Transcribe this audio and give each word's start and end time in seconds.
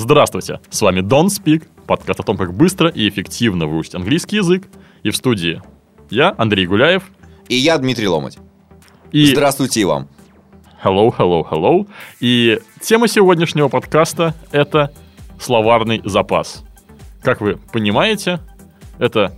Здравствуйте, 0.00 0.60
с 0.70 0.80
вами 0.80 1.00
Don't 1.00 1.26
Speak, 1.26 1.64
подкаст 1.84 2.20
о 2.20 2.22
том, 2.22 2.36
как 2.36 2.54
быстро 2.54 2.88
и 2.88 3.08
эффективно 3.08 3.66
выучить 3.66 3.96
английский 3.96 4.36
язык. 4.36 4.68
И 5.02 5.10
в 5.10 5.16
студии 5.16 5.60
я, 6.08 6.32
Андрей 6.38 6.68
Гуляев. 6.68 7.02
И 7.48 7.56
я, 7.56 7.76
Дмитрий 7.78 8.06
Ломать. 8.06 8.38
И... 9.10 9.26
Здравствуйте 9.26 9.80
и 9.80 9.84
вам. 9.84 10.08
Hello, 10.84 11.12
hello, 11.18 11.44
hello. 11.50 11.88
И 12.20 12.60
тема 12.80 13.08
сегодняшнего 13.08 13.66
подкаста— 13.66 14.36
это 14.52 14.94
словарный 15.40 16.00
запас. 16.04 16.62
Как 17.20 17.40
вы 17.40 17.56
понимаете, 17.72 18.38
это 19.00 19.36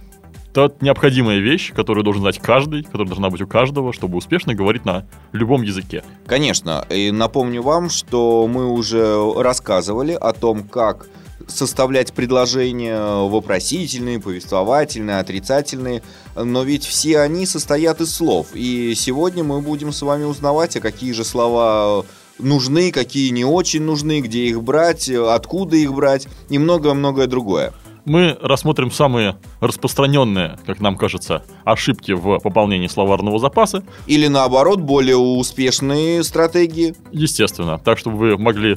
та 0.53 0.71
необходимая 0.81 1.39
вещь, 1.39 1.73
которую 1.75 2.05
должен 2.05 2.23
знать 2.23 2.39
каждый, 2.39 2.83
которая 2.83 3.07
должна 3.07 3.31
быть 3.31 3.41
у 3.41 3.47
каждого, 3.47 3.93
чтобы 3.93 4.19
успешно 4.19 4.55
говорить 4.55 4.85
на 4.85 5.07
любом 5.33 5.63
языке. 5.63 6.03
Конечно. 6.27 6.85
И 6.91 7.11
напомню 7.11 7.63
вам, 7.63 7.91
что 7.91 8.49
мы 8.49 8.67
уже 8.67 9.33
рассказывали 9.37 10.13
о 10.13 10.33
том, 10.33 10.65
как 10.65 11.07
составлять 11.47 12.13
предложения 12.13 13.27
вопросительные, 13.29 14.21
повествовательные, 14.21 15.19
отрицательные, 15.19 16.03
но 16.37 16.63
ведь 16.63 16.85
все 16.85 17.21
они 17.21 17.47
состоят 17.47 18.01
из 18.01 18.15
слов. 18.15 18.49
И 18.55 18.95
сегодня 18.95 19.43
мы 19.43 19.61
будем 19.61 19.93
с 19.93 20.03
вами 20.03 20.25
узнавать, 20.25 20.77
а 20.77 20.81
какие 20.81 21.13
же 21.13 21.25
слова 21.25 22.05
нужны, 22.39 22.93
какие 22.93 23.31
не 23.31 23.45
очень 23.45 23.83
нужны, 23.83 24.21
где 24.21 24.47
их 24.47 24.63
брать, 24.63 25.09
откуда 25.09 25.77
их 25.77 25.93
брать 25.93 26.29
и 26.49 26.59
многое-многое 26.59 27.27
другое 27.27 27.73
мы 28.05 28.37
рассмотрим 28.41 28.91
самые 28.91 29.37
распространенные, 29.61 30.59
как 30.67 30.81
нам 30.81 30.97
кажется, 30.97 31.45
ошибки 31.65 32.13
в 32.13 32.39
пополнении 32.39 32.87
словарного 32.87 33.39
запаса. 33.39 33.83
Или 34.07 34.27
наоборот, 34.27 34.81
более 34.81 35.17
успешные 35.17 36.23
стратегии. 36.25 36.95
Естественно, 37.13 37.79
так, 37.79 37.99
чтобы 37.99 38.17
вы 38.17 38.39
могли 38.39 38.77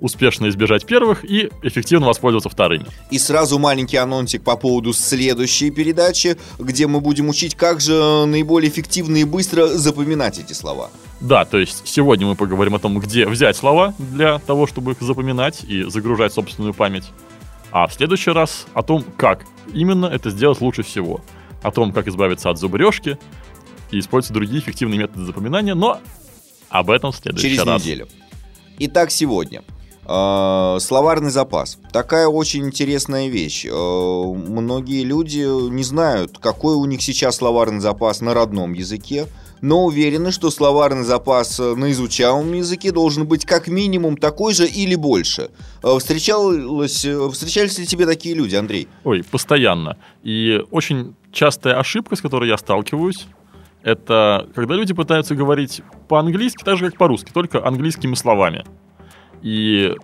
успешно 0.00 0.48
избежать 0.48 0.86
первых 0.86 1.24
и 1.24 1.50
эффективно 1.62 2.06
воспользоваться 2.06 2.48
вторыми. 2.48 2.86
И 3.10 3.18
сразу 3.18 3.58
маленький 3.58 3.96
анонсик 3.96 4.42
по 4.42 4.56
поводу 4.56 4.92
следующей 4.92 5.70
передачи, 5.70 6.36
где 6.58 6.86
мы 6.86 7.00
будем 7.00 7.28
учить, 7.28 7.54
как 7.54 7.80
же 7.80 8.24
наиболее 8.26 8.70
эффективно 8.70 9.18
и 9.18 9.24
быстро 9.24 9.66
запоминать 9.66 10.38
эти 10.38 10.52
слова. 10.52 10.90
Да, 11.20 11.44
то 11.44 11.58
есть 11.58 11.82
сегодня 11.84 12.26
мы 12.26 12.34
поговорим 12.34 12.74
о 12.74 12.78
том, 12.78 12.98
где 12.98 13.26
взять 13.26 13.56
слова 13.56 13.94
для 13.98 14.38
того, 14.38 14.66
чтобы 14.66 14.92
их 14.92 15.00
запоминать 15.00 15.64
и 15.64 15.82
загружать 15.82 16.32
собственную 16.32 16.72
память. 16.72 17.04
А 17.72 17.86
в 17.86 17.92
следующий 17.92 18.30
раз 18.30 18.66
о 18.74 18.82
том, 18.82 19.04
как 19.16 19.44
именно 19.72 20.06
это 20.06 20.30
сделать 20.30 20.60
лучше 20.60 20.82
всего. 20.82 21.20
О 21.62 21.70
том, 21.70 21.92
как 21.92 22.08
избавиться 22.08 22.50
от 22.50 22.58
зубрежки 22.58 23.18
и 23.90 23.98
использовать 23.98 24.34
другие 24.34 24.60
эффективные 24.60 24.98
методы 24.98 25.24
запоминания, 25.26 25.74
но 25.74 26.00
об 26.68 26.90
этом 26.90 27.12
в 27.12 27.16
следующий 27.16 27.50
Через 27.50 27.64
раз. 27.64 27.82
Через 27.82 27.84
неделю. 27.84 28.08
Итак, 28.78 29.10
сегодня. 29.10 29.62
Э, 30.06 30.78
словарный 30.80 31.30
запас. 31.30 31.78
Такая 31.92 32.26
очень 32.26 32.66
интересная 32.66 33.28
вещь. 33.28 33.66
Э, 33.66 33.70
многие 33.70 35.04
люди 35.04 35.70
не 35.70 35.84
знают, 35.84 36.38
какой 36.38 36.74
у 36.74 36.84
них 36.86 37.02
сейчас 37.02 37.36
словарный 37.36 37.80
запас 37.80 38.20
на 38.20 38.34
родном 38.34 38.72
языке 38.72 39.26
но 39.60 39.84
уверены, 39.84 40.30
что 40.30 40.50
словарный 40.50 41.04
запас 41.04 41.60
э, 41.60 41.74
на 41.74 41.90
изучаемом 41.90 42.52
языке 42.52 42.92
должен 42.92 43.26
быть 43.26 43.44
как 43.44 43.68
минимум 43.68 44.16
такой 44.16 44.54
же 44.54 44.66
или 44.66 44.94
больше. 44.94 45.50
Э, 45.82 45.98
встречалось, 45.98 47.04
э, 47.04 47.30
встречались 47.30 47.78
ли 47.78 47.86
тебе 47.86 48.06
такие 48.06 48.34
люди, 48.34 48.56
Андрей? 48.56 48.88
Ой, 49.04 49.22
постоянно. 49.22 49.96
И 50.22 50.62
очень 50.70 51.14
частая 51.32 51.78
ошибка, 51.78 52.16
с 52.16 52.20
которой 52.20 52.48
я 52.48 52.56
сталкиваюсь, 52.56 53.26
это 53.82 54.48
когда 54.54 54.74
люди 54.74 54.92
пытаются 54.92 55.34
говорить 55.34 55.82
по-английски, 56.08 56.62
так 56.64 56.76
же 56.76 56.86
как 56.86 56.98
по-русски, 56.98 57.30
только 57.32 57.64
английскими 57.64 58.14
словами. 58.14 58.64
И 59.42 59.94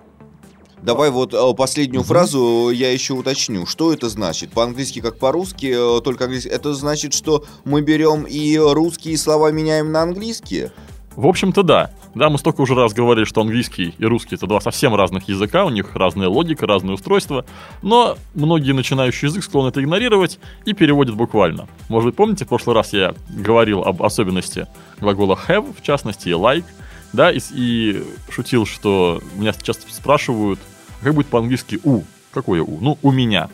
Давай 0.82 1.10
вот 1.10 1.32
э, 1.34 1.54
последнюю 1.56 2.02
фразу 2.04 2.70
я 2.70 2.92
еще 2.92 3.14
уточню. 3.14 3.66
Что 3.66 3.92
это 3.92 4.08
значит? 4.08 4.50
По-английски 4.50 5.00
как 5.00 5.18
по-русски, 5.18 5.98
э, 5.98 6.00
только 6.02 6.24
английский. 6.24 6.50
Это 6.50 6.74
значит, 6.74 7.14
что 7.14 7.44
мы 7.64 7.80
берем 7.80 8.24
и 8.24 8.56
русские 8.58 9.16
слова 9.16 9.50
меняем 9.50 9.90
на 9.90 10.02
английские? 10.02 10.72
В 11.16 11.26
общем-то, 11.26 11.62
да. 11.62 11.90
Да, 12.14 12.28
мы 12.30 12.38
столько 12.38 12.60
уже 12.60 12.74
раз 12.74 12.92
говорили, 12.92 13.24
что 13.24 13.40
английский 13.40 13.94
и 13.98 14.04
русский 14.04 14.36
это 14.36 14.46
два 14.46 14.60
совсем 14.60 14.94
разных 14.94 15.28
языка, 15.28 15.64
у 15.64 15.70
них 15.70 15.94
разная 15.94 16.28
логика, 16.28 16.66
разные 16.66 16.94
устройства, 16.94 17.44
но 17.82 18.16
многие 18.34 18.72
начинающий 18.72 19.28
язык 19.28 19.44
склонны 19.44 19.68
это 19.68 19.82
игнорировать 19.82 20.38
и 20.64 20.72
переводят 20.72 21.14
буквально. 21.14 21.68
Может 21.88 22.10
быть, 22.10 22.16
помните, 22.16 22.44
в 22.44 22.48
прошлый 22.48 22.74
раз 22.74 22.92
я 22.92 23.14
говорил 23.28 23.82
об 23.82 24.02
особенности 24.02 24.66
глагола 25.00 25.38
have, 25.48 25.74
в 25.78 25.82
частности, 25.82 26.28
и 26.28 26.32
like, 26.32 26.64
да, 27.12 27.30
и, 27.32 27.40
и 27.52 28.04
шутил, 28.30 28.66
что 28.66 29.20
меня 29.36 29.52
часто 29.52 29.92
спрашивают, 29.92 30.58
как 31.02 31.14
будет 31.14 31.26
по-английски 31.26 31.80
«у». 31.84 32.02
Какое 32.32 32.62
«у»? 32.62 32.78
Ну, 32.80 32.98
«у 33.02 33.10
меня». 33.10 33.48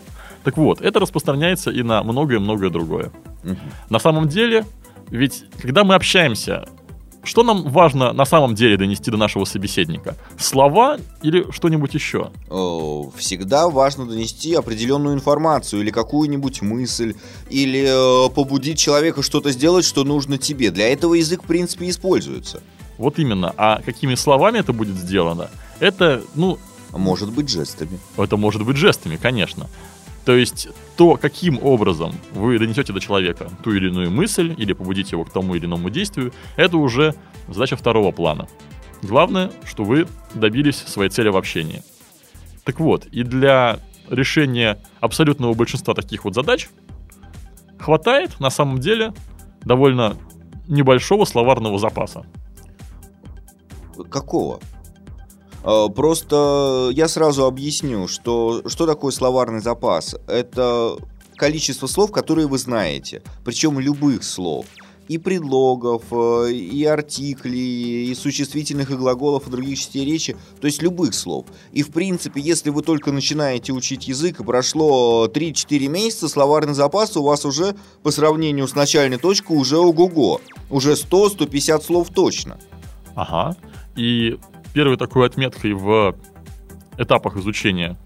Так 0.45 0.57
вот, 0.57 0.81
это 0.81 0.99
распространяется 0.99 1.71
и 1.71 1.83
на 1.83 2.03
многое-многое 2.03 2.71
другое. 2.71 3.13
Угу. 3.45 3.57
На 3.91 3.99
самом 3.99 4.29
деле, 4.29 4.65
ведь 5.09 5.45
когда 5.61 5.85
мы 5.85 5.95
общаемся, 5.95 6.67
что 7.25 7.45
нам 7.45 7.69
важно 7.71 8.13
на 8.13 8.25
самом 8.25 8.55
деле 8.57 8.77
донести 8.77 9.11
до 9.11 9.17
нашего 9.17 9.45
собеседника? 9.45 10.17
Слова 10.39 10.99
или 11.23 11.47
что-нибудь 11.53 11.95
еще? 11.95 12.33
Всегда 13.17 13.69
важно 13.69 14.07
донести 14.07 14.55
определенную 14.55 15.15
информацию 15.15 15.83
или 15.83 15.91
какую-нибудь 15.91 16.63
мысль, 16.63 17.15
или 17.49 18.27
э, 18.27 18.31
побудить 18.31 18.79
человека 18.79 19.23
что-то 19.23 19.53
сделать, 19.53 19.85
что 19.85 20.03
нужно 20.03 20.37
тебе. 20.37 20.71
Для 20.71 20.93
этого 20.93 21.15
язык, 21.15 21.45
в 21.45 21.47
принципе, 21.47 21.89
используется. 21.91 22.61
Вот 23.03 23.19
именно. 23.19 23.53
А 23.57 23.83
какими 23.85 24.15
словами 24.15 24.59
это 24.59 24.73
будет 24.73 24.95
сделано? 24.95 25.51
Это, 25.81 26.23
ну... 26.37 26.59
Может 26.93 27.33
быть 27.33 27.49
жестами. 27.49 27.99
Это 28.17 28.37
может 28.37 28.65
быть 28.65 28.77
жестами, 28.77 29.17
конечно. 29.17 29.69
То 30.25 30.37
есть 30.37 30.69
то, 30.97 31.17
каким 31.17 31.59
образом 31.65 32.13
вы 32.33 32.59
донесете 32.61 32.93
до 32.93 33.01
человека 33.01 33.51
ту 33.65 33.73
или 33.73 33.89
иную 33.89 34.11
мысль 34.13 34.55
или 34.57 34.73
побудите 34.73 35.17
его 35.17 35.25
к 35.25 35.33
тому 35.33 35.57
или 35.57 35.67
иному 35.67 35.91
действию, 35.91 36.33
это 36.55 36.77
уже 36.77 37.17
задача 37.49 37.77
второго 37.77 38.13
плана. 38.13 38.47
Главное, 39.03 39.51
что 39.65 39.83
вы 39.83 40.07
добились 40.35 40.77
своей 40.77 41.11
цели 41.11 41.29
в 41.29 41.37
общении. 41.37 41.83
Так 42.63 42.79
вот, 42.79 43.07
и 43.07 43.25
для 43.25 43.81
решения 44.11 44.79
абсолютного 45.01 45.55
большинства 45.55 45.95
таких 45.95 46.25
вот 46.25 46.35
задач 46.35 46.69
хватает 47.81 48.39
на 48.39 48.51
самом 48.51 48.79
деле 48.79 49.13
довольно 49.65 50.17
небольшого 50.69 51.25
словарного 51.25 51.79
запаса. 51.79 52.25
Какого? 54.11 54.61
А, 55.65 55.89
просто 55.89 56.91
я 56.93 57.09
сразу 57.09 57.45
объясню, 57.45 58.09
что, 58.09 58.63
что 58.67 58.87
такое 58.87 59.13
словарный 59.13 59.61
запас. 59.61 60.17
Это 60.27 60.97
количество 61.37 61.87
слов, 61.87 62.13
которые 62.13 62.47
вы 62.47 62.59
знаете, 62.59 63.23
причем 63.45 63.79
любых 63.79 64.25
слов. 64.25 64.67
И 65.09 65.19
предлогов, 65.19 66.05
э, 66.13 66.53
и 66.53 66.85
артиклей, 66.85 68.11
и 68.11 68.15
существительных, 68.15 68.91
и 68.93 68.95
глаголов, 68.95 69.47
и 69.47 69.51
других 69.51 69.79
частей 69.79 70.05
речи, 70.05 70.37
то 70.61 70.69
есть 70.69 70.81
любых 70.81 71.15
слов. 71.15 71.47
И 71.73 71.83
в 71.83 71.91
принципе, 71.91 72.41
если 72.41 72.71
вы 72.71 72.83
только 72.83 73.11
начинаете 73.11 73.73
учить 73.73 74.07
язык, 74.07 74.41
и 74.41 74.45
прошло 74.45 75.27
3-4 75.27 75.89
месяца, 75.89 76.29
словарный 76.29 76.75
запас 76.75 77.17
у 77.17 77.25
вас 77.25 77.45
уже 77.45 77.75
по 78.05 78.13
сравнению 78.13 78.69
с 78.69 78.77
начальной 78.77 79.19
точкой 79.19 79.57
уже 79.57 79.77
ого-го. 79.77 80.41
Уже 80.71 80.93
100-150 80.93 81.83
слов 81.83 82.09
точно. 82.15 82.59
Ага. 83.17 83.57
И 83.97 84.39
первой 84.73 84.97
такой 84.97 85.27
отметкой 85.27 85.73
в 85.73 86.17
этапах 86.97 87.37
изучения 87.37 87.97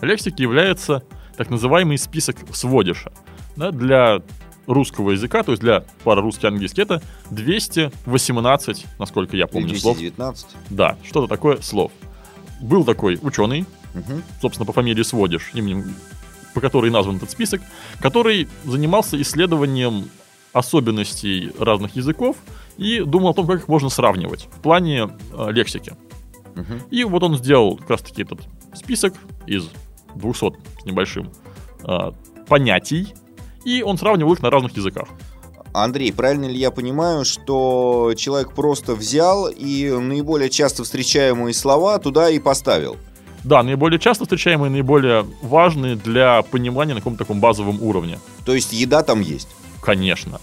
лексики 0.00 0.42
является 0.42 1.02
так 1.36 1.50
называемый 1.50 1.98
список 1.98 2.36
сводиша. 2.52 3.12
Да, 3.56 3.70
для 3.70 4.22
русского 4.66 5.12
языка, 5.12 5.42
то 5.42 5.52
есть 5.52 5.62
для 5.62 5.84
пары 6.04 6.20
русский-английский, 6.20 6.82
это 6.82 7.02
218, 7.30 8.86
насколько 8.98 9.36
я 9.36 9.46
помню, 9.46 9.70
219. 9.70 10.40
слов. 10.50 10.62
Да, 10.70 10.96
что-то 11.02 11.26
такое 11.26 11.60
слов. 11.60 11.90
Был 12.60 12.84
такой 12.84 13.18
ученый, 13.22 13.64
угу. 13.94 14.22
собственно, 14.40 14.66
по 14.66 14.72
фамилии 14.72 15.02
Сводиш, 15.02 15.50
именем, 15.54 15.94
по 16.54 16.60
которой 16.60 16.90
назван 16.90 17.16
этот 17.16 17.30
список, 17.30 17.62
который 18.00 18.48
занимался 18.64 19.20
исследованием 19.20 20.10
особенностей 20.52 21.52
разных 21.58 21.96
языков 21.96 22.36
и 22.78 23.00
думал 23.00 23.30
о 23.30 23.34
том, 23.34 23.46
как 23.46 23.60
их 23.60 23.68
можно 23.68 23.90
сравнивать 23.90 24.48
в 24.50 24.60
плане 24.60 25.10
э, 25.32 25.50
лексики. 25.50 25.94
Мгм. 26.54 26.80
И 26.90 27.04
вот 27.04 27.22
он 27.22 27.36
сделал 27.36 27.76
как 27.76 27.90
раз-таки 27.90 28.22
этот 28.22 28.40
список 28.74 29.14
из 29.46 29.68
200 30.14 30.52
с 30.80 30.84
небольшим 30.84 31.30
а, 31.84 32.14
понятий, 32.48 33.14
и 33.64 33.82
он 33.82 33.98
сравнивал 33.98 34.32
их 34.32 34.42
на 34.42 34.50
разных 34.50 34.76
языках. 34.76 35.08
Андрей, 35.72 36.12
правильно 36.12 36.46
ли 36.46 36.58
я 36.58 36.70
понимаю, 36.70 37.24
что 37.24 38.14
человек 38.16 38.52
просто 38.52 38.94
взял 38.94 39.48
и 39.48 39.90
наиболее 39.90 40.50
часто 40.50 40.82
встречаемые 40.82 41.54
слова 41.54 41.98
туда 41.98 42.30
и 42.30 42.38
поставил? 42.38 42.96
Да, 43.44 43.62
наиболее 43.62 44.00
часто 44.00 44.24
встречаемые, 44.24 44.70
наиболее 44.70 45.26
важные 45.42 45.94
для 45.94 46.42
понимания 46.42 46.94
на 46.94 47.00
каком-то 47.00 47.20
таком 47.20 47.40
базовом 47.40 47.80
уровне. 47.82 48.18
То 48.44 48.54
есть 48.54 48.72
еда 48.72 49.02
там 49.02 49.20
есть. 49.20 49.48
Конечно. 49.80 50.40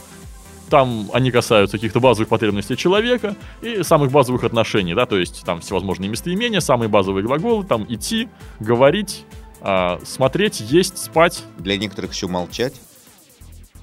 Там 0.70 1.10
они 1.14 1.32
касаются 1.32 1.78
каких-то 1.78 2.00
базовых 2.00 2.30
потребностей 2.30 2.76
человека 2.76 3.36
и 3.62 3.84
самых 3.84 4.12
базовых 4.12 4.44
отношений, 4.44 4.96
да, 4.96 5.06
то 5.06 5.18
есть 5.18 5.44
там 5.46 5.62
всевозможные 5.62 6.10
местоимения, 6.10 6.60
самые 6.60 6.90
базовые 6.90 7.24
глаголы, 7.24 7.64
там 7.66 7.86
идти, 7.88 8.30
говорить, 8.60 9.26
а, 9.62 10.00
смотреть, 10.04 10.60
есть, 10.60 10.98
спать. 10.98 11.44
Для 11.58 11.78
некоторых 11.78 12.14
еще 12.14 12.28
молчать. 12.28 12.74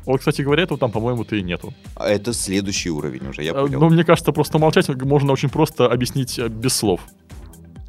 Вот, 0.04 0.18
кстати 0.18 0.42
говоря, 0.42 0.64
этого 0.64 0.78
там, 0.78 0.90
по-моему-то 0.90 1.36
и 1.36 1.42
нету. 1.42 1.72
А 1.94 2.08
это 2.08 2.32
следующий 2.32 2.90
уровень 2.90 3.28
уже, 3.28 3.42
я 3.42 3.52
Э, 3.52 3.62
понял. 3.62 3.80
Но 3.80 3.88
мне 3.88 4.04
кажется, 4.04 4.32
просто 4.32 4.58
молчать 4.58 4.88
можно 4.88 5.32
очень 5.32 5.48
просто 5.48 5.86
объяснить 5.86 6.38
э, 6.38 6.48
без 6.48 6.74
слов. 6.74 7.00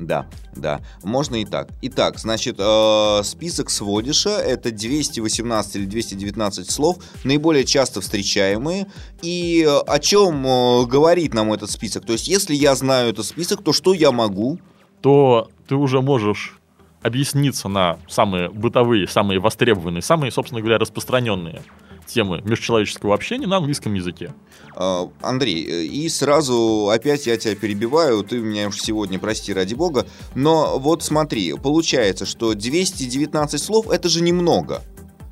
Да, 0.06 0.28
да, 0.56 0.82
можно 1.04 1.36
и 1.38 1.46
так. 1.46 1.70
Итак, 1.82 2.20
значит, 2.20 2.56
э, 2.60 3.22
список 3.24 3.70
сводиша 3.70 4.30
это 4.30 4.72
218 4.72 5.76
или 5.76 5.86
219 5.86 6.70
слов, 6.70 6.98
наиболее 7.24 7.66
часто 7.66 8.02
встречаемые. 8.02 8.88
И 9.22 9.68
о 9.88 10.00
чем 10.00 10.46
э, 10.46 10.86
говорит 10.86 11.34
нам 11.34 11.54
этот 11.54 11.72
список? 11.72 12.06
То 12.06 12.14
есть, 12.14 12.28
если 12.28 12.54
я 12.54 12.76
знаю 12.76 13.10
этот 13.10 13.26
список, 13.26 13.64
то 13.64 13.74
что 13.74 13.94
я 13.94 14.12
могу? 14.12 14.60
то 15.04 15.50
ты 15.68 15.76
уже 15.76 16.02
можешь 16.02 16.58
объясниться 17.02 17.68
на 17.68 18.00
самые 18.08 18.50
бытовые, 18.50 19.06
самые 19.06 19.40
востребованные, 19.40 20.02
самые, 20.02 20.32
собственно 20.32 20.62
говоря, 20.62 20.80
распространенные 20.80 21.62
темы 22.06 22.42
межчеловеческого 22.44 23.14
общения 23.14 23.48
на 23.48 23.58
английском 23.58 23.94
языке. 23.94 24.34
Э, 24.76 25.08
Андрей, 25.22 25.66
э, 25.66 25.84
и 25.84 26.10
сразу 26.10 26.90
опять 26.90 27.28
я 27.28 27.38
тебя 27.38 27.56
перебиваю, 27.56 28.24
ты 28.24 28.40
меня 28.40 28.68
уж 28.68 28.80
сегодня 28.80 29.20
прости 29.20 29.54
ради 29.54 29.74
бога, 29.74 30.06
но 30.36 30.80
вот 30.80 31.04
смотри, 31.04 31.54
получается, 31.54 32.26
что 32.26 32.54
219 32.54 33.62
слов 33.62 33.90
это 33.90 34.10
же 34.10 34.22
немного. 34.22 34.82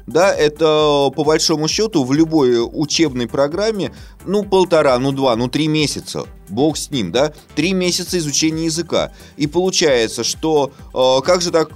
Да, 0.07 0.33
это 0.33 1.09
по 1.15 1.23
большому 1.23 1.67
счету 1.67 2.03
в 2.03 2.13
любой 2.13 2.57
учебной 2.59 3.27
программе, 3.27 3.93
ну, 4.25 4.43
полтора, 4.43 4.97
ну, 4.99 5.11
два, 5.11 5.35
ну, 5.35 5.47
три 5.47 5.67
месяца. 5.67 6.25
Бог 6.49 6.75
с 6.75 6.91
ним, 6.91 7.11
да? 7.11 7.33
Три 7.55 7.73
месяца 7.73 8.17
изучения 8.17 8.65
языка. 8.65 9.13
И 9.37 9.47
получается, 9.47 10.23
что 10.23 10.73
э, 10.93 11.25
как 11.25 11.41
же 11.41 11.51
так, 11.51 11.71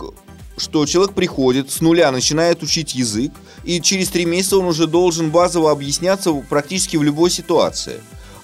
что 0.57 0.85
человек 0.85 1.13
приходит 1.15 1.71
с 1.71 1.81
нуля, 1.81 2.11
начинает 2.11 2.61
учить 2.63 2.95
язык, 2.95 3.31
и 3.65 3.81
через 3.81 4.09
три 4.09 4.25
месяца 4.25 4.57
он 4.57 4.65
уже 4.65 4.87
должен 4.87 5.31
базово 5.31 5.71
объясняться 5.71 6.31
практически 6.33 6.97
в 6.97 7.03
любой 7.03 7.29
ситуации. 7.31 7.99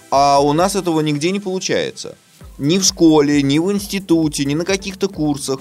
А 0.10 0.40
у 0.42 0.52
нас 0.54 0.76
этого 0.76 1.00
нигде 1.02 1.32
не 1.32 1.40
получается. 1.40 2.18
Ни 2.58 2.78
в 2.78 2.84
школе, 2.84 3.42
ни 3.42 3.60
в 3.60 3.72
институте, 3.72 4.46
ни 4.46 4.56
на 4.56 4.66
каких-то 4.66 5.08
курсах. 5.08 5.60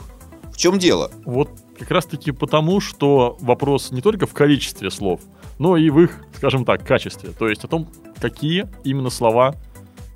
В 0.52 0.56
чем 0.56 0.78
дело? 0.78 1.10
Вот 1.24 1.50
как 1.78 1.90
раз-таки 1.90 2.32
потому, 2.32 2.80
что 2.80 3.36
вопрос 3.40 3.90
не 3.90 4.02
только 4.02 4.26
в 4.26 4.34
количестве 4.34 4.90
слов, 4.90 5.20
но 5.58 5.76
и 5.76 5.88
в 5.90 6.00
их, 6.00 6.24
скажем 6.36 6.64
так, 6.64 6.86
качестве. 6.86 7.30
То 7.30 7.48
есть 7.48 7.64
о 7.64 7.68
том, 7.68 7.88
какие 8.20 8.68
именно 8.84 9.10
слова 9.10 9.54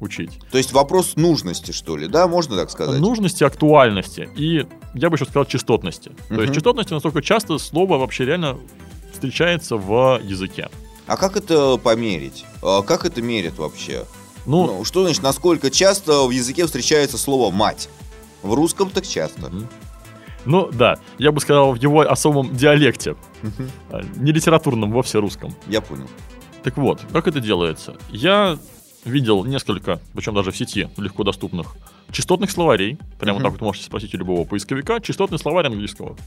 учить. 0.01 0.39
То 0.51 0.59
есть 0.59 0.73
вопрос 0.73 1.17
нужности, 1.17 1.73
что 1.73 1.97
ли, 1.97 2.09
да, 2.09 2.27
можно 2.27 2.57
так 2.57 2.71
сказать? 2.71 3.01
Нужности, 3.01 3.45
актуальности 3.45 4.29
и, 4.37 4.67
я 4.95 5.09
бы 5.09 5.17
еще 5.17 5.25
сказал, 5.25 5.47
частотности. 5.47 6.11
То 6.29 6.35
Мгм. 6.35 6.43
есть 6.43 6.55
частотности 6.55 6.93
настолько 6.93 7.23
часто 7.23 7.57
слово 7.59 7.97
вообще 7.97 8.25
реально 8.27 8.59
встречается 9.25 9.77
в 9.77 10.21
языке. 10.23 10.69
А 11.07 11.17
как 11.17 11.37
это 11.37 11.79
померить? 11.79 12.45
А 12.63 12.83
Как 12.83 13.05
это 13.05 13.23
мерят 13.23 13.59
вообще? 13.59 14.05
Ну, 14.47 14.67
Ну, 14.67 14.85
что 14.85 15.03
значит, 15.05 15.23
насколько 15.23 15.71
часто 15.71 16.27
в 16.27 16.31
языке 16.31 16.67
встречается 16.67 17.17
слово 17.17 17.51
«мать»? 17.51 17.89
В 18.43 18.53
русском 18.53 18.91
так 18.91 19.07
часто. 19.07 19.51
Ну 20.45 20.71
да, 20.71 20.99
я 21.17 21.33
бы 21.33 21.41
сказал 21.41 21.73
в 21.73 21.77
его 21.77 22.01
особом 22.03 22.55
диалекте, 22.55 23.17
а, 23.91 24.03
не 24.17 24.33
литературном, 24.33 24.93
вовсе 24.93 25.19
русском. 25.19 25.55
Я 25.67 25.81
понял. 25.81 26.07
Так 26.63 26.77
вот, 26.77 27.01
как 27.13 27.27
это 27.27 27.41
делается? 27.41 27.97
Я 28.11 28.59
видел 29.07 29.45
несколько, 29.47 30.01
причем 30.13 30.35
даже 30.35 30.51
в 30.51 30.57
сети, 30.57 30.91
легко 30.99 31.25
доступных, 31.25 31.75
частотных 32.11 32.51
словарей. 32.51 32.99
Прямо 33.19 33.41
так 33.41 33.53
вот 33.53 33.63
можете 33.63 33.87
спросить 33.87 34.15
у 34.15 34.19
любого 34.19 34.45
поисковика, 34.47 35.01
частотный 35.01 35.39
словарь 35.39 35.67
английского. 35.67 36.19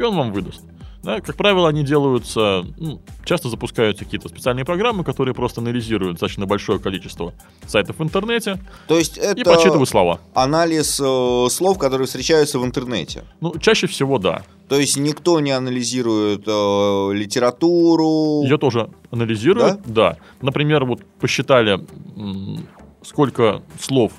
И 0.00 0.02
он 0.02 0.16
вам 0.16 0.32
выдаст. 0.32 0.62
Да, 1.02 1.20
как 1.20 1.34
правило, 1.36 1.68
они 1.68 1.82
делаются, 1.82 2.62
ну, 2.78 3.00
часто 3.24 3.48
запускаются 3.48 4.04
какие-то 4.04 4.28
специальные 4.28 4.64
программы, 4.66 5.02
которые 5.04 5.34
просто 5.34 5.60
анализируют 5.60 6.14
достаточно 6.14 6.46
большое 6.46 6.78
количество 6.78 7.32
сайтов 7.66 7.98
в 7.98 8.02
интернете 8.02 8.58
То 8.86 8.98
есть 8.98 9.16
и 9.16 9.20
это 9.20 9.44
подсчитывают 9.44 9.88
слова. 9.88 10.20
анализ 10.34 11.00
э, 11.02 11.46
слов, 11.50 11.78
которые 11.78 12.06
встречаются 12.06 12.58
в 12.58 12.64
интернете. 12.66 13.24
Ну, 13.40 13.58
чаще 13.58 13.86
всего 13.86 14.18
да. 14.18 14.42
То 14.68 14.78
есть 14.78 14.96
никто 14.98 15.40
не 15.40 15.50
анализирует 15.52 16.44
э, 16.46 17.10
литературу. 17.14 18.42
Ее 18.42 18.58
тоже 18.58 18.90
анализируют, 19.10 19.80
да? 19.86 20.16
Например, 20.42 20.84
вот 20.84 21.00
посчитали, 21.18 21.80
сколько 23.02 23.62
слов 23.78 24.12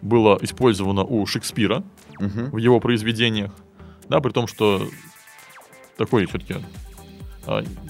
было 0.00 0.38
использовано 0.42 1.04
у 1.04 1.24
Шекспира 1.26 1.84
Мгм. 2.18 2.50
в 2.52 2.56
его 2.58 2.78
произведениях, 2.80 3.52
да, 4.08 4.20
при 4.20 4.30
том, 4.30 4.46
что 4.46 4.82
такой 5.96 6.26
все-таки 6.26 6.56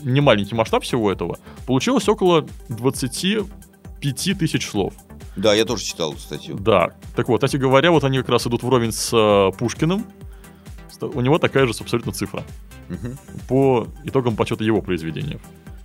не 0.03 0.21
маленький 0.21 0.55
масштаб 0.55 0.83
всего 0.83 1.13
этого, 1.13 1.39
получилось 1.67 2.09
около 2.09 2.47
25 2.71 4.39
тысяч 4.39 4.69
слов. 4.69 4.95
Да, 5.37 5.55
я 5.55 5.65
тоже 5.65 5.85
читал 5.85 6.13
эту 6.13 6.21
статью. 6.21 6.57
Да, 6.59 6.91
так 7.17 7.29
вот, 7.29 7.39
кстати 7.43 7.57
говоря, 7.57 7.91
вот 7.91 8.05
они 8.05 8.19
как 8.19 8.29
раз 8.31 8.47
идут 8.47 8.63
вровень 8.63 8.93
с 8.93 9.11
э, 9.13 9.57
Пушкиным, 9.59 10.07
у 11.01 11.21
него 11.21 11.39
такая 11.39 11.67
же 11.67 11.73
абсолютно 11.79 12.13
цифра 12.13 12.45
Мгм. 12.89 13.19
по 13.49 13.87
итогам 14.05 14.37
подсчета 14.37 14.65
его 14.65 14.83
произведений. 14.83 15.39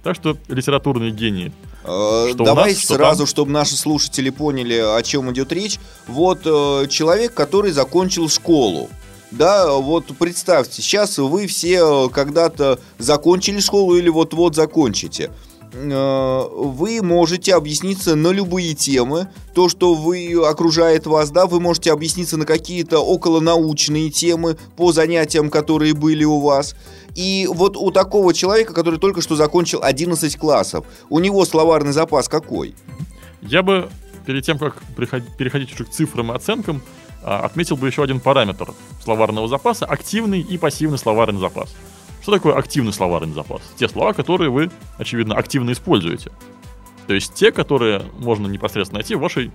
Так 0.04 0.16
что 0.16 0.38
литературные 0.48 1.12
гении 1.12 1.52
Э, 1.84 2.28
Что 2.34 2.44
Давай 2.44 2.72
нас, 2.74 2.82
что 2.84 2.96
сразу, 2.96 3.20
там? 3.20 3.28
чтобы 3.28 3.52
наши 3.52 3.78
слушатели 3.78 4.30
поняли, 4.30 4.74
о 4.74 5.02
чем 5.04 5.32
идет 5.32 5.52
речь. 5.54 5.80
Вот 6.08 6.42
э, 6.46 6.88
человек, 6.90 7.34
который 7.34 7.72
закончил 7.72 8.28
школу. 8.30 8.90
Да, 9.32 9.74
вот 9.74 10.06
представьте, 10.18 10.82
сейчас 10.82 11.18
вы 11.18 11.48
все 11.48 12.06
э, 12.06 12.10
когда-то 12.10 12.80
закончили 12.98 13.60
школу 13.60 13.96
или 13.96 14.08
вот-вот 14.08 14.56
закончите. 14.56 15.32
Э, 15.74 16.48
Вы 16.50 17.02
можете 17.02 17.54
объясниться 17.56 18.16
на 18.16 18.30
любые 18.30 18.74
темы, 18.74 19.28
то, 19.54 19.68
что 19.68 19.94
вы 19.96 20.34
окружает 20.34 21.06
вас, 21.08 21.30
да, 21.30 21.46
вы 21.46 21.60
можете 21.60 21.92
объясниться 21.92 22.38
на 22.38 22.46
какие-то 22.46 23.00
околонаучные 23.00 24.10
темы 24.10 24.58
по 24.76 24.92
занятиям, 24.92 25.50
которые 25.50 25.94
были 25.94 26.24
у 26.24 26.40
вас. 26.40 26.76
И 27.16 27.50
вот 27.52 27.76
у 27.76 27.92
такого 27.92 28.34
человека, 28.34 28.74
который 28.74 29.00
только 29.00 29.22
что 29.22 29.36
закончил 29.36 29.80
11 29.84 30.38
классов, 30.38 30.86
у 31.10 31.20
него 31.20 31.44
словарный 31.46 31.92
запас 31.92 32.30
какой? 32.30 32.76
Я 33.42 33.62
бы 33.62 33.90
перед 34.26 34.46
тем, 34.46 34.58
как 34.58 34.82
переходить 35.38 35.74
уже 35.74 35.86
к 35.86 35.90
цифрам 35.90 36.32
и 36.32 36.36
оценкам, 36.36 36.82
отметил 37.28 37.76
бы 37.78 37.88
еще 37.88 38.04
один 38.04 38.20
параметр 38.20 38.74
словарного 39.04 39.48
запаса– 39.48 39.86
активный 39.88 40.42
и 40.42 40.58
пассивный 40.58 40.98
словарный 40.98 41.40
запас. 41.40 41.76
Что 42.22 42.32
такое 42.32 42.56
активный 42.56 42.94
словарный 42.94 43.34
запас? 43.34 43.62
Те 43.78 43.88
слова, 43.88 44.14
которые 44.14 44.50
вы, 44.50 44.72
очевидно, 44.98 45.36
активно 45.36 45.72
используете. 45.72 46.32
То 47.08 47.14
есть 47.14 47.34
те, 47.34 47.52
которые 47.52 48.04
можно 48.18 48.48
непосредственно 48.48 49.00
найти 49.00 49.16
в 49.16 49.20
вашей 49.20 49.52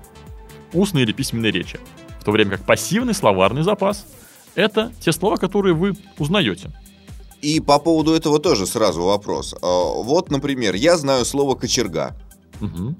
устной 0.72 1.02
или 1.02 1.12
письменной 1.12 1.50
речи. 1.50 1.78
В 2.20 2.24
то 2.24 2.30
время 2.30 2.52
как 2.52 2.64
пассивный 2.64 3.14
словарный 3.14 3.62
запас– 3.62 4.06
это 4.54 4.92
те 5.00 5.12
слова, 5.12 5.36
которые 5.36 5.74
вы 5.74 5.94
узнаете. 6.18 6.70
И 7.42 7.58
по 7.58 7.78
поводу 7.78 8.12
этого 8.14 8.38
тоже 8.38 8.66
сразу 8.66 9.02
вопрос. 9.02 9.54
А, 9.60 9.66
Вот, 10.02 10.30
например, 10.30 10.74
я 10.74 10.96
знаю 10.96 11.24
слово 11.24 11.56
кочерга. 11.56 12.16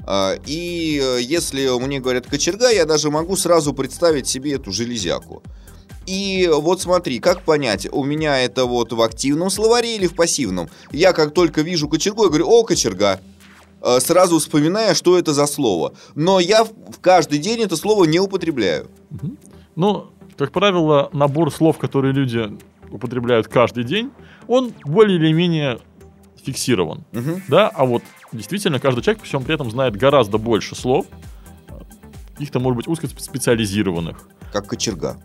А, 0.07 0.35
И 0.47 1.01
э, 1.03 1.21
если 1.21 1.69
мне 1.85 2.01
говорят 2.01 2.27
кочерга, 2.27 2.71
я 2.71 2.85
даже 2.85 3.11
могу 3.11 3.37
сразу 3.37 3.73
представить 3.73 4.27
себе 4.27 4.55
эту 4.55 4.73
железяку. 4.73 5.43
И 6.07 6.51
вот 6.53 6.81
смотри, 6.81 7.21
как 7.21 7.43
понять, 7.43 7.87
у 7.93 8.03
меня 8.05 8.41
это 8.41 8.65
вот 8.65 8.93
в 8.93 9.01
активном 9.03 9.51
словаре 9.51 9.97
или 9.97 10.07
в 10.07 10.15
пассивном? 10.15 10.69
Я 10.91 11.13
как 11.13 11.33
только 11.33 11.63
вижу 11.63 11.89
кочергу, 11.89 12.25
я 12.25 12.29
говорю, 12.29 12.49
о, 12.49 12.65
кочерга. 12.65 13.21
Э, 13.81 14.01
Сразу 14.01 14.39
вспоминая, 14.39 14.95
что 14.95 15.19
это 15.19 15.33
за 15.33 15.47
слово. 15.47 15.95
Но 16.15 16.41
я 16.41 16.65
в 16.65 17.01
каждый 17.01 17.39
день 17.39 17.61
это 17.61 17.77
слово 17.77 18.05
не 18.05 18.19
употребляю. 18.21 18.89
Мгм. 19.11 19.39
Ну, 19.77 20.07
как 20.37 20.53
правило, 20.53 21.09
набор 21.13 21.53
слов, 21.53 21.79
которые 21.79 22.13
люди 22.13 22.51
употребляют 22.91 23.49
каждый 23.49 23.85
день, 23.85 24.11
он 24.49 24.73
более 24.85 25.17
или 25.19 25.33
менее 25.33 25.79
фиксирован. 26.45 27.05
Мгм. 27.13 27.43
Да, 27.49 27.69
а 27.69 27.85
вот 27.85 28.03
действительно 28.33 28.79
каждый 28.79 29.03
человек 29.03 29.21
при 29.21 29.29
всем 29.29 29.45
при 29.45 29.55
этом 29.55 29.71
знает 29.71 29.97
гораздо 29.97 30.39
больше 30.39 30.75
слов, 30.75 31.07
их-то 32.39 32.61
может 32.61 32.77
быть 32.77 32.89
узкоспециализированных. 32.89 34.29
Как 34.53 34.67
кочерга. 34.67 35.23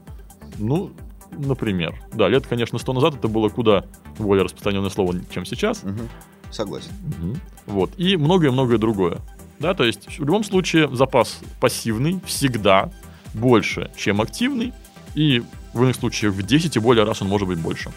Ну, 0.57 0.91
например. 1.31 1.95
Да, 2.13 2.27
лет, 2.27 2.47
конечно, 2.47 2.77
сто 2.79 2.93
назад 2.93 3.15
это 3.15 3.27
было 3.27 3.49
куда 3.49 3.85
более 4.17 4.43
распространенное 4.43 4.89
слово, 4.89 5.15
чем 5.33 5.45
сейчас. 5.45 5.83
Мгм. 5.83 6.09
Согласен. 6.51 6.91
Мгм. 7.03 7.41
Вот. 7.65 7.91
И 7.97 8.17
многое-многое 8.17 8.77
другое. 8.77 9.17
Да, 9.59 9.73
то 9.73 9.83
есть 9.83 10.19
в 10.19 10.23
любом 10.23 10.43
случае 10.43 10.93
запас 10.95 11.39
пассивный 11.59 12.21
всегда 12.25 12.91
больше, 13.33 13.91
чем 13.97 14.21
активный. 14.21 14.73
И 15.15 15.43
в 15.73 15.83
иных 15.83 15.95
случаях 15.95 16.33
в 16.33 16.43
10 16.43 16.75
и 16.75 16.79
более 16.79 17.03
раз 17.05 17.21
он 17.21 17.27
может 17.27 17.47
быть 17.47 17.59
больше. 17.59 17.91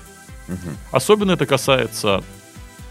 Мгм. 0.48 0.76
Особенно 0.90 1.32
это 1.32 1.46
касается, 1.46 2.22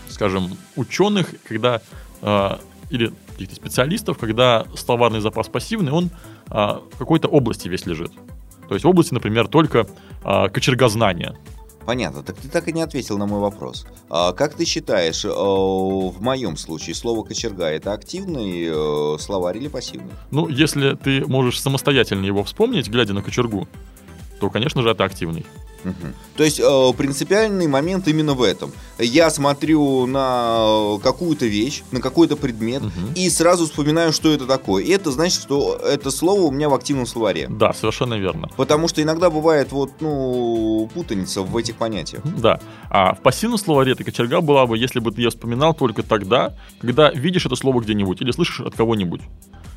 скажем, 0.09 0.57
ученых, 0.75 1.33
когда 1.47 1.81
а, 2.21 2.59
или 2.89 3.13
каких-то 3.31 3.55
специалистов, 3.55 4.17
когда 4.17 4.65
словарный 4.75 5.21
запас 5.21 5.47
пассивный, 5.47 5.91
он 5.91 6.09
а, 6.47 6.81
в 6.91 6.97
какой-то 6.97 7.27
области 7.27 7.67
весь 7.67 7.85
лежит. 7.85 8.11
То 8.67 8.75
есть 8.75 8.85
в 8.85 8.87
области, 8.87 9.13
например, 9.13 9.47
только 9.47 9.87
а, 10.23 10.49
кочергознания. 10.49 11.35
Понятно. 11.85 12.21
Так 12.21 12.37
ты 12.37 12.47
так 12.49 12.67
и 12.67 12.71
не 12.71 12.81
ответил 12.81 13.17
на 13.17 13.25
мой 13.25 13.39
вопрос. 13.39 13.87
А 14.11 14.31
как 14.33 14.53
ты 14.53 14.63
считаешь, 14.65 15.25
э, 15.25 15.29
в 15.29 16.21
моем 16.21 16.55
случае 16.55 16.93
слово 16.93 17.23
кочерга 17.23 17.65
это 17.65 17.93
активный 17.93 18.67
э, 18.69 19.17
словарь 19.17 19.57
или 19.57 19.69
пассивный? 19.69 20.11
Ну, 20.29 20.47
если 20.49 20.93
ты 20.93 21.25
можешь 21.25 21.59
самостоятельно 21.59 22.25
его 22.25 22.43
вспомнить, 22.43 22.89
глядя 22.89 23.13
на 23.13 23.23
кочергу, 23.23 23.67
то, 24.39 24.49
конечно 24.49 24.81
же, 24.81 24.89
это 24.89 25.03
активный. 25.03 25.45
Мгм. 25.83 26.13
То 26.35 26.43
есть 26.43 26.59
э, 26.59 26.93
принципиальный 26.97 27.67
момент 27.67 28.05
именно 28.09 28.33
в 28.33 28.41
этом. 28.43 28.71
Я 28.97 29.29
смотрю 29.29 30.05
на 30.07 30.97
какую-то 31.01 31.45
вещь, 31.45 31.83
на 31.91 32.01
какой-то 32.01 32.35
предмет, 32.35 32.81
Мгм. 32.81 33.13
и 33.15 33.29
сразу 33.29 33.65
вспоминаю, 33.65 34.11
что 34.11 34.29
это 34.33 34.45
такое. 34.45 34.83
И 34.83 34.89
это 34.89 35.09
значит, 35.11 35.41
что 35.41 35.75
это 35.75 36.11
слово 36.11 36.41
у 36.41 36.51
меня 36.51 36.67
в 36.67 36.73
активном 36.73 37.05
словаре. 37.05 37.47
Да, 37.49 37.71
совершенно 37.73 38.15
верно. 38.15 38.49
Потому 38.57 38.89
что 38.89 39.01
иногда 39.01 39.29
бывает 39.29 39.71
вот, 39.71 39.91
ну, 40.01 40.89
путаница 40.93 41.43
в 41.43 41.55
этих 41.55 41.75
понятиях. 41.77 42.23
Да. 42.25 42.59
А 42.89 43.13
в 43.15 43.21
пассивном 43.21 43.57
словаре 43.57 43.93
эта 43.93 44.03
кочерга 44.03 44.41
была 44.41 44.65
бы, 44.65 44.77
если 44.77 44.99
бы 44.99 45.11
ты 45.13 45.21
ее 45.21 45.29
вспоминал 45.29 45.73
только 45.73 46.03
тогда, 46.03 46.55
когда 46.81 47.09
видишь 47.11 47.45
это 47.45 47.55
слово 47.55 47.79
где-нибудь 47.79 48.21
или 48.21 48.31
слышишь 48.31 48.59
от 48.59 48.75
кого-нибудь. 48.75 49.21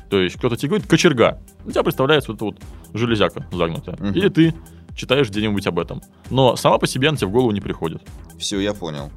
То 0.09 0.19
есть 0.19 0.37
кто-то 0.37 0.55
тебе 0.55 0.69
говорит 0.69 0.87
кочерга. 0.87 1.39
У 1.65 1.71
тебя 1.71 1.83
представляется 1.83 2.31
вот 2.31 2.37
эта 2.37 2.45
вот 2.45 2.57
железяка 2.93 3.47
загнутая. 3.51 3.95
Мгм. 3.97 4.13
Или 4.13 4.29
ты 4.29 4.53
читаешь 4.95 5.29
где-нибудь 5.29 5.65
об 5.67 5.79
этом. 5.79 6.01
Но 6.29 6.55
сама 6.55 6.77
по 6.77 6.87
себе 6.87 7.09
она 7.09 7.17
тебе 7.17 7.27
в 7.27 7.31
голову 7.31 7.51
не 7.51 7.61
приходит. 7.61 8.01
Все, 8.37 8.59
я 8.59 8.73
понял. 8.73 9.11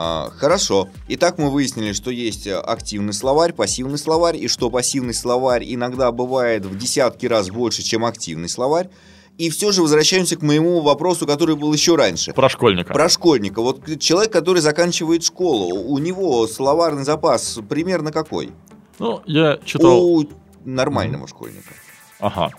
А, 0.00 0.30
хорошо. 0.36 0.88
Итак, 1.08 1.38
мы 1.38 1.50
выяснили, 1.50 1.92
что 1.92 2.10
есть 2.10 2.46
э, 2.46 2.54
активный 2.54 3.12
словарь, 3.12 3.52
пассивный 3.52 3.98
словарь, 3.98 4.36
и 4.36 4.46
что 4.46 4.70
пассивный 4.70 5.14
словарь 5.14 5.64
иногда 5.66 6.12
бывает 6.12 6.64
в 6.64 6.78
десятки 6.78 7.26
раз 7.26 7.50
больше, 7.50 7.82
чем 7.82 8.04
активный 8.04 8.48
словарь. 8.48 8.90
И 9.38 9.50
все 9.50 9.72
же 9.72 9.82
возвращаемся 9.82 10.36
к 10.36 10.42
моему 10.42 10.80
вопросу, 10.82 11.26
который 11.26 11.56
был 11.56 11.72
еще 11.72 11.94
раньше. 11.94 12.32
Про 12.32 12.48
школьника. 12.48 12.92
Про 12.92 13.08
школьника. 13.08 13.60
Вот 13.60 13.80
человек, 14.00 14.32
который 14.32 14.60
заканчивает 14.60 15.24
школу, 15.24 15.76
у 15.76 15.98
него 15.98 16.46
словарный 16.48 17.04
запас 17.04 17.58
примерно 17.68 18.12
какой? 18.12 18.50
Ну, 18.98 19.22
я 19.26 19.58
читал... 19.64 20.02
У 20.02 20.28
нормального 20.64 21.26
школьника. 21.28 21.74
Ага. 22.20 22.50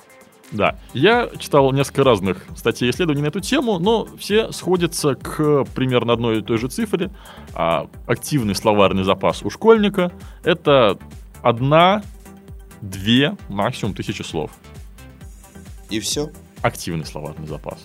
Да. 0.51 0.79
Я 0.93 1.29
читал 1.37 1.71
несколько 1.73 2.03
разных 2.03 2.45
статей 2.55 2.87
и 2.87 2.91
исследований 2.91 3.21
на 3.21 3.27
эту 3.27 3.39
тему, 3.39 3.77
но 3.77 4.07
все 4.17 4.51
сходятся 4.51 5.15
к 5.15 5.65
примерно 5.75 6.13
одной 6.13 6.39
и 6.39 6.41
той 6.41 6.57
же 6.57 6.67
цифре. 6.69 7.11
А, 7.53 7.87
активный 8.07 8.55
словарный 8.55 9.03
запас 9.03 9.43
у 9.43 9.49
школьника— 9.49 10.11
это 10.43 10.97
одна, 11.43 12.01
две, 12.81 13.37
максимум 13.47 13.93
тысячи 13.93 14.23
слов. 14.23 14.51
И 15.89 15.99
все. 15.99 16.31
Активный 16.61 17.05
словарный 17.05 17.47
запас. 17.47 17.79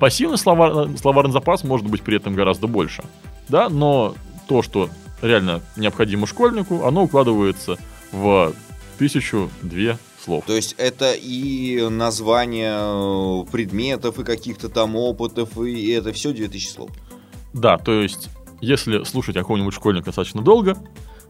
Пассивный 0.00 0.38
словар- 0.38 0.96
словарный 0.96 1.32
запас 1.32 1.64
может 1.64 1.86
быть 1.86 2.02
при 2.02 2.16
этом 2.16 2.34
гораздо 2.34 2.66
больше. 2.66 3.04
Да, 3.48 3.68
но 3.68 4.14
то, 4.48 4.62
что 4.62 4.88
реально 5.22 5.60
необходимо 5.76 6.26
школьнику, 6.26 6.86
оно 6.86 7.04
укладывается 7.04 7.76
в 8.16 8.52
тысячу-две 8.98 9.98
слов. 10.24 10.44
То 10.46 10.54
есть 10.54 10.74
это 10.78 11.12
и 11.14 11.86
название 11.88 12.76
э, 12.78 13.44
предметов, 13.52 14.18
и 14.18 14.24
каких-то 14.24 14.68
там 14.68 14.96
опытов, 14.96 15.56
и 15.58 15.90
это 15.90 16.12
все 16.12 16.32
2000 16.32 16.68
слов. 16.68 16.90
Да, 17.52 17.78
то 17.78 17.92
есть, 18.02 18.28
если 18.60 19.04
слушать 19.04 19.34
какого-нибудь 19.36 19.74
школьника 19.74 20.06
достаточно 20.06 20.42
долго, 20.42 20.76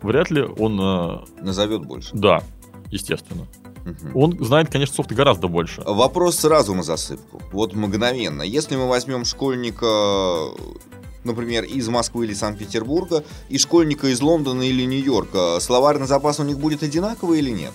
вряд 0.02 0.30
ли 0.30 0.42
он... 0.42 0.78
э, 0.80 1.18
Назовет 1.42 1.84
больше. 1.84 2.10
да, 2.14 2.42
естественно. 2.90 3.46
Мгм. 3.84 4.16
Он 4.16 4.44
знает, 4.44 4.68
конечно, 4.70 4.94
слов 4.96 5.06
гораздо 5.08 5.46
больше. 5.46 5.80
Вопрос 5.82 6.36
сразу 6.40 6.74
на 6.74 6.82
засыпку. 6.82 7.40
Вот 7.52 7.72
мгновенно. 7.74 8.42
Если 8.42 8.74
мы 8.76 8.88
возьмем 8.88 9.24
школьника, 9.24 10.48
например, 11.26 11.64
из 11.64 11.86
Москвы 11.88 12.24
или 12.26 12.34
Санкт-Петербурга, 12.34 13.24
и 13.48 13.58
школьника 13.58 14.06
из 14.08 14.20
Лондона 14.20 14.62
или 14.62 14.82
Нью-Йорка, 14.84 15.58
словарный 15.60 16.06
запас 16.06 16.40
у 16.40 16.44
них 16.44 16.58
будет 16.58 16.82
одинаковый 16.82 17.38
или 17.40 17.50
нет? 17.50 17.72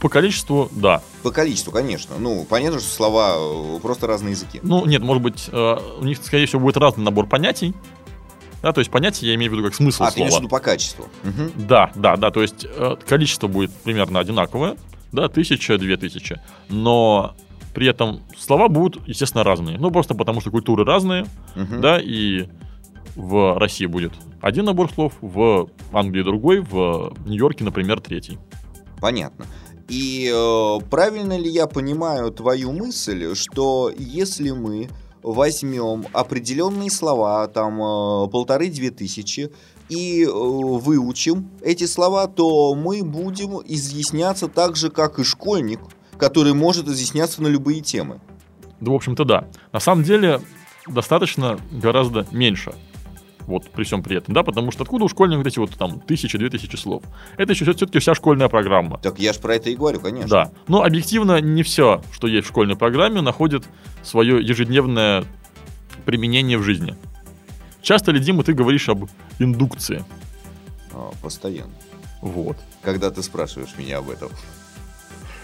По 0.00 0.08
количеству, 0.08 0.68
да. 0.72 1.02
По 1.22 1.30
количеству, 1.30 1.72
конечно. 1.72 2.16
Ну, 2.18 2.44
понятно, 2.48 2.78
что 2.78 2.90
слова 2.90 3.34
э, 3.36 3.78
просто 3.80 4.06
разные 4.06 4.32
языки. 4.32 4.60
Ну, 4.62 4.84
нет, 4.84 5.02
может 5.02 5.22
быть, 5.22 5.48
э, 5.50 5.76
у 6.00 6.04
них, 6.04 6.18
скорее 6.22 6.46
всего, 6.46 6.60
будет 6.60 6.76
разный 6.76 7.02
набор 7.04 7.26
понятий. 7.26 7.74
Да, 8.62 8.72
то 8.72 8.80
есть 8.80 8.90
понятия 8.90 9.26
я 9.28 9.34
имею 9.34 9.50
в 9.50 9.54
виду 9.54 9.64
как 9.64 9.74
смысл 9.74 10.04
А, 10.04 10.10
ты 10.10 10.20
имеешь 10.20 10.28
в 10.30 10.32
слова. 10.32 10.42
виду 10.42 10.50
по 10.50 10.58
качеству. 10.60 11.06
Мгм. 11.22 11.52
Да, 11.68 11.90
да, 11.94 12.16
да, 12.16 12.30
то 12.30 12.42
есть 12.42 12.66
э, 12.68 12.96
количество 13.06 13.46
будет 13.46 13.70
примерно 13.70 14.20
одинаковое, 14.20 14.76
да, 15.12 15.28
тысяча, 15.28 15.76
две 15.78 15.96
тысячи, 15.96 16.40
но 16.68 17.34
при 17.74 17.86
этом 17.88 18.20
слова 18.38 18.68
будут, 18.68 19.06
естественно, 19.08 19.42
разные. 19.44 19.78
Ну, 19.78 19.90
просто 19.90 20.14
потому 20.14 20.40
что 20.40 20.50
культуры 20.50 20.84
разные, 20.84 21.26
Мгм. 21.56 21.80
да, 21.80 21.98
и 22.00 22.46
в 23.16 23.58
России 23.58 23.86
будет 23.86 24.12
один 24.40 24.66
набор 24.66 24.90
слов, 24.92 25.14
в 25.20 25.68
Англии 25.92 26.22
другой, 26.22 26.60
в 26.60 27.14
Нью-Йорке, 27.26 27.64
например, 27.64 28.00
третий. 28.00 28.38
Понятно. 29.00 29.46
И 29.88 30.30
э, 30.34 30.78
правильно 30.90 31.38
ли 31.38 31.50
я 31.50 31.66
понимаю 31.66 32.30
твою 32.30 32.72
мысль, 32.72 33.34
что 33.34 33.90
если 33.96 34.50
мы 34.50 34.88
возьмем 35.22 36.06
определенные 36.12 36.90
слова, 36.90 37.46
там 37.48 37.74
э, 37.80 38.28
полторы-две 38.30 38.90
тысячи, 38.90 39.50
и 39.88 40.24
э, 40.24 40.30
выучим 40.30 41.50
эти 41.62 41.84
слова, 41.84 42.26
то 42.26 42.74
мы 42.74 43.02
будем 43.02 43.60
изъясняться 43.64 44.48
так 44.48 44.76
же, 44.76 44.90
как 44.90 45.18
и 45.18 45.24
школьник, 45.24 45.80
который 46.18 46.54
может 46.54 46.88
изъясняться 46.88 47.42
на 47.42 47.48
любые 47.48 47.80
темы. 47.80 48.20
Да, 48.80 48.92
в 48.92 48.94
общем-то, 48.94 49.24
да. 49.24 49.48
На 49.72 49.80
самом 49.80 50.04
деле, 50.04 50.40
достаточно 50.86 51.58
гораздо 51.70 52.26
меньше. 52.30 52.74
Вот 53.46 53.70
при 53.70 53.84
всем 53.84 54.02
при 54.02 54.16
этом, 54.16 54.34
да, 54.34 54.42
потому 54.42 54.70
что 54.70 54.84
откуда 54.84 55.04
у 55.04 55.08
школьников 55.08 55.44
вот 55.44 55.46
эти 55.46 55.58
вот 55.58 55.70
там 55.76 56.00
тысячи, 56.00 56.38
две 56.38 56.48
тысячи 56.48 56.76
слов? 56.76 57.02
Это 57.36 57.52
еще 57.52 57.64
все-таки 57.64 57.98
вся 57.98 58.14
школьная 58.14 58.48
программа. 58.48 58.98
Так 58.98 59.18
я 59.18 59.32
ж 59.32 59.38
про 59.38 59.56
это 59.56 59.68
и 59.68 59.76
говорю, 59.76 60.00
конечно. 60.00 60.28
Да. 60.28 60.52
Но 60.66 60.82
объективно 60.82 61.40
не 61.40 61.62
все, 61.62 62.02
что 62.10 62.26
есть 62.26 62.46
в 62.46 62.48
школьной 62.48 62.76
программе, 62.76 63.20
находит 63.20 63.64
свое 64.02 64.42
ежедневное 64.42 65.24
применение 66.06 66.56
в 66.56 66.62
жизни. 66.62 66.96
Часто 67.82 68.12
ли, 68.12 68.20
Дима, 68.20 68.44
ты 68.44 68.54
говоришь 68.54 68.88
об 68.88 69.10
индукции? 69.38 70.04
А, 70.92 71.10
постоянно. 71.22 71.72
Вот. 72.22 72.56
Когда 72.80 73.10
ты 73.10 73.22
спрашиваешь 73.22 73.76
меня 73.76 73.98
об 73.98 74.08
этом. 74.08 74.30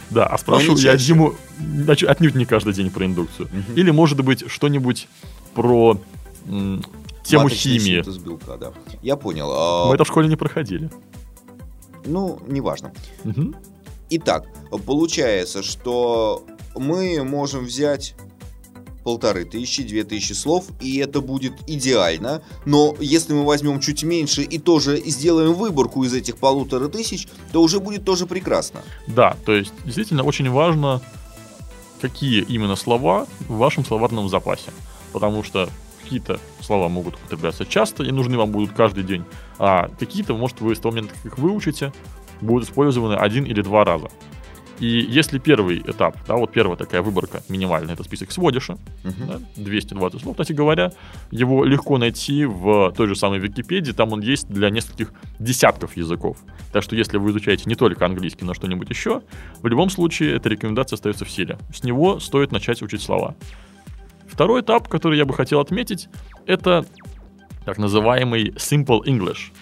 Да, 0.09 0.27
а 0.27 0.39
спрашиваю 0.39 0.79
я. 0.79 0.97
Диму 0.97 1.35
отнюдь 1.87 2.35
не 2.35 2.47
каждый 2.47 2.73
день 2.73 2.91
про 2.91 3.05
индукцию. 3.05 3.49
Мгм. 3.53 3.75
Или, 3.77 3.91
может 3.91 4.23
быть, 4.23 4.51
что-нибудь 4.51 5.07
про 5.55 6.01
тему 7.23 7.45
Маточный 7.45 7.79
химии. 7.79 7.97
синтез 8.03 8.19
белка, 8.19 8.57
да. 8.57 8.73
Я 9.03 9.17
понял. 9.17 9.49
а, 9.53 9.89
Мы 9.89 9.95
это 9.95 10.05
в 10.05 10.09
школе 10.09 10.29
не 10.29 10.37
проходили. 10.37 10.91
Ну, 12.05 12.41
неважно. 12.47 12.93
Мгм. 13.25 13.55
Итак, 14.11 14.47
получается, 14.87 15.63
что 15.63 16.45
мы 16.75 17.23
можем 17.23 17.65
взять 17.67 18.15
полторы 19.05 19.45
тысячи, 19.45 19.83
две 19.83 20.05
тысячи 20.05 20.33
слов, 20.33 20.67
и 20.81 20.99
это 20.99 21.21
будет 21.21 21.53
идеально. 21.67 22.43
Но 22.67 22.95
если 23.01 23.33
мы 23.33 23.45
возьмем 23.45 23.81
чуть 23.81 24.03
меньше 24.03 24.43
и 24.43 24.59
тоже 24.59 25.01
сделаем 25.07 25.55
выборку 25.55 26.05
из 26.05 26.13
этих 26.15 26.37
полутора 26.37 26.89
тысяч, 26.89 27.29
то 27.53 27.63
уже 27.63 27.81
будет 27.81 28.05
тоже 28.05 28.27
прекрасно. 28.27 28.81
Да, 29.07 29.37
то 29.47 29.53
есть 29.53 29.73
действительно 29.85 30.23
очень 30.25 30.51
важно, 30.51 31.01
какие 32.01 32.43
именно 32.43 32.77
слова 32.77 33.27
в 33.49 33.57
вашем 33.57 33.85
словарном 33.85 34.29
запасе. 34.29 34.71
Потому 35.13 35.43
что 35.45 35.69
какие-то 36.11 36.41
слова 36.61 36.89
могут 36.89 37.15
употребляться 37.15 37.65
часто 37.65 38.03
и 38.03 38.11
нужны 38.11 38.37
вам 38.37 38.51
будут 38.51 38.73
каждый 38.73 39.05
день, 39.05 39.25
а 39.61 39.89
какие-то, 40.01 40.35
может, 40.35 40.61
вы 40.61 40.75
с 40.75 40.81
того 40.81 40.93
момента, 40.93 41.15
как 41.15 41.25
их 41.33 41.39
выучите, 41.39 41.93
будут 42.41 42.69
использованы 42.69 43.15
один 43.15 43.45
или 43.45 43.63
два 43.63 43.85
раза. 43.85 44.09
И 44.81 44.87
если 44.87 45.39
первый 45.39 45.79
этап, 45.79 46.17
да, 46.27 46.35
вот 46.37 46.51
первая 46.53 46.77
такая 46.77 47.03
выборка 47.03 47.43
минимальная, 47.49 47.95
это 47.95 48.03
список 48.03 48.33
сводиша, 48.33 48.77
Мгм. 49.05 49.27
да, 49.29 49.41
220 49.57 50.21
слов, 50.23 50.35
кстати 50.35 50.53
говоря, 50.53 50.91
его 51.31 51.65
легко 51.65 51.97
найти 51.99 52.45
в 52.45 52.93
той 52.97 53.07
же 53.07 53.15
самой 53.15 53.39
Википедии, 53.39 53.93
там 53.93 54.13
он 54.13 54.21
есть 54.21 54.49
для 54.49 54.71
нескольких 54.71 55.13
десятков 55.39 55.97
языков. 55.97 56.39
Так 56.73 56.83
что 56.83 56.97
если 56.97 57.19
вы 57.19 57.31
изучаете 57.31 57.65
не 57.67 57.77
только 57.77 58.05
английский, 58.05 58.45
но 58.45 58.53
что-нибудь 58.55 58.91
еще, 58.91 59.23
в 59.63 59.67
любом 59.69 59.91
случае 59.91 60.35
эта 60.35 60.49
рекомендация 60.49 60.97
остается 60.97 61.25
в 61.25 61.31
силе. 61.31 61.59
С 61.73 61.85
него 61.85 62.19
стоит 62.19 62.51
начать 62.51 62.83
учить 62.83 63.03
слова. 63.03 63.37
Второй 64.31 64.61
этап, 64.63 64.89
который 64.89 65.19
я 65.19 65.25
бы 65.25 65.35
хотел 65.35 65.61
отметить, 65.61 66.09
это 66.47 66.85
так 67.65 67.79
называемый 67.79 68.51
Simple 68.53 69.03
English, 69.05 69.53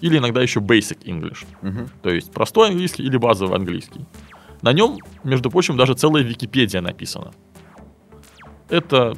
или 0.00 0.18
иногда 0.18 0.40
еще 0.42 0.60
Basic 0.60 1.02
English. 1.04 1.44
Мгм. 1.62 1.88
То 2.02 2.10
есть 2.10 2.30
простой 2.32 2.68
английский 2.70 3.02
или 3.02 3.16
базовый 3.16 3.56
английский. 3.56 4.04
На 4.62 4.72
нем, 4.72 4.98
между 5.24 5.50
прочим, 5.50 5.76
даже 5.76 5.94
целая 5.94 6.22
Википедия 6.22 6.80
написана. 6.80 7.32
Это, 8.68 9.16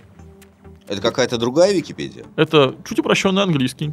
Это 0.88 1.00
какая-то 1.00 1.38
другая 1.38 1.72
Википедия? 1.74 2.24
это 2.36 2.74
чуть 2.88 2.98
упрощенный 2.98 3.42
английский 3.42 3.92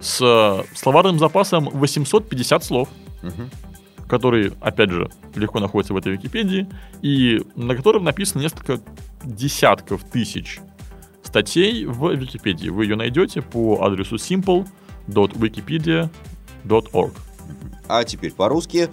с 0.00 0.20
э, 0.20 0.64
словарным 0.76 1.18
запасом 1.18 1.68
850 1.72 2.64
слов, 2.64 2.88
Мгм. 3.22 3.50
Который, 4.12 4.52
опять 4.60 4.90
же, 4.90 5.10
легко 5.34 5.58
находится 5.58 5.94
в 5.94 5.96
этой 5.96 6.12
Википедии, 6.12 6.68
и 7.00 7.40
на 7.56 7.74
котором 7.74 8.04
написано 8.04 8.42
несколько 8.42 8.78
десятков 9.24 10.04
тысяч 10.04 10.60
статей 11.22 11.86
в 11.86 12.12
Википедии. 12.12 12.68
Вы 12.68 12.84
ее 12.84 12.96
найдете 12.96 13.40
по 13.40 13.82
адресу 13.82 14.16
simple.wikipedia.org. 14.16 17.14
А 17.88 18.04
теперь 18.04 18.32
по-русски. 18.32 18.90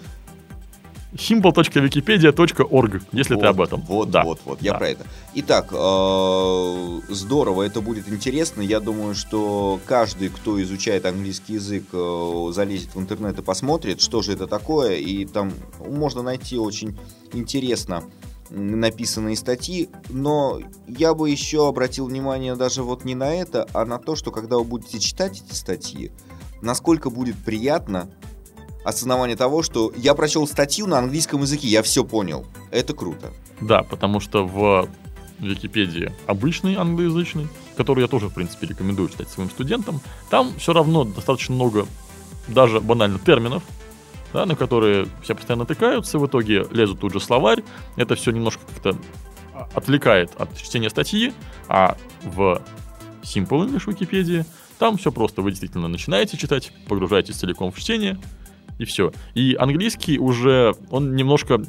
simple.wikipedia.org, 1.13 3.01
если 3.12 3.34
вот, 3.36 3.42
ты 3.42 3.48
об 3.48 3.62
этом. 3.62 3.82
Вот, 3.82 4.12
да. 4.12 4.24
вот, 4.24 4.39
вот, 4.46 4.62
я 4.62 4.74
Да. 4.74 4.78
про 4.78 4.89
это. 4.89 5.06
Итак, 5.36 5.70
э, 5.72 7.00
здорово, 7.10 7.63
это 7.63 7.82
будет 7.82 8.08
интересно. 8.10 8.62
Я 8.62 8.80
думаю, 8.80 9.16
что 9.16 9.80
каждый, 9.86 10.30
кто 10.30 10.62
изучает 10.62 11.06
английский 11.06 11.54
язык, 11.54 11.86
э, 11.94 12.51
залезет 12.54 12.94
в 12.96 13.00
интернет 13.00 13.39
и 13.39 13.42
посмотрит, 13.42 14.01
что 14.01 14.22
же 14.22 14.34
это 14.34 14.46
такое, 14.48 14.96
и 14.96 15.25
там 15.25 15.51
можно 15.80 16.22
найти 16.22 16.58
очень 16.58 16.98
интересно 17.34 18.04
написанные 18.51 19.36
статьи, 19.36 19.89
но 20.10 20.60
я 20.88 21.13
бы 21.13 21.30
еще 21.30 21.68
обратил 21.68 22.08
внимание 22.08 22.56
даже 22.56 22.82
вот 22.84 23.06
не 23.06 23.13
на 23.13 23.34
это, 23.34 23.68
а 23.74 23.86
на 23.86 24.00
то, 24.00 24.16
что 24.16 24.32
когда 24.32 24.58
вы 24.58 24.63
будете 24.63 25.00
читать 25.00 25.44
эти 25.46 25.56
статьи, 25.56 26.12
насколько 26.62 27.10
будет 27.10 27.36
приятно 27.38 28.10
осознавание 28.83 29.36
того, 29.36 29.63
что 29.63 29.91
я 29.95 30.13
прочел 30.13 30.48
статью 30.48 30.88
на 30.88 31.00
английском 31.00 31.41
языке, 31.41 31.67
я 31.67 31.83
все 31.83 32.03
понял. 32.03 32.45
Это 32.71 32.93
круто. 32.93 33.31
Да, 33.62 33.83
потому 33.83 34.19
что 34.19 34.45
в 34.45 34.89
Википедии 35.39 36.13
обычный 36.27 36.75
англоязычный, 36.75 37.48
который 37.77 38.01
я 38.01 38.07
тоже, 38.07 38.27
в 38.27 38.33
принципе, 38.33 38.67
рекомендую 38.67 39.09
читать 39.09 39.29
своим 39.29 39.50
студентам, 39.50 40.01
там 40.29 40.53
все 40.57 40.74
равно 40.74 41.03
достаточно 41.03 41.55
много 41.55 41.86
даже 42.48 42.79
банально 42.79 43.19
терминов, 43.19 43.63
да, 44.33 44.45
на 44.45 44.55
которые 44.55 45.07
все 45.24 45.36
постоянно 45.36 45.63
натыкаются, 45.63 46.19
в 46.19 46.27
итоге 46.27 46.65
лезут 46.71 47.00
тут 47.00 47.13
же 47.13 47.19
словарь, 47.19 47.63
это 47.95 48.15
все 48.15 48.31
немножко 48.31 48.62
как-то 48.67 48.98
отвлекает 49.74 50.31
от 50.38 50.55
чтения 50.57 50.89
статьи, 50.89 51.33
а 51.67 51.98
в 52.24 52.62
Simple 53.24 53.67
English 53.67 53.89
Википедии 53.89 54.45
там 54.77 54.98
все 54.98 55.12
просто, 55.12 55.41
вы 55.41 55.51
действительно 55.51 55.88
начинаете 55.88 56.38
читать, 56.38 56.71
погружаетесь 56.88 57.36
целиком 57.36 57.71
в 57.71 57.79
чтение, 57.79 58.17
и 58.79 58.86
все. 58.86 59.12
И 59.36 59.55
английский 59.59 60.17
уже, 60.17 60.74
он 60.89 61.15
немножко 61.15 61.62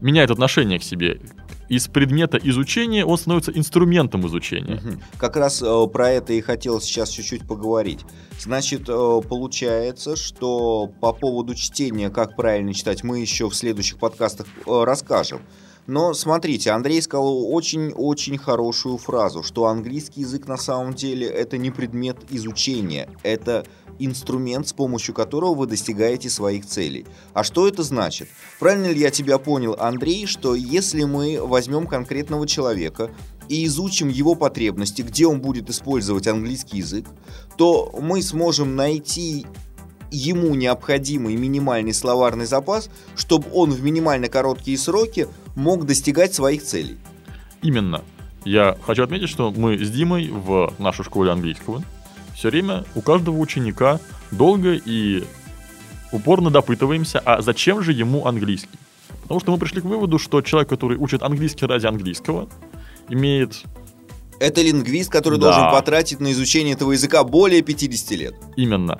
меняет 0.00 0.30
отношение 0.30 0.78
к 0.78 0.84
себе. 0.84 1.20
Из 1.68 1.86
предмета 1.86 2.36
изучения 2.42 3.04
он 3.04 3.16
становится 3.16 3.52
инструментом 3.52 4.26
изучения. 4.26 4.82
Как 5.18 5.36
раз 5.36 5.62
э, 5.62 5.86
про 5.92 6.10
это 6.10 6.32
и 6.32 6.40
хотел 6.40 6.80
сейчас 6.80 7.10
чуть-чуть 7.10 7.46
поговорить. 7.46 8.00
Значит, 8.40 8.88
э, 8.88 9.20
получается, 9.28 10.16
что 10.16 10.90
по 11.00 11.12
поводу 11.12 11.54
чтения, 11.54 12.10
как 12.10 12.34
правильно 12.34 12.74
читать, 12.74 13.04
мы 13.04 13.20
еще 13.20 13.48
в 13.48 13.54
следующих 13.54 13.98
подкастах 13.98 14.48
э, 14.66 14.84
расскажем. 14.84 15.42
Но 15.90 16.14
смотрите, 16.14 16.70
Андрей 16.70 17.02
сказал 17.02 17.52
очень-очень 17.52 18.38
хорошую 18.38 18.96
фразу, 18.96 19.42
что 19.42 19.66
английский 19.66 20.20
язык 20.20 20.46
на 20.46 20.56
самом 20.56 20.94
деле 20.94 21.26
это 21.26 21.58
не 21.58 21.72
предмет 21.72 22.16
изучения, 22.30 23.08
это 23.24 23.66
инструмент, 23.98 24.68
с 24.68 24.72
помощью 24.72 25.14
которого 25.14 25.56
вы 25.56 25.66
достигаете 25.66 26.30
своих 26.30 26.64
целей. 26.64 27.06
А 27.32 27.42
что 27.42 27.66
это 27.66 27.82
значит? 27.82 28.28
Правильно 28.60 28.86
ли 28.86 29.00
я 29.00 29.10
тебя 29.10 29.38
понял, 29.38 29.74
Андрей, 29.80 30.26
что 30.26 30.54
если 30.54 31.02
мы 31.02 31.44
возьмем 31.44 31.88
конкретного 31.88 32.46
человека 32.46 33.10
и 33.48 33.66
изучим 33.66 34.10
его 34.10 34.36
потребности, 34.36 35.02
где 35.02 35.26
он 35.26 35.40
будет 35.40 35.70
использовать 35.70 36.28
английский 36.28 36.78
язык, 36.78 37.08
то 37.56 37.92
мы 38.00 38.22
сможем 38.22 38.76
найти 38.76 39.44
ему 40.10 40.54
необходимый 40.54 41.36
минимальный 41.36 41.94
словарный 41.94 42.46
запас, 42.46 42.90
чтобы 43.16 43.46
он 43.52 43.70
в 43.70 43.82
минимально 43.82 44.28
короткие 44.28 44.76
сроки 44.78 45.28
мог 45.54 45.86
достигать 45.86 46.34
своих 46.34 46.62
целей. 46.62 46.98
Именно. 47.62 48.02
Я 48.44 48.76
хочу 48.86 49.02
отметить, 49.04 49.28
что 49.28 49.50
мы 49.50 49.76
с 49.78 49.90
Димой 49.90 50.28
в 50.28 50.72
нашей 50.78 51.04
школе 51.04 51.30
английского 51.30 51.82
все 52.34 52.48
время 52.48 52.84
у 52.94 53.02
каждого 53.02 53.36
ученика 53.36 54.00
долго 54.30 54.72
и 54.72 55.24
упорно 56.10 56.50
допытываемся, 56.50 57.18
а 57.18 57.42
зачем 57.42 57.82
же 57.82 57.92
ему 57.92 58.26
английский? 58.26 58.78
Потому 59.22 59.40
что 59.40 59.52
мы 59.52 59.58
пришли 59.58 59.82
к 59.82 59.84
выводу, 59.84 60.18
что 60.18 60.40
человек, 60.40 60.70
который 60.70 60.96
учит 60.96 61.22
английский 61.22 61.66
ради 61.66 61.86
английского, 61.86 62.48
имеет 63.10 63.62
Это 64.40 64.62
лингвист, 64.62 65.10
который 65.10 65.38
Да. 65.38 65.50
должен 65.50 65.70
потратить 65.70 66.18
на 66.20 66.32
изучение 66.32 66.72
этого 66.74 66.92
языка 66.92 67.24
более 67.24 67.60
50 67.60 68.16
лет. 68.16 68.34
именно. 68.56 68.98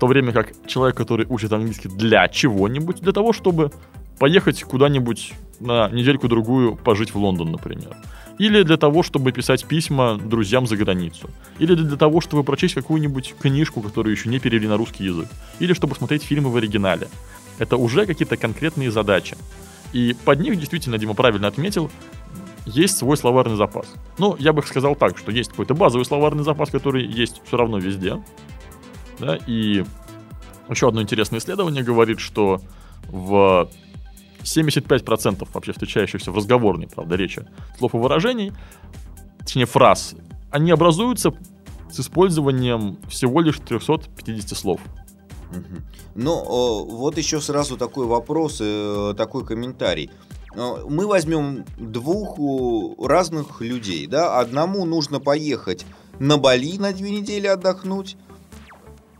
То 0.00 0.06
время 0.06 0.32
как 0.32 0.52
человек, 0.66 0.96
который 0.96 1.26
учит 1.28 1.52
английский 1.52 1.88
для 1.88 2.26
чего-нибудь, 2.26 3.00
для 3.00 3.12
того, 3.12 3.34
чтобы 3.34 3.70
поехать 4.18 4.62
куда-нибудь 4.64 5.34
на 5.60 5.90
недельку-другую 5.90 6.76
пожить 6.76 7.14
в 7.14 7.18
Лондон, 7.18 7.52
например. 7.52 7.96
Или 8.38 8.62
для 8.62 8.78
того, 8.78 9.02
чтобы 9.02 9.30
писать 9.32 9.66
письма 9.66 10.16
друзьям 10.16 10.66
за 10.66 10.76
границу. 10.78 11.28
Или 11.58 11.74
для 11.74 11.98
того, 11.98 12.22
чтобы 12.22 12.42
прочесть 12.44 12.74
какую-нибудь 12.74 13.34
книжку, 13.38 13.82
которую 13.82 14.14
еще 14.14 14.30
не 14.30 14.38
перевели 14.38 14.66
на 14.66 14.78
русский 14.78 15.04
язык. 15.04 15.28
Или 15.58 15.74
чтобы 15.74 15.94
смотреть 15.94 16.22
фильмы 16.22 16.50
в 16.50 16.56
оригинале. 16.56 17.08
Это 17.58 17.76
уже 17.76 18.06
какие-то 18.06 18.38
конкретные 18.38 18.90
задачи. 18.90 19.36
И 19.92 20.16
под 20.24 20.40
них, 20.40 20.58
действительно, 20.58 20.96
Дима 20.96 21.12
правильно 21.12 21.46
отметил, 21.48 21.90
есть 22.64 22.96
свой 22.96 23.18
словарный 23.18 23.56
запас. 23.56 23.92
Ну, 24.16 24.34
я 24.38 24.54
бы 24.54 24.62
сказал 24.62 24.96
так, 24.96 25.18
что 25.18 25.30
есть 25.30 25.50
какой-то 25.50 25.74
базовый 25.74 26.06
словарный 26.06 26.44
запас, 26.44 26.70
который 26.70 27.04
есть 27.04 27.42
все 27.44 27.58
равно 27.58 27.78
везде. 27.78 28.16
Да, 29.20 29.36
и 29.36 29.84
еще 30.68 30.88
одно 30.88 31.02
интересное 31.02 31.38
исследование 31.40 31.82
говорит, 31.82 32.20
что 32.20 32.60
в 33.08 33.68
75% 34.42 35.46
вообще 35.52 35.72
встречающихся 35.72 36.30
в 36.30 36.36
разговорной, 36.36 36.88
правда, 36.88 37.16
речи 37.16 37.46
слов 37.78 37.94
и 37.94 37.98
выражений, 37.98 38.52
точнее 39.40 39.66
фраз, 39.66 40.14
они 40.50 40.70
образуются 40.70 41.32
с 41.90 42.00
использованием 42.00 42.98
всего 43.08 43.40
лишь 43.40 43.58
350 43.58 44.56
слов. 44.56 44.80
Ну, 46.14 46.84
вот 46.84 47.18
еще 47.18 47.40
сразу 47.40 47.76
такой 47.76 48.06
вопрос, 48.06 48.58
э, 48.60 49.14
такой 49.16 49.44
комментарий. 49.44 50.10
Э, 50.54 50.84
Мы 50.88 51.06
возьмем 51.06 51.64
двух 51.76 52.38
разных 53.04 53.60
людей, 53.60 54.06
да, 54.06 54.38
одному 54.38 54.84
нужно 54.84 55.18
поехать 55.18 55.84
на 56.20 56.36
Бали 56.36 56.78
на 56.78 56.92
две 56.92 57.10
недели 57.10 57.46
отдохнуть, 57.46 58.16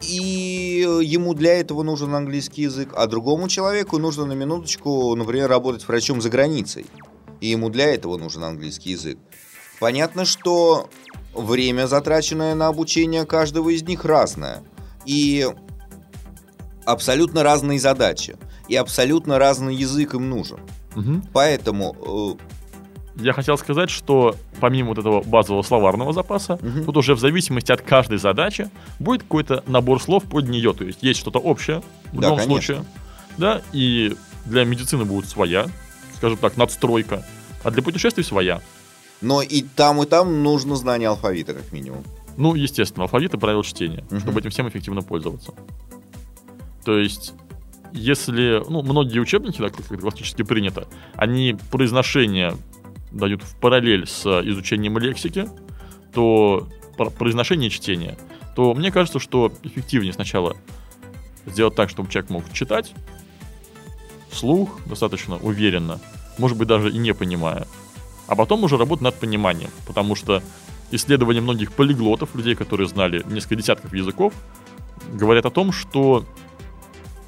и 0.03 0.87
ему 1.03 1.35
для 1.35 1.61
этого 1.61 1.83
нужен 1.83 2.15
английский 2.15 2.63
язык, 2.63 2.93
а 2.97 3.07
другому 3.07 3.49
человеку 3.49 3.99
нужно 3.99 4.25
на 4.25 4.33
минуточку, 4.33 5.15
например, 5.15 5.49
работать 5.49 5.87
врачом 5.87 6.21
за 6.21 6.31
границей, 6.31 6.87
и 7.41 7.49
ему 7.49 7.69
для 7.69 7.95
этого 7.95 8.17
нужен 8.17 8.45
английский 8.45 8.91
язык. 8.91 9.19
Понятно, 9.79 10.25
что 10.25 10.89
время, 11.35 11.87
затраченное 11.87 12.55
на 12.55 12.69
обучение 12.69 13.25
каждого 13.25 13.71
из 13.71 13.83
них, 13.83 14.05
разное. 14.05 14.63
И 15.07 15.49
абсолютно 16.85 17.43
разные 17.43 17.81
задачи. 17.81 18.37
И 18.69 18.77
абсолютно 18.77 19.39
разный 19.39 19.75
язык 19.75 20.15
им 20.15 20.29
нужен. 20.29 20.61
Мгм. 20.95 21.25
Поэтому... 21.33 22.39
Я 23.17 23.33
хотел 23.33 23.59
сказать, 23.59 23.91
что 23.91 24.37
помимо 24.61 24.91
вот 24.91 24.99
этого 24.99 25.23
базового 25.23 25.63
словарного 25.63 26.13
запаса, 26.13 26.59
мгм. 26.63 26.85
тут 26.85 26.97
уже 26.97 27.15
в 27.15 27.19
зависимости 27.21 27.73
от 27.73 27.83
каждой 27.83 28.19
задачи 28.19 28.71
будет 28.99 29.23
какой-то 29.23 29.63
набор 29.67 30.01
слов 30.01 30.25
под 30.25 30.49
нее. 30.49 30.73
То 30.73 30.85
есть 30.85 31.03
есть 31.03 31.21
что-то 31.21 31.39
общее 31.39 31.83
в 32.13 32.21
Да, 32.21 32.29
любом 32.29 32.39
конечно. 32.39 32.45
случае. 32.47 32.85
Да, 33.37 33.63
и 33.73 34.17
для 34.47 34.65
медицины 34.65 35.05
будет 35.05 35.29
своя, 35.29 35.67
скажем 36.17 36.39
так, 36.39 36.57
надстройка, 36.57 37.25
а 37.65 37.71
для 37.71 37.83
путешествий 37.83 38.25
своя. 38.25 38.61
Но 39.21 39.43
и 39.43 39.63
там, 39.63 40.03
и 40.03 40.07
там 40.07 40.43
нужно 40.43 40.77
знание 40.77 41.09
алфавита, 41.09 41.53
как 41.53 41.73
минимум. 41.73 42.05
Ну, 42.37 42.55
естественно, 42.55 43.05
алфавит 43.05 43.35
и 43.35 43.39
правила 43.39 43.63
чтения, 43.65 44.05
Мгм. 44.11 44.21
чтобы 44.21 44.41
этим 44.41 44.51
всем 44.51 44.69
эффективно 44.69 45.03
пользоваться. 45.03 45.53
То 46.85 46.97
есть 46.99 47.35
если, 47.93 48.63
ну, 48.69 48.83
многие 48.83 49.19
учебники, 49.19 49.59
так 49.59 49.75
как 49.75 50.01
классически 50.01 50.43
принято, 50.43 50.87
они 51.17 51.57
произношение 51.73 52.57
дают 53.11 53.43
в 53.43 53.57
параллель 53.57 54.07
с 54.07 54.27
изучением 54.43 54.99
лексики, 54.99 55.49
то 56.13 56.69
произношение 57.19 57.69
и 57.69 57.73
чтение, 57.73 58.19
то 58.55 58.75
мне 58.75 58.91
кажется, 58.91 59.19
что 59.19 59.53
эффективнее 59.63 60.13
сначала 60.13 60.57
сделать 61.47 61.75
так, 61.75 61.89
чтобы 61.89 62.11
человек 62.11 62.31
мог 62.31 62.53
читать 62.53 62.93
вслух 64.29 64.81
достаточно 64.87 65.37
уверенно, 65.37 66.01
может 66.39 66.57
быть, 66.57 66.69
даже 66.69 66.91
и 66.91 66.99
не 66.99 67.15
понимая, 67.15 67.67
а 68.27 68.37
потом 68.37 68.65
уже 68.65 68.77
работать 68.77 69.03
над 69.03 69.15
пониманием, 69.17 69.71
потому 69.87 70.15
что 70.15 70.43
исследования 70.91 71.41
многих 71.41 71.73
полиглотов, 71.73 72.35
людей, 72.35 72.55
которые 72.55 72.89
знали 72.89 73.23
несколько 73.27 73.57
десятков 73.57 73.93
языков, 73.93 74.33
говорят 75.13 75.47
о 75.47 75.51
том, 75.51 75.73
что 75.73 76.25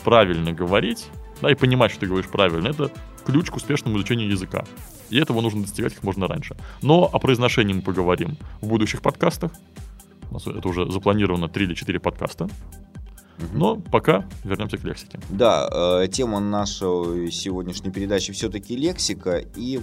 правильно 0.05 0.53
говорить, 0.53 1.09
да, 1.43 1.51
и 1.51 1.55
понимать, 1.55 1.91
что 1.91 2.01
ты 2.01 2.07
говоришь 2.07 2.31
правильно, 2.31 2.69
это 2.69 2.91
ключ 3.27 3.51
к 3.51 3.57
успешному 3.57 3.99
изучению 3.99 4.31
языка. 4.31 4.65
И 5.11 5.19
этого 5.19 5.41
нужно 5.41 5.63
достигать 5.63 5.95
как 5.95 6.05
можно 6.05 6.27
раньше. 6.27 6.57
Но 6.81 7.05
о 7.13 7.19
произношении 7.19 7.75
мы 7.75 7.83
поговорим 7.83 8.39
в 8.61 8.69
будущих 8.69 9.03
подкастах. 9.03 9.53
У 10.31 10.35
нас 10.35 10.47
это 10.47 10.67
уже 10.67 10.91
запланировано 10.91 11.49
3 11.49 11.65
или 11.67 11.75
4 11.75 12.01
подкаста. 12.01 12.49
Но 13.53 13.77
пока 13.77 14.25
вернемся 14.45 14.79
к 14.79 14.85
лексике. 14.85 15.19
Да, 15.29 15.69
э, 16.03 16.09
тема 16.09 16.39
нашей 16.39 17.31
сегодняшней 17.33 17.91
передачи 17.91 18.33
все-таки 18.33 18.77
лексика. 18.77 19.43
И 19.57 19.81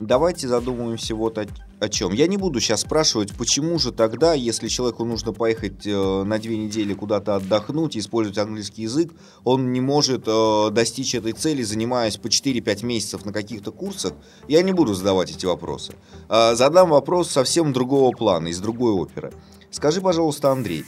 давайте 0.00 0.48
задумаемся 0.48 1.14
вот 1.14 1.38
о, 1.38 1.46
о 1.80 1.88
чем. 1.88 2.12
Я 2.12 2.26
не 2.26 2.36
буду 2.36 2.60
сейчас 2.60 2.82
спрашивать, 2.82 3.36
почему 3.36 3.78
же 3.78 3.92
тогда, 3.92 4.34
если 4.34 4.68
человеку 4.68 5.04
нужно 5.04 5.32
поехать 5.32 5.86
э, 5.86 6.22
на 6.24 6.38
две 6.38 6.56
недели 6.58 6.94
куда-то 6.94 7.36
отдохнуть 7.36 7.96
и 7.96 8.00
использовать 8.00 8.38
английский 8.38 8.82
язык, 8.82 9.12
он 9.44 9.72
не 9.72 9.80
может 9.80 10.24
э, 10.26 10.70
достичь 10.70 11.14
этой 11.14 11.32
цели, 11.32 11.62
занимаясь 11.62 12.16
по 12.16 12.28
4-5 12.28 12.84
месяцев 12.84 13.24
на 13.24 13.32
каких-то 13.32 13.72
курсах. 13.72 14.12
Я 14.48 14.62
не 14.62 14.72
буду 14.72 14.94
задавать 14.94 15.30
эти 15.30 15.46
вопросы. 15.46 15.94
Э, 16.28 16.54
задам 16.54 16.90
вопрос 16.90 17.30
совсем 17.30 17.72
другого 17.72 18.12
плана, 18.12 18.48
из 18.48 18.60
другой 18.60 18.92
оперы. 18.92 19.32
Скажи, 19.70 20.00
пожалуйста, 20.00 20.50
Андрей, 20.52 20.84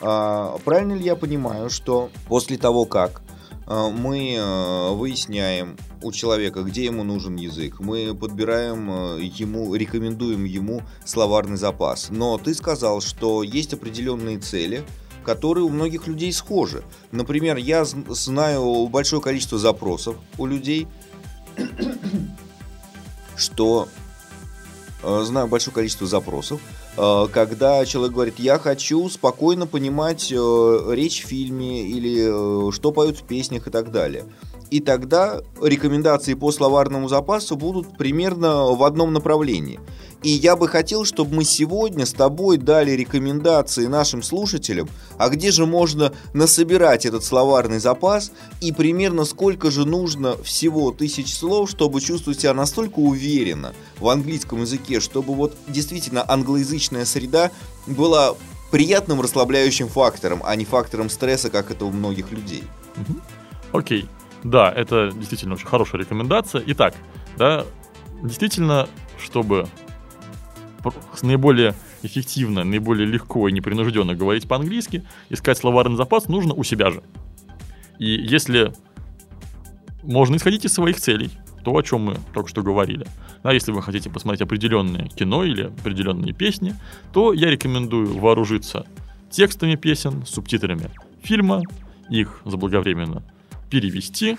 э, 0.00 0.56
правильно 0.64 0.94
ли 0.94 1.04
я 1.04 1.16
понимаю, 1.16 1.70
что 1.70 2.10
после 2.28 2.56
того, 2.56 2.84
как 2.86 3.22
мы 3.68 4.36
а, 4.40 4.92
выясняем 4.92 5.76
у 6.02 6.10
человека, 6.10 6.62
где 6.62 6.86
ему 6.86 7.04
нужен 7.04 7.36
язык. 7.36 7.80
Мы 7.80 8.14
подбираем 8.14 8.90
а, 8.90 9.18
ему, 9.18 9.74
рекомендуем 9.74 10.44
ему 10.44 10.82
словарный 11.04 11.58
запас. 11.58 12.08
Но 12.10 12.38
ты 12.38 12.54
сказал, 12.54 13.02
что 13.02 13.42
есть 13.42 13.74
определенные 13.74 14.38
цели, 14.38 14.84
которые 15.22 15.64
у 15.64 15.68
многих 15.68 16.06
людей 16.06 16.32
схожи. 16.32 16.82
Например, 17.12 17.58
я 17.58 17.84
знаю 17.84 18.86
большое 18.88 19.20
количество 19.20 19.58
запросов 19.58 20.16
у 20.38 20.46
людей, 20.46 20.88
что 23.36 23.88
знаю 25.02 25.46
большое 25.46 25.74
количество 25.74 26.06
запросов, 26.06 26.60
когда 27.32 27.84
человек 27.86 28.12
говорит, 28.12 28.38
я 28.38 28.58
хочу 28.58 29.08
спокойно 29.08 29.66
понимать 29.66 30.32
э, 30.32 30.94
речь 30.94 31.24
в 31.24 31.28
фильме 31.28 31.82
или 31.82 32.68
э, 32.68 32.72
что 32.72 32.90
поют 32.90 33.18
в 33.18 33.22
песнях 33.22 33.68
и 33.68 33.70
так 33.70 33.92
далее. 33.92 34.24
И 34.70 34.80
тогда 34.80 35.40
рекомендации 35.62 36.34
по 36.34 36.52
словарному 36.52 37.08
запасу 37.08 37.56
будут 37.56 37.96
примерно 37.96 38.66
в 38.66 38.82
одном 38.84 39.12
направлении. 39.12 39.80
И 40.22 40.30
я 40.30 40.56
бы 40.56 40.66
хотел, 40.68 41.04
чтобы 41.04 41.36
мы 41.36 41.44
сегодня 41.44 42.04
с 42.04 42.12
тобой 42.12 42.58
дали 42.58 42.90
рекомендации 42.90 43.86
нашим 43.86 44.22
слушателям, 44.22 44.88
а 45.16 45.28
где 45.28 45.52
же 45.52 45.64
можно 45.64 46.12
насобирать 46.34 47.06
этот 47.06 47.24
словарный 47.24 47.78
запас 47.78 48.32
и 48.60 48.72
примерно 48.72 49.24
сколько 49.24 49.70
же 49.70 49.86
нужно 49.86 50.36
всего 50.42 50.90
тысяч 50.90 51.32
слов, 51.32 51.70
чтобы 51.70 52.00
чувствовать 52.00 52.40
себя 52.40 52.52
настолько 52.52 52.98
уверенно 52.98 53.74
в 54.00 54.08
английском 54.08 54.62
языке, 54.62 54.98
чтобы 54.98 55.34
вот 55.34 55.56
действительно 55.68 56.24
англоязычная 56.28 57.04
среда 57.04 57.52
была 57.86 58.34
приятным 58.72 59.20
расслабляющим 59.20 59.88
фактором, 59.88 60.42
а 60.44 60.56
не 60.56 60.64
фактором 60.64 61.10
стресса, 61.10 61.48
как 61.48 61.70
это 61.70 61.84
у 61.84 61.92
многих 61.92 62.32
людей. 62.32 62.64
Окей. 63.72 64.02
Okay. 64.02 64.17
Да, 64.44 64.70
это 64.70 65.10
действительно 65.14 65.54
очень 65.54 65.66
хорошая 65.66 66.00
рекомендация. 66.00 66.62
Итак, 66.66 66.94
да, 67.36 67.64
действительно, 68.22 68.88
чтобы 69.18 69.66
наиболее 71.22 71.74
эффективно, 72.02 72.64
наиболее 72.64 73.06
легко 73.06 73.48
и 73.48 73.52
непринужденно 73.52 74.14
говорить 74.14 74.46
по-английски, 74.46 75.04
искать 75.28 75.58
словарный 75.58 75.96
запас 75.96 76.28
нужно 76.28 76.54
у 76.54 76.62
себя 76.62 76.90
же. 76.90 77.02
И 77.98 78.08
если 78.08 78.72
можно 80.02 80.36
исходить 80.36 80.64
из 80.64 80.72
своих 80.72 81.00
целей, 81.00 81.30
то, 81.64 81.76
о 81.76 81.82
чем 81.82 82.02
мы 82.02 82.16
только 82.32 82.48
что 82.48 82.62
говорили. 82.62 83.06
Да, 83.42 83.52
если 83.52 83.72
вы 83.72 83.82
хотите 83.82 84.08
посмотреть 84.08 84.42
определенное 84.42 85.06
кино 85.08 85.44
или 85.44 85.64
определенные 85.64 86.32
песни, 86.32 86.74
то 87.12 87.32
я 87.32 87.50
рекомендую 87.50 88.18
вооружиться 88.18 88.86
текстами 89.30 89.74
песен, 89.74 90.24
субтитрами 90.24 90.90
фильма, 91.22 91.62
их 92.08 92.40
заблаговременно 92.44 93.22
перевести, 93.70 94.38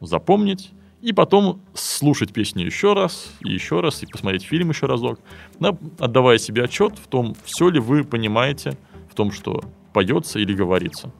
запомнить, 0.00 0.70
и 1.02 1.12
потом 1.12 1.60
слушать 1.74 2.32
песню 2.32 2.66
еще 2.66 2.92
раз, 2.92 3.32
и 3.44 3.52
еще 3.52 3.80
раз, 3.80 4.02
и 4.02 4.06
посмотреть 4.06 4.44
фильм 4.44 4.70
еще 4.70 4.86
разок, 4.86 5.18
да, 5.58 5.76
отдавая 5.98 6.38
себе 6.38 6.64
отчет 6.64 6.98
в 6.98 7.06
том, 7.06 7.34
все 7.44 7.68
ли 7.70 7.80
вы 7.80 8.04
понимаете 8.04 8.76
в 9.10 9.14
том, 9.14 9.32
что 9.32 9.62
поется 9.92 10.38
или 10.38 10.54
говорится. 10.54 11.10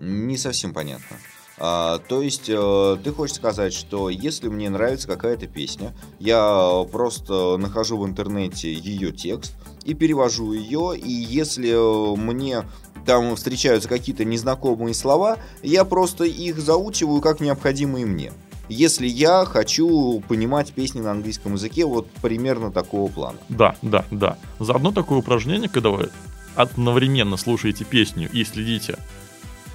Не 0.00 0.36
совсем 0.36 0.72
понятно. 0.72 1.16
А, 1.58 1.98
то 1.98 2.20
есть 2.20 2.48
э, 2.48 2.96
ты 3.02 3.12
хочешь 3.12 3.36
сказать, 3.36 3.72
что 3.72 4.08
если 4.08 4.48
мне 4.48 4.68
нравится 4.70 5.06
какая-то 5.06 5.46
песня, 5.46 5.94
я 6.18 6.84
просто 6.90 7.56
нахожу 7.56 7.98
в 7.98 8.06
интернете 8.06 8.72
ее 8.72 9.12
текст 9.12 9.54
и 9.84 9.94
перевожу 9.94 10.52
ее, 10.52 10.98
и 10.98 11.10
если 11.10 12.16
мне 12.16 12.64
там 13.06 13.36
встречаются 13.36 13.88
какие-то 13.88 14.24
незнакомые 14.24 14.94
слова, 14.94 15.38
я 15.62 15.84
просто 15.84 16.24
их 16.24 16.58
заучиваю 16.58 17.20
как 17.20 17.40
необходимые 17.40 18.06
мне. 18.06 18.32
Если 18.68 19.06
я 19.06 19.44
хочу 19.44 20.22
понимать 20.26 20.72
песни 20.72 21.00
на 21.00 21.10
английском 21.10 21.54
языке, 21.54 21.84
вот 21.84 22.08
примерно 22.22 22.72
такого 22.72 23.12
плана. 23.12 23.38
Да, 23.50 23.76
да, 23.82 24.06
да. 24.10 24.38
Заодно 24.58 24.90
такое 24.90 25.18
упражнение, 25.18 25.68
когда 25.68 25.90
вы 25.90 26.10
одновременно 26.54 27.36
слушаете 27.36 27.84
песню 27.84 28.28
и 28.32 28.42
следите 28.44 28.98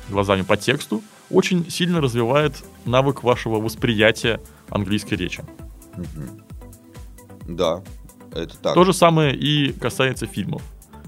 глазами 0.09 0.41
по 0.41 0.57
тексту, 0.57 1.03
очень 1.29 1.69
сильно 1.69 2.01
развивает 2.01 2.63
навык 2.85 3.23
вашего 3.23 3.59
восприятия 3.59 4.41
английской 4.69 5.15
речи. 5.15 5.43
Да, 7.47 7.83
это 8.33 8.57
так. 8.57 8.73
То 8.73 8.83
же 8.83 8.93
самое 8.93 9.35
и 9.35 9.71
касается 9.71 10.25
фильмов. 10.25 10.61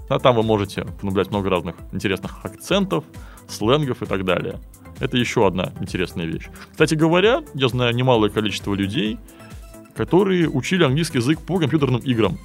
А 0.10 0.20
там 0.20 0.36
вы 0.36 0.44
можете 0.44 0.86
наблюдать 1.02 1.30
много 1.30 1.50
разных 1.50 1.76
интересных 1.92 2.44
акцентов, 2.44 3.06
сленгов 3.48 4.02
и 4.02 4.06
так 4.06 4.26
далее. 4.26 4.60
Это 5.00 5.18
еще 5.18 5.48
одна 5.48 5.72
интересная 5.80 6.26
вещь. 6.26 6.50
Кстати 6.72 6.96
говоря, 6.96 7.44
я 7.54 7.68
знаю 7.70 7.96
немалое 7.96 8.30
количество 8.30 8.74
людей, 8.74 9.18
которые 9.96 10.50
учили 10.50 10.84
английский 10.84 11.20
язык 11.20 11.40
по 11.40 11.60
компьютерным 11.60 12.02
играм. 12.02 12.38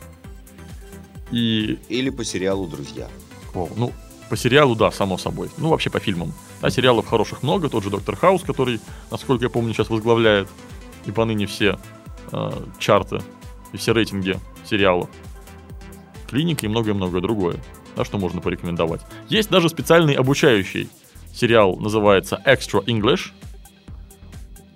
И... 1.31 1.79
Или 1.89 2.11
по 2.11 2.25
сериалу 2.25 2.67
«Друзья». 2.69 3.09
О, 3.55 3.69
ну, 3.77 3.93
по 4.29 4.37
сериалу, 4.37 4.75
да, 4.75 4.91
само 4.91 5.19
собой. 5.19 5.51
Ну, 5.59 5.69
вообще 5.69 5.91
по 5.91 6.01
фильмам. 6.01 6.33
А 6.61 6.71
сериалов 6.71 7.07
хороших 7.07 7.43
много. 7.43 7.69
Тот 7.69 7.85
же 7.85 7.91
Доктор 7.91 8.17
Хаус, 8.17 8.43
который, 8.43 8.81
насколько 9.11 9.45
я 9.45 9.51
помню, 9.51 9.73
сейчас 9.73 9.91
возглавляет 9.91 10.49
и 11.07 11.13
поныне 11.13 11.47
все 11.47 11.79
э, 12.33 12.51
чарты 12.79 13.21
и 13.73 13.77
все 13.77 13.93
рейтинги 13.93 14.39
сериалов 14.65 15.09
клиника 16.27 16.67
и 16.67 16.69
многое-многое 16.69 17.21
другое, 17.21 17.57
да, 17.95 18.05
что 18.05 18.19
можно 18.19 18.41
порекомендовать. 18.41 19.01
Есть 19.29 19.51
даже 19.51 19.69
специальный 19.69 20.15
обучающий 20.15 20.89
сериал, 21.33 21.77
называется 21.77 22.43
Extra 22.45 22.85
English, 22.85 23.33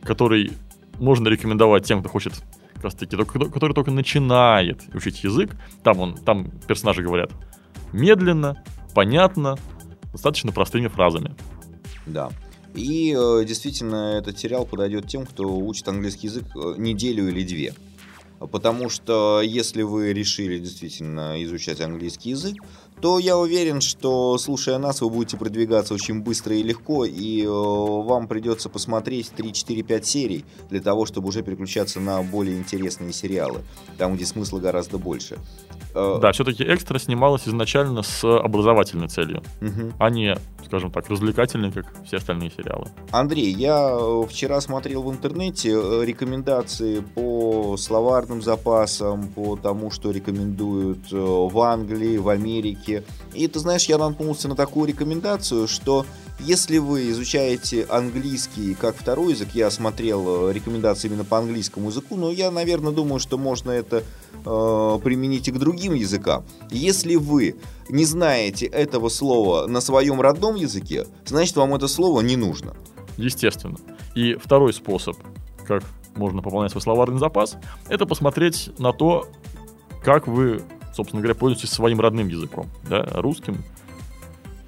который 0.03 0.53
можно 0.99 1.29
рекомендовать 1.29 1.85
тем, 1.85 2.01
кто 2.01 2.09
хочет 2.09 2.35
как 2.75 2.85
раз 2.85 2.95
таки, 2.95 3.17
который 3.17 3.75
только 3.75 3.91
начинает 3.91 4.83
учить 4.95 5.23
язык. 5.25 5.51
Там, 5.83 5.99
он, 6.01 6.17
там 6.17 6.51
персонажи 6.67 7.03
говорят 7.03 7.31
медленно, 7.93 8.63
понятно, 8.95 9.57
достаточно 10.13 10.53
простыми 10.53 10.89
фразами. 10.89 11.35
Да. 12.07 12.31
И 12.75 13.17
э, 13.19 13.45
действительно, 13.45 14.19
этот 14.19 14.39
сериал 14.39 14.65
подойдет 14.65 15.09
тем, 15.09 15.27
кто 15.27 15.45
учит 15.57 15.89
английский 15.89 16.29
язык 16.29 16.45
э, 16.55 16.75
неделю 16.79 17.29
или 17.29 17.43
две. 17.43 17.75
Потому 18.39 18.89
что 18.89 19.43
если 19.43 19.83
вы 19.83 20.15
решили 20.15 20.59
действительно 20.59 21.43
изучать 21.45 21.81
английский 21.81 22.31
язык, 22.31 22.57
то 23.01 23.19
я 23.19 23.37
уверен, 23.37 23.81
что 23.81 24.37
слушая 24.39 24.79
нас, 24.79 25.01
вы 25.01 25.11
будете 25.11 25.37
продвигаться 25.37 25.95
очень 25.95 26.23
быстро 26.23 26.55
и 26.55 26.63
легко, 26.63 27.05
и 27.05 27.43
э, 27.45 27.49
вам 27.49 28.29
придется 28.29 28.69
посмотреть 28.69 29.31
3, 29.31 29.53
4, 29.53 29.83
5 29.83 30.07
серий 30.07 30.45
для 30.69 30.81
того, 30.81 31.07
чтобы 31.07 31.29
уже 31.29 31.43
переключаться 31.43 32.01
на 32.01 32.23
более 32.23 32.59
интересные 32.59 33.13
сериалы, 33.13 33.63
там, 33.99 34.17
где 34.17 34.27
смысла 34.27 34.59
гораздо 34.59 34.99
больше. 34.99 35.39
Э, 35.95 36.19
Да, 36.21 36.33
все-таки 36.33 36.63
экстра 36.65 36.99
снималась 36.99 37.49
изначально 37.49 38.03
с 38.03 38.25
образовательной 38.25 39.09
целью, 39.09 39.43
мгм. 39.61 39.95
а 39.99 40.11
не, 40.11 40.37
скажем 40.65 40.91
так, 40.91 41.09
развлекательной, 41.09 41.73
как 41.73 41.87
все 42.05 42.19
остальные 42.19 42.51
сериалы. 42.51 42.89
Андрей, 43.11 43.53
я 43.53 43.97
э, 43.99 44.23
вчера 44.29 44.61
смотрел 44.61 45.03
в 45.03 45.11
интернете 45.11 45.71
э, 45.71 46.05
рекомендации 46.05 47.01
по 47.01 47.77
словарным 47.77 48.43
запасам, 48.43 49.29
по 49.29 49.57
тому, 49.57 49.91
что 49.91 50.11
рекомендуют 50.11 51.11
в 51.11 51.59
Англии, 51.61 52.19
в 52.19 52.29
Америке. 52.29 52.90
И 53.35 53.47
ты 53.47 53.59
знаешь, 53.59 53.85
я 53.85 53.99
наткнулся 53.99 54.49
на 54.49 54.57
такую 54.57 54.87
рекомендацию, 54.89 55.69
что 55.69 56.05
если 56.41 56.79
вы 56.79 57.11
изучаете 57.11 57.85
английский 57.89 58.75
как 58.75 58.97
второй 58.97 59.33
язык, 59.33 59.49
я 59.55 59.71
смотрел 59.71 60.49
э, 60.49 60.53
рекомендации 60.53 61.09
именно 61.09 61.25
по 61.25 61.39
английскому 61.39 61.89
языку, 61.89 62.17
но 62.17 62.31
я, 62.31 62.51
наверное, 62.51 62.93
думаю, 62.93 63.21
что 63.21 63.37
можно 63.37 63.71
это 63.71 63.99
э, 63.99 64.99
применить 65.05 65.49
и 65.49 65.53
к 65.53 65.59
другим 65.59 65.95
языкам. 65.95 66.45
Если 66.71 67.17
вы 67.17 67.57
не 67.89 68.05
знаете 68.05 68.67
этого 68.67 69.11
слова 69.11 69.67
на 69.67 69.81
своем 69.81 70.21
родном 70.21 70.55
языке, 70.55 71.07
значит 71.27 71.57
вам 71.57 71.75
это 71.75 71.89
слово 71.89 72.23
не 72.23 72.37
нужно. 72.37 72.75
Естественно. 73.17 73.77
И 74.15 74.35
второй 74.35 74.73
способ, 74.73 75.17
как 75.67 75.83
можно 76.17 76.43
пополнять 76.43 76.71
свой 76.71 76.83
словарный 76.83 77.19
запас, 77.19 77.57
это 77.89 78.07
посмотреть 78.07 78.71
на 78.79 78.93
то, 78.93 79.29
как 80.03 80.27
вы, 80.27 80.63
собственно 80.95 81.23
говоря, 81.23 81.35
пользуетесь 81.35 81.71
своим 81.71 82.01
родным 82.01 82.29
языком, 82.29 82.69
да, 82.89 83.03
русским 83.15 83.63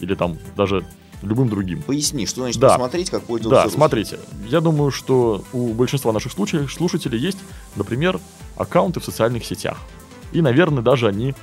или 0.00 0.14
там 0.14 0.38
даже 0.56 0.84
любым 1.22 1.48
другим. 1.48 1.82
Поясни, 1.82 2.26
что 2.26 2.42
значит 2.42 2.60
Да. 2.60 2.70
посмотреть, 2.70 3.10
как 3.10 3.22
пользоваться 3.22 3.56
Да, 3.60 3.64
русским? 3.64 3.78
смотрите, 3.78 4.18
я 4.48 4.60
думаю, 4.60 4.90
что 4.90 5.44
у 5.52 5.72
большинства 5.72 6.12
наших 6.12 6.32
случаев, 6.32 6.72
слушателей 6.72 7.18
есть, 7.18 7.38
например, 7.76 8.18
аккаунты 8.56 9.00
в 9.00 9.04
социальных 9.04 9.44
сетях. 9.44 9.78
И, 10.32 10.40
наверное, 10.42 10.82
даже 10.82 11.06
они 11.08 11.34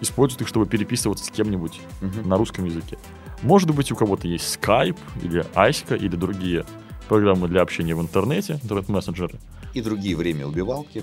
используют 0.00 0.42
их, 0.42 0.48
чтобы 0.48 0.66
переписываться 0.66 1.24
с 1.24 1.30
кем-нибудь 1.30 1.80
Мгм. 2.00 2.28
на 2.28 2.36
русском 2.36 2.64
языке. 2.66 2.98
Может 3.42 3.70
быть, 3.74 3.90
у 3.90 3.96
кого-то 3.96 4.28
есть 4.28 4.56
Skype 4.60 4.96
или 5.22 5.44
Аська 5.54 5.94
или 5.94 6.14
другие 6.16 6.64
программы 7.08 7.48
для 7.48 7.62
общения 7.62 7.94
в 7.94 8.00
интернете, 8.00 8.60
интернет-мессенджеры. 8.62 9.38
И 9.74 9.80
другие 9.80 10.16
время 10.16 10.46
убивалки. 10.46 11.02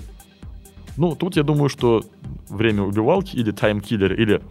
Ну, 0.96 1.14
тут 1.16 1.36
я 1.36 1.42
думаю, 1.42 1.68
что 1.68 2.04
время 2.48 2.82
убивалки 2.82 3.36
или 3.36 3.50
таймкиллер, 3.50 4.12
или 4.14 4.42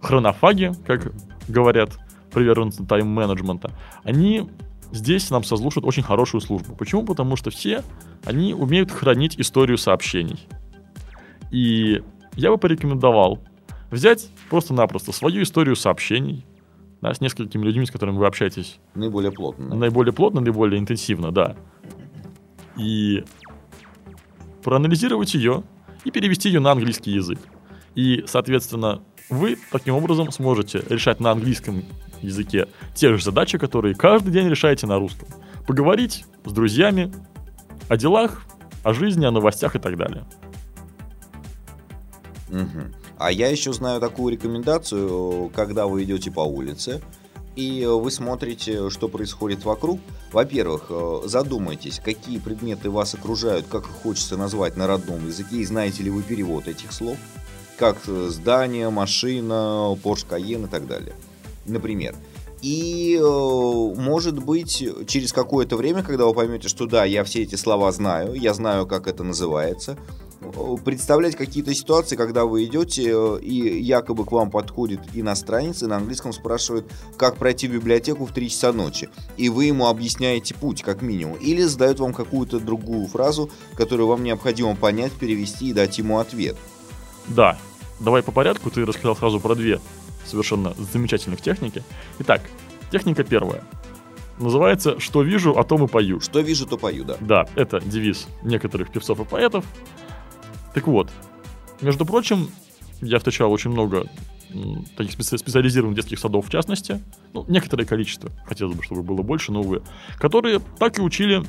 хронофаги, 0.00 0.72
как 0.86 1.12
говорят 1.48 1.98
приверженцы 2.32 2.84
тайм-менеджмента, 2.84 3.70
они 4.04 4.48
здесь 4.90 5.30
нам 5.30 5.44
сослужат 5.44 5.84
очень 5.84 6.02
хорошую 6.02 6.40
службу. 6.40 6.74
Почему? 6.74 7.04
Потому 7.04 7.36
что 7.36 7.50
все 7.50 7.82
они 8.24 8.54
умеют 8.54 8.90
хранить 8.90 9.38
историю 9.38 9.78
сообщений. 9.78 10.46
И 11.50 12.02
я 12.34 12.50
бы 12.50 12.58
порекомендовал 12.58 13.40
взять 13.90 14.28
просто-напросто 14.48 15.12
свою 15.12 15.42
историю 15.42 15.76
сообщений 15.76 16.46
да, 17.02 17.12
с 17.12 17.20
несколькими 17.20 17.64
людьми, 17.64 17.84
с 17.84 17.90
которыми 17.90 18.16
вы 18.16 18.26
общаетесь 18.26 18.78
Наиболее 18.94 19.32
плотно. 19.32 19.74
наиболее 19.74 20.12
плотно, 20.12 20.40
наиболее 20.40 20.80
интенсивно, 20.80 21.32
да. 21.32 21.56
И 22.76 23.24
проанализировать 24.62 25.34
ее 25.34 25.64
и 26.04 26.10
перевести 26.10 26.48
ее 26.48 26.60
на 26.60 26.72
английский 26.72 27.12
язык. 27.12 27.38
И, 27.94 28.24
соответственно, 28.26 29.02
вы 29.28 29.58
таким 29.70 29.94
образом 29.94 30.30
сможете 30.32 30.82
решать 30.88 31.20
на 31.20 31.30
английском 31.30 31.84
языке 32.20 32.68
те 32.94 33.14
же 33.14 33.22
задачи, 33.22 33.58
которые 33.58 33.94
каждый 33.94 34.32
день 34.32 34.48
решаете 34.48 34.86
на 34.86 34.98
русском. 34.98 35.28
Поговорить 35.66 36.24
с 36.44 36.52
друзьями 36.52 37.12
о 37.88 37.96
делах, 37.96 38.44
о 38.82 38.92
жизни, 38.92 39.24
о 39.24 39.30
новостях 39.30 39.76
и 39.76 39.78
так 39.78 39.96
далее. 39.96 40.24
Мгм. 42.48 42.92
А 43.18 43.30
я 43.30 43.48
еще 43.48 43.72
знаю 43.72 44.00
такую 44.00 44.32
рекомендацию, 44.32 45.50
когда 45.54 45.86
вы 45.86 46.02
идете 46.02 46.30
по 46.30 46.40
улице, 46.40 47.00
и 47.56 47.84
вы 47.86 48.10
смотрите, 48.10 48.90
что 48.90 49.08
происходит 49.08 49.64
вокруг. 49.64 50.00
Во-первых, 50.32 50.86
э, 50.88 51.20
задумайтесь, 51.26 52.00
какие 52.02 52.38
предметы 52.38 52.90
вас 52.90 53.14
окружают, 53.14 53.66
как 53.66 53.84
их 53.84 53.90
хочется 54.02 54.36
назвать 54.36 54.76
на 54.76 54.86
родном 54.86 55.26
языке, 55.26 55.56
и 55.56 55.64
знаете 55.64 56.02
ли 56.02 56.10
вы 56.10 56.22
перевод 56.22 56.66
этих 56.68 56.92
слов. 56.92 57.18
Как 57.78 57.98
э, 58.06 58.28
здание, 58.30 58.88
машина, 58.90 59.96
Porsche 60.02 60.26
Cayenne 60.28 60.66
и 60.66 60.68
так 60.68 60.86
далее. 60.86 61.14
Например. 61.66 62.14
И, 62.62 63.18
э, 63.20 64.00
может 64.00 64.38
быть, 64.42 64.84
через 65.06 65.32
какое-то 65.32 65.76
время, 65.76 66.02
когда 66.02 66.26
вы 66.26 66.32
поймете, 66.32 66.68
что 66.68 66.86
да, 66.86 67.04
я 67.04 67.24
все 67.24 67.42
эти 67.42 67.56
слова 67.56 67.90
знаю, 67.92 68.34
я 68.34 68.54
знаю, 68.54 68.86
как 68.86 69.08
это 69.08 69.24
называется, 69.24 69.98
э, 69.98 70.31
представлять 70.84 71.36
какие-то 71.36 71.74
ситуации, 71.74 72.16
когда 72.16 72.44
вы 72.44 72.64
идете, 72.64 73.12
э, 73.14 73.40
и 73.40 73.80
якобы 73.80 74.24
к 74.24 74.32
вам 74.32 74.50
подходит 74.50 75.00
иностранец 75.14 75.82
и 75.82 75.86
на 75.86 75.96
английском 75.96 76.32
спрашивает, 76.32 76.86
как 77.16 77.36
пройти 77.36 77.68
в 77.68 77.72
библиотеку 77.72 78.26
в 78.26 78.32
3 78.32 78.50
часа 78.50 78.72
ночи. 78.72 79.08
И 79.36 79.48
вы 79.48 79.66
ему 79.66 79.86
объясняете 79.86 80.54
путь, 80.54 80.82
как 80.82 81.02
минимум. 81.02 81.36
Или 81.36 81.62
задают 81.62 82.00
вам 82.00 82.12
какую-то 82.12 82.60
другую 82.60 83.06
фразу, 83.06 83.50
которую 83.76 84.08
вам 84.08 84.22
необходимо 84.24 84.74
понять, 84.76 85.12
перевести 85.12 85.68
и 85.70 85.72
дать 85.72 85.98
ему 85.98 86.18
ответ. 86.18 86.56
Да, 87.28 87.58
давай 88.00 88.22
по 88.22 88.32
порядку, 88.32 88.70
ты 88.70 88.84
рассказал 88.84 89.16
сразу 89.16 89.40
про 89.40 89.54
две 89.54 89.80
совершенно 90.26 90.74
замечательных 90.92 91.40
техники. 91.40 91.82
Итак, 92.18 92.42
техника 92.90 93.24
первая. 93.24 93.64
Называется 94.38 94.98
«Что 94.98 95.22
вижу, 95.22 95.52
о 95.52 95.62
том 95.62 95.84
и 95.84 95.88
пою». 95.88 96.20
Что 96.20 96.40
вижу, 96.40 96.66
то 96.66 96.76
пою, 96.76 97.04
да. 97.04 97.16
Да, 97.20 97.46
это 97.54 97.80
девиз 97.80 98.26
некоторых 98.42 98.90
певцов 98.90 99.20
и 99.20 99.24
поэтов. 99.24 99.64
Так 100.74 100.86
вот, 100.86 101.10
между 101.80 102.06
прочим, 102.06 102.48
я 103.00 103.18
встречал 103.18 103.52
очень 103.52 103.70
много 103.70 104.06
таких 104.96 105.18
специ- 105.18 105.38
специализированных 105.38 105.96
детских 105.96 106.18
садов 106.18 106.46
в 106.46 106.50
частности, 106.50 107.00
ну, 107.32 107.44
некоторое 107.48 107.84
количество, 107.84 108.30
хотелось 108.44 108.76
бы, 108.76 108.82
чтобы 108.82 109.02
было 109.02 109.22
больше, 109.22 109.52
но, 109.52 109.60
увы, 109.60 109.82
которые 110.18 110.60
так 110.78 110.98
и 110.98 111.02
учили 111.02 111.42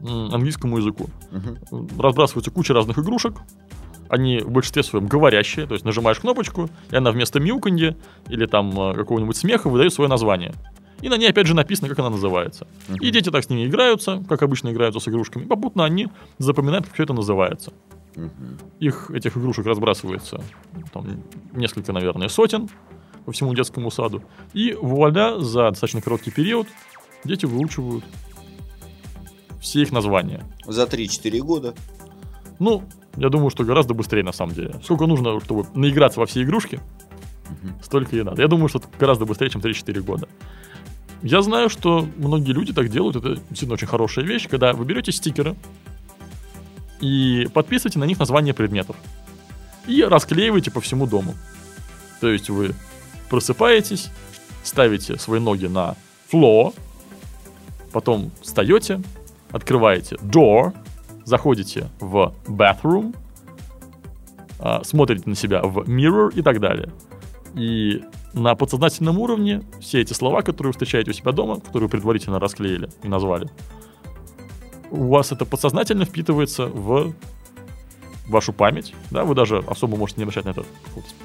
английскому 0.00 0.78
языку. 0.78 1.08
Мгм. 1.30 1.88
Разбрасывается 1.98 2.50
куча 2.50 2.74
разных 2.74 2.98
игрушек, 2.98 3.34
они 4.08 4.38
в 4.38 4.50
большинстве 4.50 4.82
своем 4.82 5.06
говорящие, 5.06 5.66
то 5.66 5.74
есть 5.74 5.84
нажимаешь 5.84 6.18
кнопочку, 6.18 6.68
и 6.90 6.96
она 6.96 7.10
вместо 7.10 7.40
мяуканья 7.40 7.96
или 8.28 8.46
там 8.46 8.70
э, 8.78 8.94
какого-нибудь 8.94 9.36
смеха 9.36 9.68
выдает 9.68 9.92
свое 9.92 10.08
название. 10.08 10.54
И 11.00 11.08
на 11.08 11.16
ней 11.16 11.28
опять 11.28 11.46
же 11.46 11.54
написано, 11.54 11.88
как 11.88 11.98
она 11.98 12.10
называется. 12.10 12.66
Мгм. 12.88 12.98
И 13.00 13.10
дети 13.10 13.30
так 13.30 13.44
с 13.44 13.48
ними 13.50 13.66
играются, 13.66 14.22
как 14.28 14.42
обычно 14.42 14.70
играются 14.70 15.00
с 15.00 15.08
игрушками. 15.08 15.44
Попутно 15.44 15.84
они 15.84 16.08
запоминают, 16.38 16.86
как 16.86 16.94
все 16.94 17.02
это 17.04 17.12
называется. 17.12 17.72
Мгм. 18.16 18.58
Их, 18.80 19.10
этих 19.10 19.36
игрушек 19.36 19.66
разбрасывается 19.66 20.42
там, 20.92 21.22
несколько, 21.52 21.92
наверное, 21.92 22.28
сотен 22.28 22.68
по 23.26 23.32
всему 23.32 23.54
детскому 23.54 23.90
саду. 23.90 24.22
И 24.52 24.72
вуаля, 24.74 25.40
за 25.40 25.70
достаточно 25.70 26.00
короткий 26.00 26.30
период 26.30 26.68
дети 27.24 27.46
выучивают 27.46 28.04
все 29.60 29.82
их 29.82 29.92
названия. 29.92 30.44
За 30.66 30.84
3-4 30.84 31.40
года. 31.40 31.74
Ну, 32.58 32.84
я 33.16 33.28
думаю, 33.30 33.50
что 33.50 33.64
гораздо 33.64 33.94
быстрее 33.94 34.22
на 34.22 34.32
самом 34.32 34.54
деле. 34.54 34.74
Сколько 34.82 35.06
нужно, 35.06 35.40
чтобы 35.40 35.66
наиграться 35.74 36.20
во 36.20 36.26
все 36.26 36.42
игрушки, 36.42 36.80
Мгм. 37.48 37.74
столько 37.82 38.16
и 38.16 38.22
надо. 38.22 38.40
Я 38.42 38.48
думаю, 38.48 38.68
что 38.68 38.78
это 38.78 38.88
гораздо 38.98 39.24
быстрее, 39.26 39.50
чем 39.50 39.60
3-4 39.60 40.00
года. 40.02 40.28
Я 41.24 41.40
знаю, 41.40 41.70
что 41.70 42.06
многие 42.18 42.52
люди 42.52 42.74
так 42.74 42.90
делают. 42.90 43.16
Это 43.16 43.36
действительно 43.36 43.72
очень 43.74 43.86
хорошая 43.86 44.26
вещь, 44.26 44.46
когда 44.46 44.74
вы 44.74 44.84
берете 44.84 45.10
стикеры 45.10 45.56
и 47.00 47.48
подписываете 47.54 47.98
на 47.98 48.04
них 48.04 48.18
названия 48.18 48.52
предметов. 48.52 48.94
И 49.86 50.02
расклеиваете 50.04 50.70
по 50.70 50.82
всему 50.82 51.06
дому. 51.06 51.34
То 52.20 52.28
есть 52.28 52.50
вы 52.50 52.74
просыпаетесь, 53.30 54.10
ставите 54.62 55.18
свои 55.18 55.40
ноги 55.40 55.64
на 55.64 55.96
floor, 56.30 56.74
потом 57.90 58.30
встаете, 58.42 59.00
открываете 59.50 60.16
door, 60.16 60.74
заходите 61.24 61.88
в 62.00 62.34
bathroom, 62.46 63.16
а, 64.58 64.84
смотрите 64.84 65.22
на 65.24 65.36
себя 65.36 65.62
в 65.62 65.88
mirror 65.88 66.34
и 66.34 66.42
так 66.42 66.60
далее. 66.60 66.92
И 67.54 68.02
на 68.34 68.54
подсознательном 68.54 69.18
уровне 69.18 69.62
все 69.80 70.00
эти 70.00 70.12
слова, 70.12 70.42
которые 70.42 70.70
вы 70.70 70.72
встречаете 70.72 71.10
у 71.10 71.14
себя 71.14 71.32
дома, 71.32 71.60
которые 71.60 71.86
вы 71.86 71.90
предварительно 71.90 72.38
расклеили 72.40 72.90
и 73.02 73.08
назвали, 73.08 73.48
у 74.90 75.08
вас 75.08 75.32
это 75.32 75.44
подсознательно 75.44 76.04
впитывается 76.04 76.66
в 76.66 77.14
вашу 78.26 78.52
память, 78.54 78.94
да, 79.10 79.24
вы 79.24 79.34
даже 79.34 79.58
особо 79.66 79.96
можете 79.96 80.20
не 80.20 80.22
обращать 80.22 80.46
на 80.46 80.50
это 80.50 80.64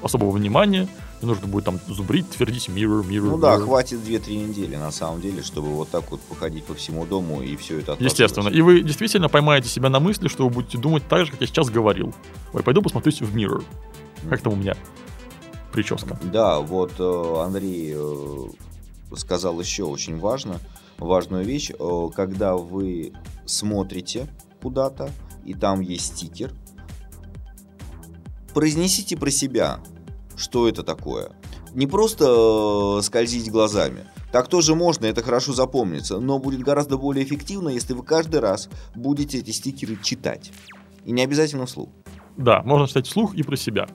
особого 0.02 0.30
внимания, 0.32 0.86
не 1.22 1.28
нужно 1.28 1.46
будет 1.46 1.64
там 1.64 1.80
зубрить, 1.88 2.28
твердить 2.28 2.68
mirror, 2.68 3.02
mirror, 3.02 3.30
Ну 3.30 3.38
да, 3.38 3.56
mirror. 3.56 3.64
хватит 3.64 4.00
2-3 4.00 4.48
недели 4.48 4.76
на 4.76 4.90
самом 4.90 5.20
деле, 5.20 5.42
чтобы 5.42 5.68
вот 5.68 5.88
так 5.88 6.10
вот 6.10 6.20
походить 6.20 6.64
по 6.64 6.74
всему 6.74 7.06
дому 7.06 7.40
и 7.42 7.56
все 7.56 7.78
это. 7.78 7.96
Естественно. 7.98 8.48
И 8.48 8.60
вы 8.60 8.82
действительно 8.82 9.30
поймаете 9.30 9.68
себя 9.68 9.88
на 9.88 9.98
мысли, 9.98 10.28
что 10.28 10.44
вы 10.44 10.50
будете 10.50 10.76
думать 10.76 11.02
так 11.08 11.24
же, 11.24 11.32
как 11.32 11.40
я 11.40 11.46
сейчас 11.46 11.70
говорил. 11.70 12.12
Ой, 12.52 12.62
пойду 12.62 12.82
посмотрюсь 12.82 13.22
в 13.22 13.34
mirrор. 13.34 13.64
Как 14.28 14.42
там 14.42 14.52
у 14.52 14.56
меня? 14.56 14.76
Прическа. 15.70 16.18
Да, 16.22 16.60
вот 16.60 16.92
э, 16.98 17.34
Андрей 17.44 17.94
э, 17.96 19.16
сказал 19.16 19.60
еще 19.60 19.84
очень 19.84 20.18
важно, 20.18 20.60
важную 20.98 21.44
вещь, 21.44 21.70
э, 21.70 22.08
когда 22.14 22.56
вы 22.56 23.12
смотрите 23.46 24.28
куда-то, 24.62 25.10
и 25.44 25.54
там 25.54 25.80
есть 25.80 26.16
стикер, 26.16 26.52
произнесите 28.54 29.16
про 29.16 29.30
себя, 29.30 29.80
что 30.36 30.68
это 30.68 30.82
такое. 30.82 31.32
Не 31.72 31.86
просто 31.86 33.00
скользить 33.02 33.50
глазами. 33.50 34.06
Так 34.32 34.48
тоже 34.48 34.74
можно, 34.74 35.06
это 35.06 35.22
хорошо 35.22 35.52
запомнится, 35.52 36.20
но 36.20 36.38
будет 36.38 36.60
гораздо 36.60 36.96
более 36.96 37.24
эффективно, 37.24 37.68
если 37.68 37.94
вы 37.94 38.04
каждый 38.04 38.40
раз 38.40 38.68
будете 38.94 39.38
эти 39.38 39.50
стикеры 39.50 39.98
читать. 40.02 40.52
И 41.04 41.12
не 41.12 41.22
обязательно 41.22 41.66
вслух. 41.66 41.88
Да, 42.36 42.62
можно 42.62 42.86
читать 42.86 43.06
вслух 43.06 43.34
и 43.34 43.42
про 43.42 43.56
себя. 43.56 43.88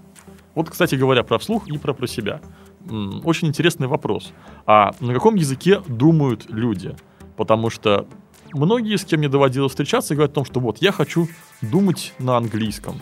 Вот, 0.56 0.70
кстати 0.70 0.96
говоря, 0.96 1.24
про 1.24 1.38
вслух 1.38 1.68
и 1.68 1.78
про 1.78 1.94
про 1.94 2.08
себя. 2.08 2.42
Очень 3.24 3.50
интересный 3.50 3.88
вопрос. 3.88 4.32
А 4.66 4.96
на 5.00 5.14
каком 5.14 5.36
языке 5.36 5.82
думают 5.88 6.50
люди? 6.50 6.96
Потому 7.36 7.70
что 7.70 8.08
многие, 8.54 8.98
с 8.98 9.06
кем 9.06 9.20
мне 9.20 9.30
доводилось 9.30 9.72
встречаться, 9.72 10.16
говорят 10.16 10.32
о 10.32 10.36
том, 10.36 10.46
что 10.46 10.60
вот 10.60 10.78
я 10.80 10.92
хочу 10.92 11.28
думать 11.62 12.14
на 12.20 12.38
английском. 12.38 13.02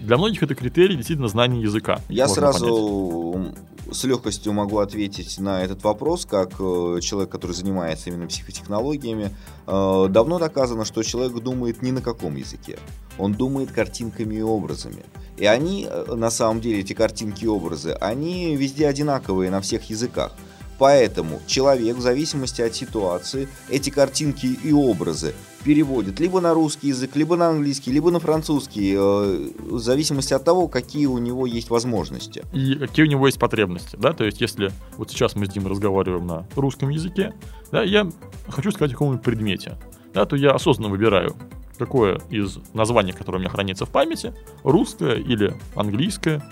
Для 0.00 0.16
многих 0.18 0.42
это 0.42 0.54
критерий 0.54 0.96
действительно 0.96 1.28
знания 1.28 1.62
языка. 1.62 2.00
Я 2.08 2.28
можно 2.28 2.52
понять. 2.52 3.54
С 3.90 4.04
легкостью 4.04 4.52
могу 4.52 4.78
ответить 4.78 5.38
на 5.38 5.62
этот 5.62 5.82
вопрос, 5.82 6.26
как 6.26 6.52
э, 6.58 7.00
человек, 7.00 7.30
который 7.30 7.52
занимается 7.52 8.10
именно 8.10 8.26
психотехнологиями. 8.26 9.34
Э, 9.66 10.06
давно 10.10 10.38
доказано, 10.38 10.84
что 10.84 11.02
человек 11.02 11.42
думает 11.42 11.82
ни 11.82 11.90
на 11.90 12.00
каком 12.00 12.36
языке. 12.36 12.78
Он 13.18 13.32
думает 13.32 13.70
картинками 13.70 14.36
и 14.36 14.42
образами. 14.42 15.04
И 15.36 15.46
они, 15.46 15.86
э, 15.90 16.14
на 16.14 16.30
самом 16.30 16.60
деле, 16.60 16.80
эти 16.80 16.92
картинки 16.92 17.44
и 17.44 17.48
образы, 17.48 17.92
они 18.00 18.56
везде 18.56 18.88
одинаковые 18.88 19.50
на 19.50 19.60
всех 19.60 19.88
языках. 19.90 20.34
Поэтому 20.78 21.40
человек, 21.46 21.96
в 21.96 22.00
зависимости 22.00 22.62
от 22.62 22.74
ситуации, 22.74 23.48
эти 23.68 23.90
картинки 23.90 24.46
и 24.46 24.72
образы 24.72 25.34
переводит 25.64 26.20
либо 26.20 26.40
на 26.40 26.54
русский 26.54 26.88
язык, 26.88 27.16
либо 27.16 27.36
на 27.36 27.48
английский, 27.48 27.92
либо 27.92 28.10
на 28.10 28.20
французский, 28.20 28.94
э, 28.94 29.50
в 29.58 29.78
зависимости 29.78 30.32
от 30.34 30.44
того, 30.44 30.68
какие 30.68 31.06
у 31.06 31.18
него 31.18 31.46
есть 31.46 31.70
возможности. 31.70 32.44
и 32.52 32.74
какие 32.74 33.06
у 33.06 33.08
него 33.08 33.26
есть 33.26 33.38
потребности, 33.38 33.96
да, 33.96 34.12
то 34.12 34.24
есть 34.24 34.40
если 34.40 34.70
вот 34.96 35.10
сейчас 35.10 35.36
мы 35.36 35.46
с 35.46 35.50
Димой 35.50 35.70
разговариваем 35.70 36.26
на 36.26 36.46
русском 36.56 36.88
языке, 36.88 37.34
да, 37.72 37.82
я 37.82 38.10
хочу 38.48 38.70
сказать 38.70 38.92
о 38.92 38.94
каком-нибудь 38.94 39.22
предмете, 39.22 39.76
да, 40.14 40.24
то 40.24 40.36
я 40.36 40.52
осознанно 40.52 40.90
выбираю, 40.90 41.36
какое 41.78 42.20
из 42.30 42.58
названий, 42.74 43.12
которое 43.12 43.38
у 43.38 43.40
меня 43.40 43.50
хранится 43.50 43.86
в 43.86 43.90
памяти, 43.90 44.34
русское 44.64 45.16
или 45.16 45.54
английское, 45.74 46.42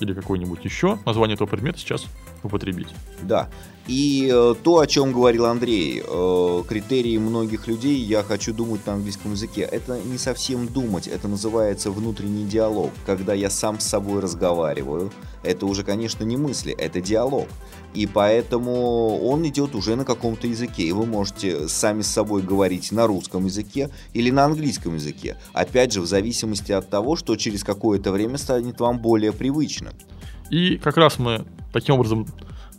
или 0.00 0.14
какое-нибудь 0.14 0.64
еще 0.64 0.98
название 1.06 1.34
этого 1.34 1.48
предмета 1.48 1.78
сейчас 1.78 2.06
употребить. 2.42 2.88
Да. 3.22 3.48
И 3.88 4.30
э, 4.30 4.54
то, 4.62 4.80
о 4.80 4.86
чем 4.86 5.12
говорил 5.12 5.46
Андрей, 5.46 6.02
э, 6.06 6.62
критерии 6.68 7.16
многих 7.16 7.66
людей 7.66 7.98
«я 7.98 8.22
хочу 8.22 8.52
думать 8.52 8.86
на 8.86 8.92
английском 8.94 9.32
языке», 9.32 9.62
это 9.62 9.98
не 10.04 10.18
совсем 10.18 10.68
думать, 10.68 11.08
это 11.08 11.26
называется 11.26 11.90
внутренний 11.90 12.44
диалог. 12.44 12.90
Когда 13.06 13.32
я 13.32 13.48
сам 13.48 13.80
с 13.80 13.84
собой 13.84 14.20
разговариваю, 14.20 15.10
это 15.42 15.64
уже, 15.64 15.84
конечно, 15.84 16.22
не 16.22 16.36
мысли, 16.36 16.74
это 16.74 17.00
диалог. 17.00 17.48
И 17.94 18.06
поэтому 18.06 19.26
он 19.26 19.46
идет 19.48 19.74
уже 19.74 19.96
на 19.96 20.04
каком-то 20.04 20.46
языке. 20.46 20.82
И 20.82 20.92
вы 20.92 21.06
можете 21.06 21.66
сами 21.68 22.02
с 22.02 22.08
собой 22.08 22.42
говорить 22.42 22.92
на 22.92 23.06
русском 23.06 23.46
языке 23.46 23.88
или 24.12 24.30
на 24.30 24.44
английском 24.44 24.96
языке. 24.96 25.38
Опять 25.54 25.92
же, 25.92 26.02
в 26.02 26.06
зависимости 26.06 26.72
от 26.72 26.90
того, 26.90 27.16
что 27.16 27.36
через 27.36 27.64
какое-то 27.64 28.12
время 28.12 28.36
станет 28.36 28.80
вам 28.80 28.98
более 28.98 29.32
привычно. 29.32 29.92
И 30.50 30.78
как 30.78 30.96
раз 30.96 31.18
мы 31.18 31.44
таким 31.72 31.96
образом 31.96 32.26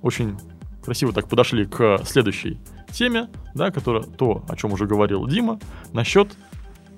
очень 0.01 0.37
красиво 0.83 1.13
так 1.13 1.27
подошли 1.27 1.65
к 1.65 1.99
следующей 2.05 2.57
теме, 2.91 3.29
да, 3.53 3.71
которая 3.71 4.03
то, 4.03 4.43
о 4.47 4.55
чем 4.55 4.73
уже 4.73 4.85
говорил 4.85 5.27
Дима, 5.27 5.59
насчет 5.93 6.35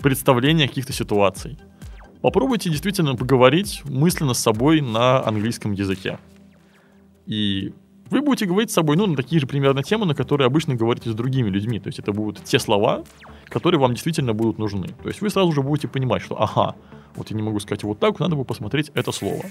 представления 0.02 0.68
каких-то 0.68 0.94
ситуаций. 0.94 1.58
Попробуйте 2.22 2.70
действительно 2.70 3.16
поговорить 3.16 3.82
мысленно 3.86 4.34
с 4.34 4.40
собой 4.40 4.82
на 4.82 5.26
английском 5.26 5.72
языке. 5.72 6.20
И 7.26 7.74
вы 8.10 8.22
будете 8.22 8.46
говорить 8.46 8.72
с 8.72 8.74
собой, 8.74 8.98
ну, 8.98 9.08
на 9.08 9.16
такие 9.16 9.40
же 9.40 9.48
примерно 9.48 9.84
темы, 9.84 10.06
на 10.06 10.14
которые 10.14 10.46
обычно 10.46 10.76
говорите 10.76 11.10
с 11.10 11.14
другими 11.14 11.50
людьми. 11.50 11.80
То 11.80 11.88
есть 11.88 11.98
это 11.98 12.12
будут 12.12 12.44
те 12.44 12.60
слова, 12.60 13.04
которые 13.46 13.80
вам 13.80 13.94
действительно 13.94 14.34
будут 14.34 14.60
нужны. 14.60 14.90
То 15.02 15.08
есть 15.08 15.22
вы 15.22 15.30
сразу 15.30 15.52
же 15.52 15.62
будете 15.62 15.88
понимать, 15.88 16.22
что, 16.22 16.40
ага, 16.40 16.76
вот 17.16 17.32
я 17.32 17.38
не 17.38 17.42
могу 17.42 17.60
сказать 17.60 17.84
вот 17.84 18.00
так, 18.00 18.20
надо 18.20 18.36
бы 18.36 18.46
посмотреть 18.46 18.92
это 18.94 19.12
слово. 19.12 19.44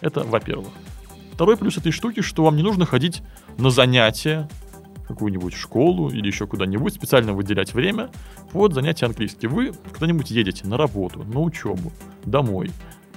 Это 0.00 0.24
во-первых. 0.24 0.72
Второй 1.32 1.56
плюс 1.56 1.76
этой 1.76 1.92
штуки, 1.92 2.20
что 2.20 2.44
вам 2.44 2.56
не 2.56 2.62
нужно 2.62 2.86
ходить 2.86 3.22
на 3.58 3.70
занятия, 3.70 4.48
какую-нибудь 5.08 5.54
школу 5.54 6.10
или 6.10 6.26
еще 6.26 6.46
куда-нибудь, 6.46 6.94
специально 6.94 7.32
выделять 7.32 7.74
время 7.74 8.10
под 8.52 8.72
занятия 8.72 9.06
английским. 9.06 9.50
Вы 9.50 9.72
куда-нибудь 9.92 10.30
едете 10.30 10.66
на 10.66 10.76
работу, 10.76 11.24
на 11.24 11.40
учебу, 11.40 11.92
домой, 12.24 12.70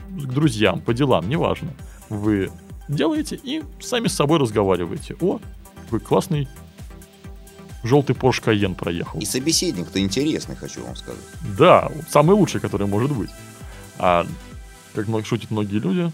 к 0.09 0.33
друзьям, 0.33 0.81
по 0.81 0.93
делам, 0.93 1.29
неважно. 1.29 1.69
Вы 2.09 2.51
делаете 2.87 3.39
и 3.41 3.63
сами 3.79 4.07
с 4.07 4.13
собой 4.13 4.39
разговариваете. 4.39 5.15
О, 5.21 5.39
какой 5.83 5.99
классный 5.99 6.47
желтый 7.83 8.15
Porsche 8.15 8.43
Cayenne 8.43 8.75
проехал. 8.75 9.19
И 9.19 9.25
собеседник-то 9.25 9.99
интересный, 9.99 10.55
хочу 10.55 10.83
вам 10.83 10.95
сказать. 10.95 11.21
Да, 11.57 11.91
самый 12.09 12.35
лучший, 12.35 12.59
который 12.59 12.87
может 12.87 13.11
быть. 13.11 13.29
А 13.99 14.25
как 14.93 15.07
шутят 15.25 15.51
многие 15.51 15.79
люди, 15.79 16.11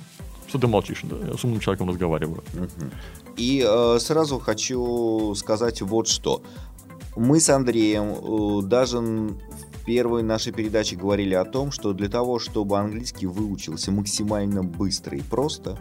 что 0.47 0.59
ты 0.59 0.67
молчишь, 0.67 1.01
да? 1.03 1.15
Я 1.27 1.37
с 1.37 1.43
умным 1.43 1.59
человеком 1.59 1.89
разговариваю. 1.89 2.43
И 3.37 3.65
э, 3.67 3.97
сразу 3.99 4.39
хочу 4.39 5.33
сказать 5.35 5.81
вот 5.81 6.07
что. 6.07 6.41
Мы 7.15 7.39
с 7.39 7.49
Андреем 7.49 8.13
э, 8.13 8.61
даже 8.63 8.99
в 8.99 9.85
первой 9.85 10.23
нашей 10.23 10.53
передаче 10.53 10.95
говорили 10.95 11.33
о 11.33 11.45
том, 11.45 11.71
что 11.71 11.93
для 11.93 12.09
того, 12.09 12.39
чтобы 12.39 12.77
английский 12.77 13.27
выучился 13.27 13.91
максимально 13.91 14.63
быстро 14.63 15.17
и 15.17 15.21
просто, 15.21 15.77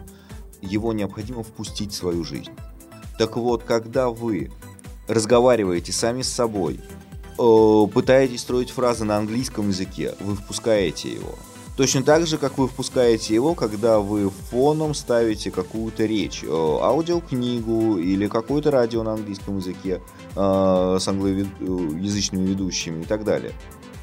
его 0.61 0.93
необходимо 0.93 1.43
впустить 1.43 1.91
в 1.91 1.95
свою 1.95 2.23
жизнь. 2.23 2.51
Так 3.17 3.37
вот, 3.37 3.63
когда 3.63 4.09
вы 4.09 4.51
разговариваете 5.07 5.91
сами 5.91 6.21
с 6.21 6.29
собой, 6.29 6.79
э, 7.37 7.87
пытаетесь 7.93 8.41
строить 8.41 8.71
фразы 8.71 9.03
на 9.03 9.17
английском 9.17 9.69
языке, 9.69 10.15
вы 10.19 10.35
впускаете 10.35 11.13
его. 11.13 11.35
Точно 11.75 12.03
так 12.03 12.27
же, 12.27 12.37
как 12.37 12.59
вы 12.59 12.67
впускаете 12.67 13.33
его, 13.33 13.55
когда 13.55 13.99
вы 13.99 14.29
фоном 14.29 14.93
ставите 14.93 15.49
какую-то 15.49 16.05
речь, 16.05 16.43
э, 16.43 16.47
аудиокнигу 16.47 17.97
или 17.97 18.27
какое-то 18.27 18.69
радио 18.69 19.01
на 19.01 19.13
английском 19.13 19.57
языке 19.57 19.99
э, 20.35 20.97
с 20.99 21.07
англоязычными 21.07 22.45
ведущими 22.45 23.01
и 23.01 23.05
так 23.05 23.23
далее. 23.23 23.53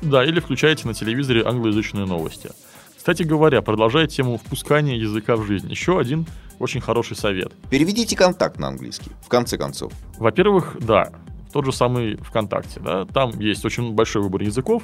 Да, 0.03 0.25
или 0.25 0.41
включаете 0.41 0.89
на 0.89 0.95
телевизоре 0.95 1.45
англоязычные 1.45 2.07
новости. 2.07 2.51
Кстати 2.97 3.23
говоря, 3.23 3.63
продолжая 3.63 4.09
тему 4.09 4.37
впускания 4.39 4.97
языка 4.97 5.37
в 5.37 5.45
жизнь, 5.45 5.71
еще 5.71 6.01
один 6.01 6.27
очень 6.59 6.81
хороший 6.81 7.17
совет. 7.17 7.53
Переведите 7.71 8.17
контакт 8.17 8.59
на 8.59 8.69
английский, 8.69 9.13
в 9.23 9.29
конце 9.29 9.57
концов. 9.57 9.93
Во-первых, 10.19 10.77
да, 10.81 11.13
тот 11.53 11.65
же 11.65 11.73
самый 11.73 12.17
ВКонтакте, 12.17 12.81
да, 12.81 13.05
там 13.07 13.39
есть 13.39 13.65
очень 13.65 13.93
большой 13.93 14.23
выбор 14.23 14.43
языков, 14.43 14.83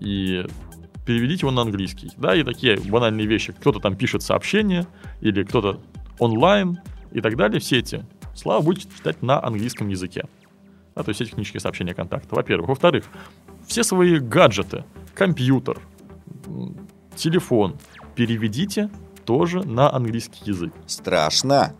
и 0.00 0.44
переведите 1.04 1.40
его 1.46 1.50
на 1.50 1.62
английский, 1.62 2.10
да, 2.16 2.34
и 2.34 2.42
такие 2.42 2.78
банальные 2.78 3.26
вещи, 3.26 3.52
кто-то 3.52 3.80
там 3.80 3.96
пишет 3.96 4.22
сообщение, 4.22 4.86
или 5.20 5.42
кто-то 5.42 5.80
онлайн, 6.18 6.78
и 7.12 7.20
так 7.20 7.36
далее, 7.36 7.60
все 7.60 7.78
эти 7.78 8.04
слова 8.34 8.62
будете 8.62 8.88
читать 8.96 9.22
на 9.22 9.42
английском 9.42 9.88
языке. 9.88 10.24
Да, 10.94 11.02
то 11.02 11.08
есть 11.10 11.20
эти 11.20 11.30
книжки 11.30 11.58
сообщения 11.58 11.94
контакта, 11.94 12.34
во-первых. 12.34 12.68
Во-вторых, 12.68 13.04
все 13.66 13.82
свои 13.82 14.18
гаджеты, 14.18 14.84
компьютер, 15.14 15.78
телефон 17.16 17.78
переведите 18.14 18.90
тоже 19.24 19.66
на 19.66 19.92
английский 19.92 20.42
язык 20.44 20.72
Страшно. 20.86 21.74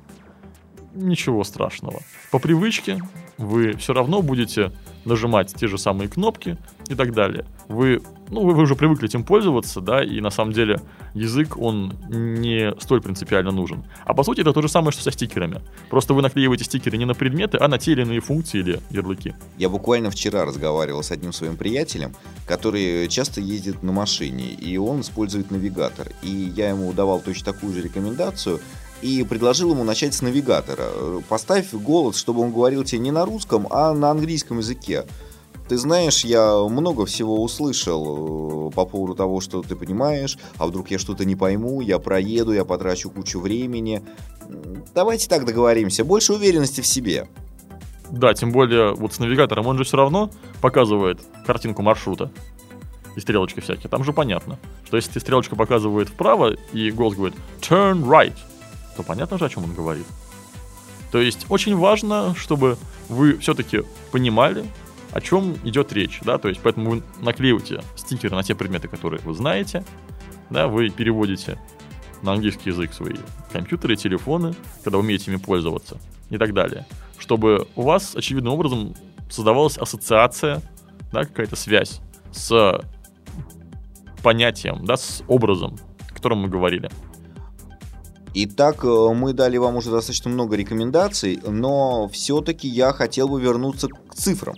ничего 0.94 1.44
страшного. 1.44 2.00
По 2.30 2.38
привычке 2.38 3.00
вы 3.38 3.74
все 3.76 3.92
равно 3.92 4.22
будете 4.22 4.72
нажимать 5.04 5.54
те 5.54 5.66
же 5.66 5.78
самые 5.78 6.08
кнопки 6.08 6.56
и 6.88 6.94
так 6.94 7.12
далее. 7.12 7.44
Вы, 7.68 8.02
ну, 8.28 8.44
вы, 8.44 8.54
вы 8.54 8.62
уже 8.62 8.76
привыкли 8.76 9.08
этим 9.08 9.24
пользоваться, 9.24 9.80
да, 9.80 10.02
и 10.04 10.20
на 10.20 10.30
самом 10.30 10.52
деле 10.52 10.80
язык, 11.14 11.56
он 11.58 11.94
не 12.08 12.74
столь 12.80 13.02
принципиально 13.02 13.50
нужен. 13.50 13.84
А 14.04 14.14
по 14.14 14.24
сути 14.24 14.40
это 14.40 14.52
то 14.52 14.62
же 14.62 14.68
самое, 14.68 14.92
что 14.92 15.02
со 15.02 15.10
стикерами. 15.10 15.60
Просто 15.90 16.14
вы 16.14 16.22
наклеиваете 16.22 16.64
стикеры 16.64 16.98
не 16.98 17.04
на 17.04 17.14
предметы, 17.14 17.58
а 17.60 17.68
на 17.68 17.78
те 17.78 17.92
или 17.92 18.02
иные 18.02 18.20
функции 18.20 18.60
или 18.60 18.80
ярлыки. 18.90 19.34
Я 19.58 19.68
буквально 19.68 20.10
вчера 20.10 20.44
разговаривал 20.44 21.02
с 21.02 21.10
одним 21.10 21.32
своим 21.32 21.56
приятелем, 21.56 22.14
который 22.46 23.08
часто 23.08 23.40
ездит 23.40 23.82
на 23.82 23.92
машине, 23.92 24.50
и 24.50 24.76
он 24.76 25.00
использует 25.00 25.50
навигатор. 25.50 26.08
И 26.22 26.28
я 26.28 26.70
ему 26.70 26.92
давал 26.92 27.20
точно 27.20 27.52
такую 27.52 27.72
же 27.72 27.82
рекомендацию, 27.82 28.60
и 29.02 29.24
предложил 29.24 29.72
ему 29.72 29.84
начать 29.84 30.14
с 30.14 30.22
навигатора. 30.22 30.88
Поставь 31.28 31.72
голос, 31.72 32.16
чтобы 32.16 32.40
он 32.40 32.52
говорил 32.52 32.84
тебе 32.84 33.00
не 33.00 33.10
на 33.10 33.24
русском, 33.24 33.66
а 33.70 33.92
на 33.92 34.10
английском 34.10 34.58
языке. 34.58 35.04
Ты 35.68 35.78
знаешь, 35.78 36.24
я 36.24 36.56
много 36.68 37.06
всего 37.06 37.42
услышал 37.42 38.68
э, 38.68 38.70
по 38.72 38.84
поводу 38.84 39.14
того, 39.14 39.40
что 39.40 39.62
ты 39.62 39.74
понимаешь, 39.76 40.36
а 40.58 40.66
вдруг 40.66 40.90
я 40.90 40.98
что-то 40.98 41.24
не 41.24 41.36
пойму, 41.36 41.80
я 41.80 41.98
проеду, 41.98 42.52
я 42.52 42.64
потрачу 42.64 43.10
кучу 43.10 43.40
времени. 43.40 44.02
Давайте 44.94 45.28
так 45.28 45.44
договоримся, 45.46 46.04
больше 46.04 46.34
уверенности 46.34 46.80
в 46.80 46.86
себе. 46.86 47.28
Да, 48.10 48.34
тем 48.34 48.52
более 48.52 48.92
вот 48.94 49.14
с 49.14 49.18
навигатором 49.18 49.66
он 49.66 49.78
же 49.78 49.84
все 49.84 49.96
равно 49.96 50.30
показывает 50.60 51.20
картинку 51.46 51.80
маршрута 51.80 52.30
и 53.16 53.20
стрелочки 53.20 53.60
всякие. 53.60 53.88
Там 53.88 54.04
же 54.04 54.12
понятно, 54.12 54.58
что 54.84 54.96
если 54.96 55.18
стрелочка 55.18 55.56
показывает 55.56 56.08
вправо 56.08 56.54
и 56.72 56.90
голос 56.90 57.14
говорит 57.14 57.36
turn 57.60 58.04
right, 58.04 58.34
то 58.96 59.02
понятно 59.02 59.38
же, 59.38 59.44
о 59.44 59.48
чем 59.48 59.64
он 59.64 59.74
говорит. 59.74 60.06
То 61.10 61.20
есть 61.20 61.46
очень 61.48 61.76
важно, 61.76 62.34
чтобы 62.36 62.78
вы 63.08 63.36
все-таки 63.38 63.82
понимали, 64.10 64.64
о 65.12 65.20
чем 65.20 65.56
идет 65.64 65.92
речь, 65.92 66.20
да, 66.24 66.38
то 66.38 66.48
есть 66.48 66.60
поэтому 66.62 66.90
вы 66.90 67.02
наклеиваете 67.20 67.82
стикеры 67.96 68.34
на 68.34 68.42
те 68.42 68.54
предметы, 68.54 68.88
которые 68.88 69.20
вы 69.22 69.34
знаете, 69.34 69.84
да, 70.48 70.68
вы 70.68 70.88
переводите 70.88 71.58
на 72.22 72.32
английский 72.32 72.70
язык 72.70 72.94
свои 72.94 73.16
компьютеры, 73.52 73.96
телефоны, 73.96 74.54
когда 74.84 74.98
умеете 74.98 75.30
ими 75.30 75.38
пользоваться 75.38 75.98
и 76.30 76.38
так 76.38 76.54
далее, 76.54 76.86
чтобы 77.18 77.68
у 77.76 77.82
вас 77.82 78.16
очевидным 78.16 78.54
образом 78.54 78.94
создавалась 79.28 79.76
ассоциация, 79.76 80.62
да, 81.12 81.24
какая-то 81.24 81.56
связь 81.56 82.00
с 82.30 82.80
понятием, 84.22 84.84
да, 84.86 84.96
с 84.96 85.22
образом, 85.28 85.78
о 86.10 86.14
котором 86.14 86.38
мы 86.38 86.48
говорили. 86.48 86.90
Итак, 88.34 88.84
э, 88.84 89.12
мы 89.14 89.34
дали 89.34 89.58
вам 89.58 89.76
уже 89.76 89.90
достаточно 89.90 90.30
много 90.30 90.56
рекомендаций, 90.56 91.38
но 91.46 92.08
все-таки 92.08 92.66
я 92.66 92.92
хотел 92.92 93.28
бы 93.28 93.40
вернуться 93.40 93.88
к 93.88 94.14
цифрам. 94.14 94.54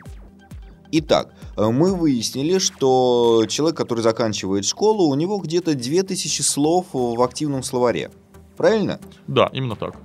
Итак, 0.92 1.34
э, 1.56 1.66
мы 1.66 1.94
выяснили, 1.94 2.58
что 2.58 3.44
человек, 3.48 3.76
который 3.76 4.00
заканчивает 4.00 4.64
школу, 4.64 5.08
у 5.08 5.14
него 5.16 5.38
где-то 5.38 5.74
2000 5.74 6.42
слов 6.42 6.86
в 6.92 7.20
активном 7.20 7.64
словаре. 7.64 8.12
Правильно? 8.56 9.00
Да, 9.26 9.50
именно 9.52 9.74
так. 9.74 9.96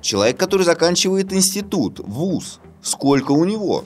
Человек, 0.00 0.38
который 0.38 0.62
заканчивает 0.62 1.30
институт, 1.32 1.98
вуз, 1.98 2.60
сколько 2.80 3.32
у 3.32 3.44
него? 3.44 3.84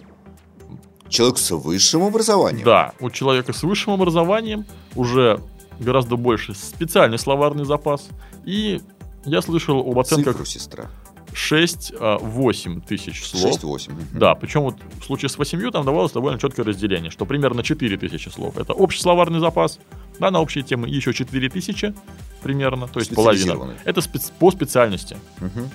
Человек 1.08 1.38
с 1.38 1.50
высшим 1.50 2.04
образованием. 2.04 2.64
Да, 2.64 2.92
у 3.00 3.10
человека 3.10 3.52
с 3.52 3.64
высшим 3.64 3.94
образованием 3.94 4.64
уже 4.94 5.40
гораздо 5.80 6.16
больше 6.16 6.54
специальный 6.54 7.18
словарный 7.18 7.64
запас. 7.64 8.08
И 8.44 8.80
я 9.29 9.43
слышал 9.43 9.79
об 9.81 9.99
оценках 9.99 10.35
Цифру, 10.35 10.45
сестра. 10.47 10.91
6-8 11.33 12.81
тысяч 12.87 13.24
слов. 13.24 13.62
6-8. 13.62 13.93
мгм. 13.93 14.18
Да, 14.18 14.35
причем 14.35 14.62
вот 14.62 14.76
в 15.01 15.05
случае 15.05 15.29
с 15.29 15.39
8 15.39 15.70
там 15.70 15.85
давалось 15.85 16.12
довольно 16.12 16.39
четкое 16.39 16.64
разделение, 16.66 17.11
что 17.11 17.26
примерно 17.26 17.62
4 17.62 17.97
тысячи 17.97 18.29
слов. 18.29 18.57
Это 18.57 18.72
общий 18.72 19.01
словарный 19.01 19.41
запас, 19.41 19.79
да, 20.18 20.31
на 20.31 20.41
общие 20.41 20.64
темы, 20.64 20.89
еще 20.89 21.12
4 21.12 21.49
тысячи 21.49 21.95
примерно, 22.43 22.89
то 22.89 23.01
есть 23.01 23.14
половина. 23.14 23.74
Это 23.85 24.01
спец- 24.01 24.33
по 24.39 24.51
специальности. 24.51 25.16
Мгм. 25.41 25.70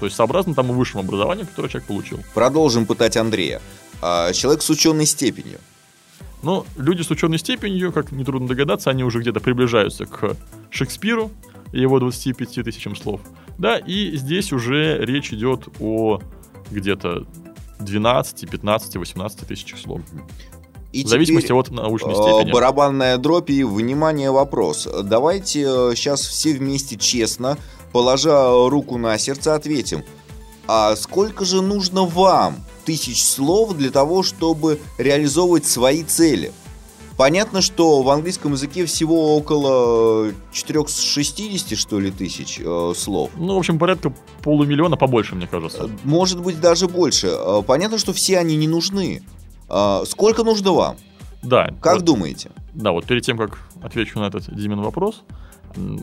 То 0.00 0.06
есть 0.06 0.16
сообразно 0.16 0.54
тому 0.54 0.72
высшему 0.74 1.02
образованию, 1.02 1.46
которое 1.46 1.68
человек 1.68 1.86
получил. 1.88 2.20
Продолжим 2.34 2.84
пытать 2.84 3.16
Андрея. 3.16 3.60
А, 4.02 4.32
человек 4.32 4.62
с 4.62 4.70
ученой 4.70 5.06
степенью. 5.06 5.58
Но 6.42 6.66
люди 6.76 7.00
с 7.02 7.10
ученой 7.10 7.38
степенью, 7.38 7.90
как 7.92 8.12
нетрудно 8.12 8.48
догадаться, 8.48 8.90
они 8.90 9.02
уже 9.02 9.20
где-то 9.20 9.40
приближаются 9.40 10.04
к 10.04 10.36
Шекспиру 10.70 11.30
его 11.80 11.98
25 12.00 12.64
тысячам 12.64 12.96
слов. 12.96 13.20
Да, 13.58 13.78
и 13.78 14.16
здесь 14.16 14.52
уже 14.52 14.98
речь 15.04 15.32
идет 15.32 15.68
о 15.80 16.20
где-то 16.70 17.26
12, 17.80 18.50
15, 18.50 18.96
18 18.96 19.38
тысячах 19.40 19.78
слов. 19.78 20.00
И 20.92 21.04
В 21.04 21.08
зависимости 21.08 21.48
теперь, 21.48 21.58
от 21.58 21.70
научной 21.70 22.12
э, 22.12 22.14
степени. 22.14 22.52
барабанная 22.52 23.18
дробь 23.18 23.50
и, 23.50 23.64
внимание, 23.64 24.30
вопрос. 24.30 24.88
Давайте 25.02 25.60
сейчас 25.96 26.20
все 26.20 26.54
вместе 26.54 26.96
честно, 26.96 27.58
положа 27.92 28.68
руку 28.68 28.96
на 28.96 29.18
сердце, 29.18 29.54
ответим. 29.56 30.04
А 30.68 30.94
сколько 30.96 31.44
же 31.44 31.62
нужно 31.62 32.04
вам 32.06 32.56
тысяч 32.84 33.24
слов 33.24 33.76
для 33.76 33.90
того, 33.90 34.22
чтобы 34.22 34.78
реализовывать 34.98 35.66
свои 35.66 36.04
цели? 36.04 36.52
Понятно, 37.16 37.60
что 37.60 38.02
в 38.02 38.10
английском 38.10 38.52
языке 38.52 38.86
всего 38.86 39.36
около 39.36 40.32
460, 40.52 41.78
что 41.78 42.00
ли, 42.00 42.10
тысяч 42.10 42.60
э, 42.60 42.92
слов. 42.96 43.30
Ну, 43.36 43.54
в 43.54 43.58
общем, 43.58 43.78
порядка 43.78 44.12
полумиллиона 44.42 44.96
побольше, 44.96 45.36
мне 45.36 45.44
Э, 45.44 45.48
кажется. 45.48 45.88
Может 46.02 46.42
быть, 46.42 46.60
даже 46.60 46.88
больше. 46.88 47.28
Э, 47.28 47.62
Понятно, 47.64 47.98
что 47.98 48.12
все 48.12 48.38
они 48.38 48.56
не 48.56 48.66
нужны. 48.66 49.22
Э, 49.68 50.02
Сколько 50.06 50.42
нужно 50.42 50.72
вам? 50.72 50.96
Да. 51.42 51.72
Как 51.80 51.96
вот, 51.96 52.04
думаете? 52.04 52.50
Да, 52.72 52.90
вот 52.90 53.04
перед 53.04 53.22
тем, 53.24 53.38
как 53.38 53.60
отвечу 53.82 54.18
на 54.18 54.24
этот 54.26 54.52
Димин 54.52 54.80
вопрос, 54.80 55.22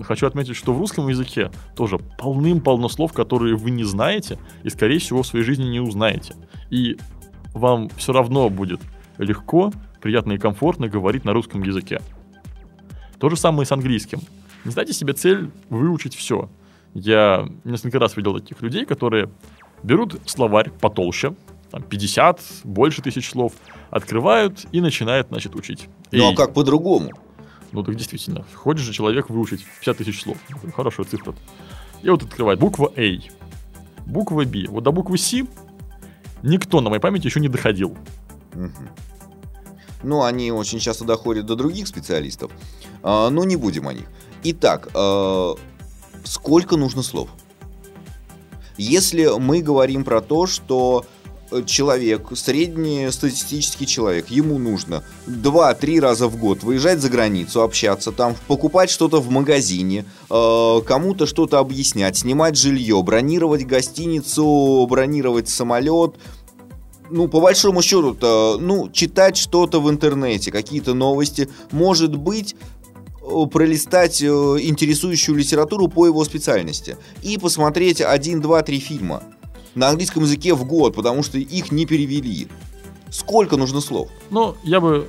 хочу 0.04 0.28
отметить, 0.28 0.56
что 0.56 0.74
в 0.74 0.80
русском 0.80 1.08
языке 1.10 1.52
тоже 1.76 1.98
полным-полно 1.98 2.88
слов, 2.90 3.12
которые 3.12 3.56
вы 3.56 3.72
не 3.72 3.84
знаете 3.84 4.38
и, 4.64 4.70
скорее 4.70 5.00
всего, 5.00 5.24
в 5.24 5.28
своей 5.28 5.44
жизни 5.44 5.64
не 5.66 5.80
узнаете. 5.82 6.36
И 6.70 6.98
вам 7.54 7.90
все 7.98 8.14
равно 8.14 8.50
будет 8.50 8.80
легко, 9.18 9.74
приятно 10.02 10.34
и 10.34 10.38
комфортно 10.38 10.88
говорить 10.88 11.26
на 11.26 11.34
русском 11.34 11.64
языке. 11.64 12.02
То 13.20 13.30
же 13.30 13.38
самое 13.38 13.64
и 13.64 13.66
с 13.66 13.72
английским. 13.72 14.20
Не 14.66 14.72
ставьте 14.72 14.94
себе 14.94 15.14
цель 15.14 15.50
выучить 15.70 16.16
все. 16.16 16.50
Я 16.94 17.48
несколько 17.64 18.00
раз 18.00 18.18
видел 18.18 18.38
таких 18.38 18.62
людей, 18.62 18.86
которые 18.86 19.30
берут 19.84 20.20
словарь 20.26 20.70
потолще, 20.70 21.36
там 21.70 21.84
50, 21.84 22.42
больше 22.66 23.02
тысяч 23.02 23.30
слов, 23.30 23.54
открывают 23.90 24.66
и 24.72 24.82
начинают, 24.82 25.28
значит, 25.28 25.56
учить. 25.56 25.88
Ну 26.12 26.32
а 26.32 26.36
как 26.36 26.54
по-другому? 26.54 27.12
ну 27.72 27.84
так 27.84 27.96
действительно, 27.96 28.46
хочет 28.54 28.86
же 28.86 28.92
человек 28.92 29.30
выучить 29.30 29.66
50 29.80 29.98
тысяч 29.98 30.22
слов. 30.22 30.38
Хорошая 30.76 31.06
цифра. 31.06 31.34
И 32.04 32.10
вот 32.10 32.24
открывает 32.24 32.60
буква 32.60 32.92
A, 32.98 33.18
буква 34.06 34.46
B. 34.46 34.66
Вот 34.68 34.84
до 34.84 34.92
буквы 34.92 35.18
C 35.18 35.46
никто 36.44 36.82
на 36.82 36.90
моей 36.90 37.02
памяти 37.02 37.28
еще 37.28 37.40
не 37.40 37.48
доходил. 37.48 37.98
Мгм. 38.54 38.90
Ну, 40.04 40.24
они 40.24 40.52
очень 40.52 40.80
часто 40.80 41.06
доходят 41.06 41.46
до 41.46 41.56
других 41.56 41.88
специалистов. 41.88 42.52
А, 43.04 43.30
но 43.30 43.44
не 43.44 43.56
будем 43.56 43.88
о 43.88 43.94
них. 43.94 44.06
Итак, 44.44 44.90
э, 44.94 45.54
сколько 46.24 46.78
нужно 46.78 47.04
слов? 47.04 47.30
Если 48.78 49.30
мы 49.38 49.62
говорим 49.62 50.04
про 50.04 50.22
то, 50.22 50.48
что 50.48 51.06
э, 51.52 51.62
человек, 51.68 52.30
среднестатистический 52.36 53.86
человек, 53.86 54.30
ему 54.30 54.58
нужно 54.58 55.04
2-3 55.28 56.00
раза 56.00 56.28
в 56.28 56.38
год 56.38 56.64
выезжать 56.64 57.00
за 57.00 57.10
границу, 57.10 57.62
общаться 57.62 58.12
там, 58.12 58.36
покупать 58.48 58.90
что-то 58.90 59.22
в 59.22 59.30
магазине, 59.30 60.06
э, 60.30 60.82
кому-то 60.88 61.28
что-то 61.28 61.60
объяснять, 61.60 62.18
снимать 62.18 62.58
жилье, 62.58 63.04
бронировать 63.04 63.68
гостиницу, 63.68 64.88
бронировать 64.90 65.50
самолет, 65.50 66.16
ну, 67.12 67.28
по 67.28 67.42
большому 67.42 67.82
счету, 67.82 68.16
то, 68.16 68.58
ну, 68.60 68.90
читать 68.90 69.38
что-то 69.38 69.82
в 69.82 69.90
интернете, 69.90 70.52
какие-то 70.52 70.94
новости, 70.94 71.50
может 71.72 72.16
быть, 72.16 72.56
э, 73.22 73.46
пролистать 73.52 74.22
э, 74.22 74.26
интересующую 74.26 75.38
литературу 75.38 75.88
по 75.88 76.06
его 76.06 76.24
специальности 76.24 76.98
и 77.22 77.38
посмотреть 77.38 78.02
один, 78.02 78.42
два, 78.42 78.62
три 78.62 78.80
фильма 78.80 79.24
на 79.76 79.90
английском 79.90 80.24
языке 80.24 80.54
в 80.54 80.66
год, 80.66 80.96
потому 80.96 81.22
что 81.24 81.38
их 81.38 81.72
не 81.72 81.86
перевели. 81.86 82.48
Сколько 83.10 83.58
нужно 83.58 83.82
слов? 83.82 84.10
Но 84.30 84.56
я 84.64 84.80
бы 84.80 85.08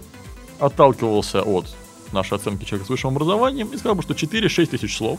отталкивался 0.58 1.42
от 1.42 1.66
нашей 2.12 2.34
оценки 2.34 2.64
человека 2.64 2.86
с 2.86 2.90
высшим 2.90 3.10
образованием 3.10 3.68
и 3.68 3.76
сказал 3.76 3.94
бы, 3.94 4.02
что 4.02 4.14
4-6 4.14 4.66
тысяч 4.66 4.96
слов 4.96 5.18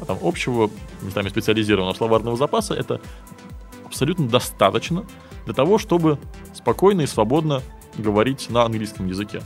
а 0.00 0.04
там, 0.04 0.18
общего, 0.20 0.68
местами 1.00 1.28
специализированного 1.28 1.94
словарного 1.94 2.36
запаса 2.36 2.74
это 2.74 3.00
абсолютно 3.84 4.28
достаточно 4.28 5.04
для 5.44 5.54
того, 5.54 5.78
чтобы 5.78 6.18
спокойно 6.54 7.02
и 7.02 7.06
свободно 7.06 7.62
говорить 7.96 8.48
на 8.50 8.64
английском 8.64 9.06
языке. 9.06 9.42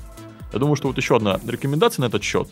Я 0.53 0.59
думаю, 0.59 0.77
что 0.77 0.89
вот 0.89 0.97
еще 0.97 1.17
одна 1.17 1.41
рекомендация 1.47 2.03
на 2.03 2.07
этот 2.07 2.23
счет. 2.23 2.49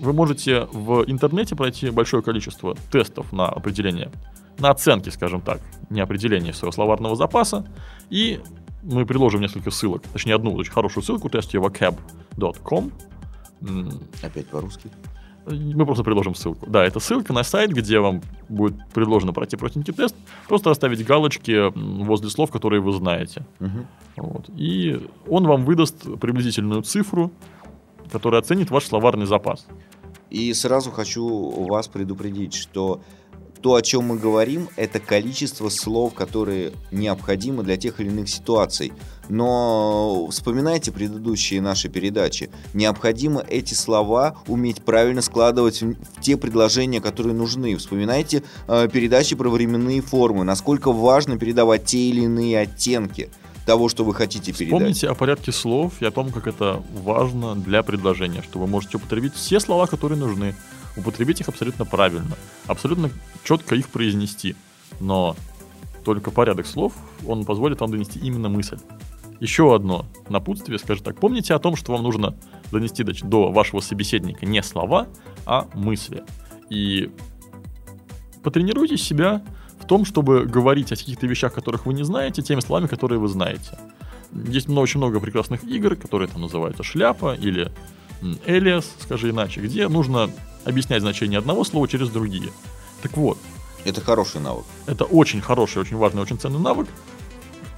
Вы 0.00 0.12
можете 0.12 0.66
в 0.72 1.04
интернете 1.06 1.54
пройти 1.56 1.90
большое 1.90 2.22
количество 2.22 2.74
тестов 2.90 3.32
на 3.32 3.48
определение, 3.48 4.10
на 4.58 4.70
оценки, 4.70 5.10
скажем 5.10 5.40
так, 5.40 5.60
не 5.90 6.00
определение 6.00 6.52
своего 6.52 6.72
словарного 6.72 7.16
запаса, 7.16 7.66
и 8.10 8.40
мы 8.82 9.06
приложим 9.06 9.40
несколько 9.40 9.70
ссылок, 9.70 10.02
точнее 10.12 10.34
одну 10.34 10.54
очень 10.54 10.72
хорошую 10.72 11.04
ссылку, 11.04 11.28
testyourvocab.com. 11.28 12.92
М, 13.62 14.00
Опять 14.22 14.48
по-русски. 14.48 14.90
Мы 15.46 15.84
просто 15.86 16.04
приложим 16.04 16.34
ссылку. 16.34 16.66
Да, 16.66 16.84
это 16.84 17.00
ссылка 17.00 17.32
на 17.32 17.42
сайт, 17.42 17.72
где 17.72 17.98
вам 17.98 18.22
будет 18.48 18.74
предложено 18.94 19.32
пройти 19.32 19.56
простенький 19.56 19.92
тест. 19.92 20.14
Просто 20.48 20.70
оставить 20.70 21.04
галочки 21.04 21.72
возле 22.04 22.30
слов, 22.30 22.50
которые 22.50 22.80
вы 22.80 22.92
знаете. 22.92 23.44
Мгм. 23.58 23.86
Вот. 24.16 24.50
И 24.56 25.00
он 25.28 25.46
вам 25.46 25.64
выдаст 25.64 25.96
приблизительную 26.20 26.82
цифру, 26.82 27.32
которая 28.10 28.40
оценит 28.40 28.70
ваш 28.70 28.84
словарный 28.84 29.26
запас. 29.26 29.66
И 30.30 30.52
сразу 30.54 30.90
хочу 30.90 31.50
вас 31.66 31.88
предупредить, 31.88 32.54
что 32.54 33.00
То, 33.62 33.76
о 33.76 33.82
чем 33.82 34.06
мы 34.06 34.18
говорим, 34.18 34.68
это 34.74 34.98
количество 34.98 35.68
слов, 35.68 36.14
которые 36.14 36.72
необходимы 36.90 37.62
для 37.62 37.76
тех 37.76 38.00
или 38.00 38.08
иных 38.08 38.28
ситуаций. 38.28 38.92
Но 39.32 40.26
вспоминайте 40.30 40.92
предыдущие 40.92 41.62
наши 41.62 41.88
передачи. 41.88 42.50
Необходимо 42.74 43.40
эти 43.40 43.72
слова 43.72 44.36
уметь 44.46 44.82
правильно 44.82 45.22
складывать 45.22 45.80
в 45.80 45.96
те 46.20 46.36
предложения, 46.36 47.00
которые 47.00 47.34
нужны. 47.34 47.74
Вспоминайте 47.76 48.42
э, 48.68 48.88
передачи 48.92 49.34
про 49.34 49.48
временные 49.48 50.02
формы. 50.02 50.44
Насколько 50.44 50.92
важно 50.92 51.38
передавать 51.38 51.86
те 51.86 52.10
или 52.10 52.20
иные 52.20 52.60
оттенки 52.60 53.30
того, 53.64 53.88
что 53.88 54.04
вы 54.04 54.12
хотите 54.12 54.52
передать. 54.52 54.78
Помните 54.78 55.08
о 55.08 55.14
порядке 55.14 55.50
слов 55.50 55.94
и 56.00 56.04
о 56.04 56.10
том, 56.10 56.30
как 56.30 56.46
это 56.46 56.82
важно 56.92 57.54
для 57.54 57.82
предложения, 57.82 58.42
что 58.42 58.58
вы 58.58 58.66
можете 58.66 58.98
употребить 58.98 59.34
все 59.34 59.60
слова, 59.60 59.86
которые 59.86 60.18
нужны 60.18 60.54
употребить 60.94 61.40
их 61.40 61.48
абсолютно 61.48 61.86
правильно, 61.86 62.36
абсолютно 62.66 63.10
четко 63.44 63.76
их 63.76 63.88
произнести. 63.88 64.56
Но 65.00 65.36
только 66.04 66.30
порядок 66.30 66.66
слов, 66.66 66.92
он 67.26 67.46
позволит 67.46 67.80
вам 67.80 67.92
донести 67.92 68.18
именно 68.18 68.50
мысль. 68.50 68.76
Еще 69.42 69.74
одно 69.74 70.06
напутствие, 70.28 70.78
скажем 70.78 71.02
так. 71.02 71.18
Помните 71.18 71.52
о 71.52 71.58
том, 71.58 71.74
что 71.74 71.90
вам 71.90 72.04
нужно 72.04 72.36
донести 72.70 73.02
до, 73.02 73.12
до 73.24 73.50
вашего 73.50 73.80
собеседника 73.80 74.46
не 74.46 74.62
слова, 74.62 75.08
а 75.46 75.66
мысли. 75.74 76.22
И 76.70 77.10
потренируйте 78.44 78.96
себя 78.96 79.42
в 79.80 79.86
том, 79.88 80.04
чтобы 80.04 80.44
говорить 80.44 80.92
о 80.92 80.96
каких-то 80.96 81.26
вещах, 81.26 81.52
которых 81.52 81.86
вы 81.86 81.94
не 81.94 82.04
знаете, 82.04 82.40
теми 82.40 82.60
словами, 82.60 82.86
которые 82.86 83.18
вы 83.18 83.26
знаете. 83.26 83.76
Есть 84.32 84.68
очень 84.68 84.98
много 84.98 85.18
прекрасных 85.18 85.64
игр, 85.64 85.96
которые 85.96 86.28
там 86.28 86.40
называются 86.40 86.84
шляпа 86.84 87.34
или 87.34 87.72
Элиас, 88.46 88.88
скажи 89.00 89.30
иначе, 89.30 89.60
где 89.60 89.88
нужно 89.88 90.30
объяснять 90.64 91.02
значение 91.02 91.40
одного 91.40 91.64
слова 91.64 91.88
через 91.88 92.10
другие. 92.10 92.50
Так 93.02 93.16
вот. 93.16 93.38
Это 93.84 94.00
хороший 94.00 94.40
навык. 94.40 94.64
Это 94.86 95.02
очень 95.02 95.40
хороший, 95.40 95.82
очень 95.82 95.96
важный, 95.96 96.22
очень 96.22 96.38
ценный 96.38 96.60
навык, 96.60 96.86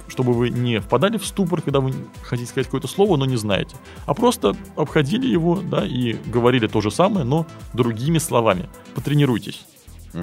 чтобы 0.07 0.33
вы 0.33 0.49
не 0.49 0.79
впадали 0.79 1.17
в 1.17 1.25
ступор, 1.25 1.61
когда 1.61 1.79
вы 1.79 1.93
хотите 2.23 2.49
сказать 2.49 2.67
какое-то 2.67 2.87
слово, 2.87 3.17
но 3.17 3.25
не 3.25 3.37
знаете, 3.37 3.75
а 4.05 4.13
просто 4.13 4.55
обходили 4.75 5.27
его, 5.27 5.59
да, 5.61 5.85
и 5.85 6.13
говорили 6.25 6.67
то 6.67 6.81
же 6.81 6.91
самое, 6.91 7.25
но 7.25 7.45
другими 7.73 8.17
словами. 8.17 8.69
Потренируйтесь. 8.93 9.65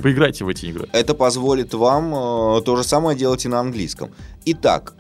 Поиграйте 0.02 0.44
в 0.44 0.48
эти 0.48 0.66
игры. 0.66 0.88
Это 0.92 1.14
позволит 1.14 1.74
вам 1.74 2.14
э, 2.14 2.62
то 2.62 2.76
же 2.76 2.84
самое 2.84 3.16
делать 3.16 3.44
и 3.44 3.48
на 3.48 3.60
английском. 3.60 4.10
Итак, 4.46 4.94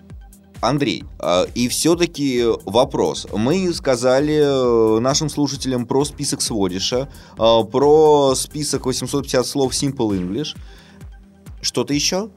Андрей, 0.62 1.04
а, 1.18 1.44
и 1.54 1.68
все-таки 1.68 2.44
вопрос. 2.64 3.26
Мы 3.32 3.74
сказали 3.74 4.36
э, 4.36 5.00
нашим 5.00 5.28
слушателям 5.28 5.86
про 5.86 6.04
список 6.04 6.40
сводиша, 6.40 7.08
а, 7.36 7.64
про 7.64 8.34
список 8.36 8.86
850 8.86 9.44
слов 9.44 9.72
Simple 9.72 10.10
English. 10.10 10.56
Что-то 11.60 11.94
еще? 11.94 12.30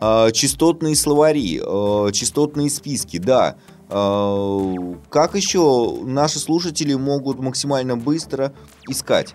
А, 0.00 0.30
частотные 0.30 0.96
словари, 0.96 1.58
частотные 2.12 2.70
списки, 2.70 3.18
да. 3.18 3.56
Как 3.88 5.34
еще 5.34 5.98
наши 6.04 6.38
слушатели 6.38 6.94
могут 6.94 7.40
максимально 7.40 7.96
быстро 7.96 8.52
искать? 8.88 9.34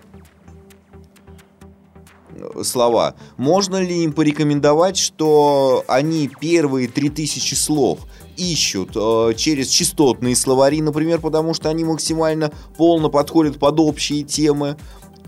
слова. 2.62 3.14
Можно 3.36 3.82
ли 3.82 4.04
им 4.04 4.12
порекомендовать, 4.12 4.96
что 4.96 5.84
они 5.88 6.30
первые 6.40 6.88
3000 6.88 7.54
слов 7.54 8.00
ищут 8.36 8.92
через 9.36 9.68
частотные 9.68 10.36
словари, 10.36 10.80
например, 10.82 11.20
потому 11.20 11.54
что 11.54 11.68
они 11.68 11.84
максимально 11.84 12.52
полно 12.76 13.08
подходят 13.08 13.58
под 13.58 13.80
общие 13.80 14.22
темы, 14.22 14.76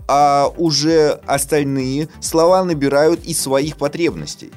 а 0.07 0.51
уже 0.57 1.19
остальные 1.25 2.09
слова 2.19 2.63
набирают 2.63 3.23
из 3.25 3.41
своих 3.41 3.77
потребностей. 3.77 4.51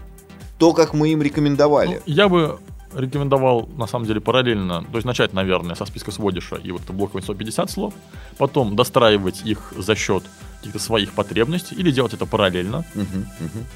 То, 0.63 0.73
как 0.73 0.95
мы 0.95 1.09
им 1.09 1.21
рекомендовали. 1.21 1.97
Ну, 1.97 2.01
я 2.07 2.29
бы 2.29 2.61
рекомендовал, 2.95 3.69
на 3.77 3.89
самом 3.89 4.07
деле, 4.07 4.21
параллельно, 4.21 4.85
то 4.85 4.97
есть 4.97 5.05
начать, 5.05 5.33
наверное, 5.33 5.75
со 5.75 5.87
списка 5.87 6.13
сводиша 6.13 6.55
и 6.55 6.71
вот 6.71 6.83
блок 6.83 7.11
150 7.21 7.69
слов, 7.69 7.93
потом 8.39 8.77
достраивать 8.77 9.43
их 9.45 9.73
за 9.77 9.97
счет 9.97 10.23
каких-то 10.59 10.79
своих 10.79 11.15
потребностей 11.15 11.75
или 11.75 11.91
делать 11.91 12.15
это 12.15 12.27
параллельно. 12.27 12.85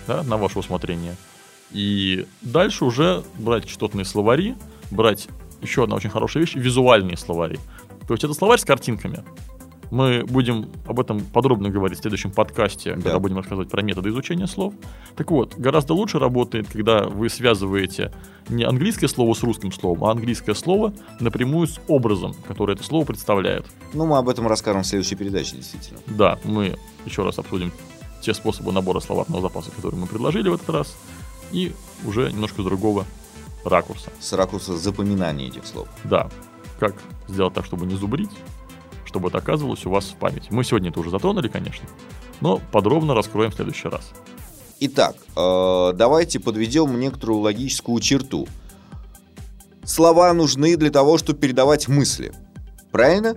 Да, 0.06 0.22
на 0.22 0.36
ваше 0.36 0.60
усмотрение. 0.60 1.16
И 1.72 2.24
дальше 2.42 2.84
уже 2.84 3.24
брать 3.34 3.66
частотные 3.66 4.04
словари, 4.04 4.54
брать 4.92 5.26
еще 5.62 5.82
одна 5.82 5.96
очень 5.96 6.10
хорошая 6.10 6.44
вещь, 6.44 6.54
визуальные 6.54 7.16
словари. 7.16 7.58
То 8.06 8.14
есть 8.14 8.22
это 8.22 8.32
словарь 8.32 8.60
с 8.60 8.64
картинками. 8.64 9.24
Мы 9.90 10.24
будем 10.24 10.70
об 10.86 11.00
этом 11.00 11.20
подробно 11.20 11.70
говорить 11.70 11.98
в 11.98 12.02
следующем 12.02 12.30
подкасте, 12.30 12.94
да. 12.94 13.02
когда 13.02 13.18
будем 13.18 13.36
рассказывать 13.36 13.70
про 13.70 13.82
методы 13.82 14.10
изучения 14.10 14.46
слов. 14.46 14.74
Так 15.16 15.30
вот, 15.30 15.54
гораздо 15.56 15.94
лучше 15.94 16.18
работает, 16.18 16.68
когда 16.68 17.04
вы 17.04 17.28
связываете 17.28 18.12
не 18.48 18.64
английское 18.64 19.08
слово 19.08 19.34
с 19.34 19.42
русским 19.42 19.72
словом, 19.72 20.04
а 20.04 20.10
английское 20.10 20.54
слово 20.54 20.92
напрямую 21.20 21.66
с 21.66 21.80
образом, 21.88 22.34
который 22.46 22.74
это 22.74 22.84
слово 22.84 23.04
представляет. 23.04 23.66
Ну, 23.94 24.06
мы 24.06 24.18
об 24.18 24.28
этом 24.28 24.46
расскажем 24.46 24.82
в 24.82 24.86
следующей 24.86 25.16
передаче, 25.16 25.56
действительно. 25.56 26.00
Да, 26.06 26.38
мы 26.44 26.76
еще 27.04 27.24
раз 27.24 27.38
обсудим 27.38 27.72
те 28.20 28.34
способы 28.34 28.72
набора 28.72 29.00
словарного 29.00 29.42
запаса, 29.42 29.70
которые 29.70 30.00
мы 30.00 30.06
предложили 30.06 30.48
в 30.48 30.54
этот 30.54 30.68
раз, 30.70 30.96
и 31.52 31.72
уже 32.04 32.32
немножко 32.32 32.62
другого 32.62 33.04
ракурса. 33.64 34.10
С 34.20 34.32
ракурса 34.32 34.76
запоминания 34.76 35.48
этих 35.48 35.66
слов. 35.66 35.88
Да. 36.04 36.28
Как 36.78 36.94
сделать 37.28 37.54
так, 37.54 37.64
чтобы 37.64 37.86
не 37.86 37.94
зубрить, 37.94 38.30
чтобы 39.16 39.28
это 39.28 39.38
оказывалось 39.38 39.86
у 39.86 39.90
вас 39.90 40.04
в 40.04 40.16
памяти. 40.16 40.48
Мы 40.50 40.62
сегодня 40.62 40.90
это 40.90 41.00
уже 41.00 41.08
затронули, 41.10 41.48
конечно, 41.48 41.88
но 42.42 42.60
подробно 42.70 43.14
раскроем 43.14 43.50
в 43.50 43.54
следующий 43.54 43.88
раз. 43.88 44.12
Итак, 44.78 45.16
э, 45.34 45.92
давайте 45.94 46.38
подведем 46.38 47.00
некоторую 47.00 47.40
логическую 47.40 47.98
черту. 48.00 48.46
Слова 49.84 50.30
нужны 50.34 50.76
для 50.76 50.90
того, 50.90 51.16
чтобы 51.16 51.38
передавать 51.38 51.88
мысли. 51.88 52.34
Правильно? 52.92 53.36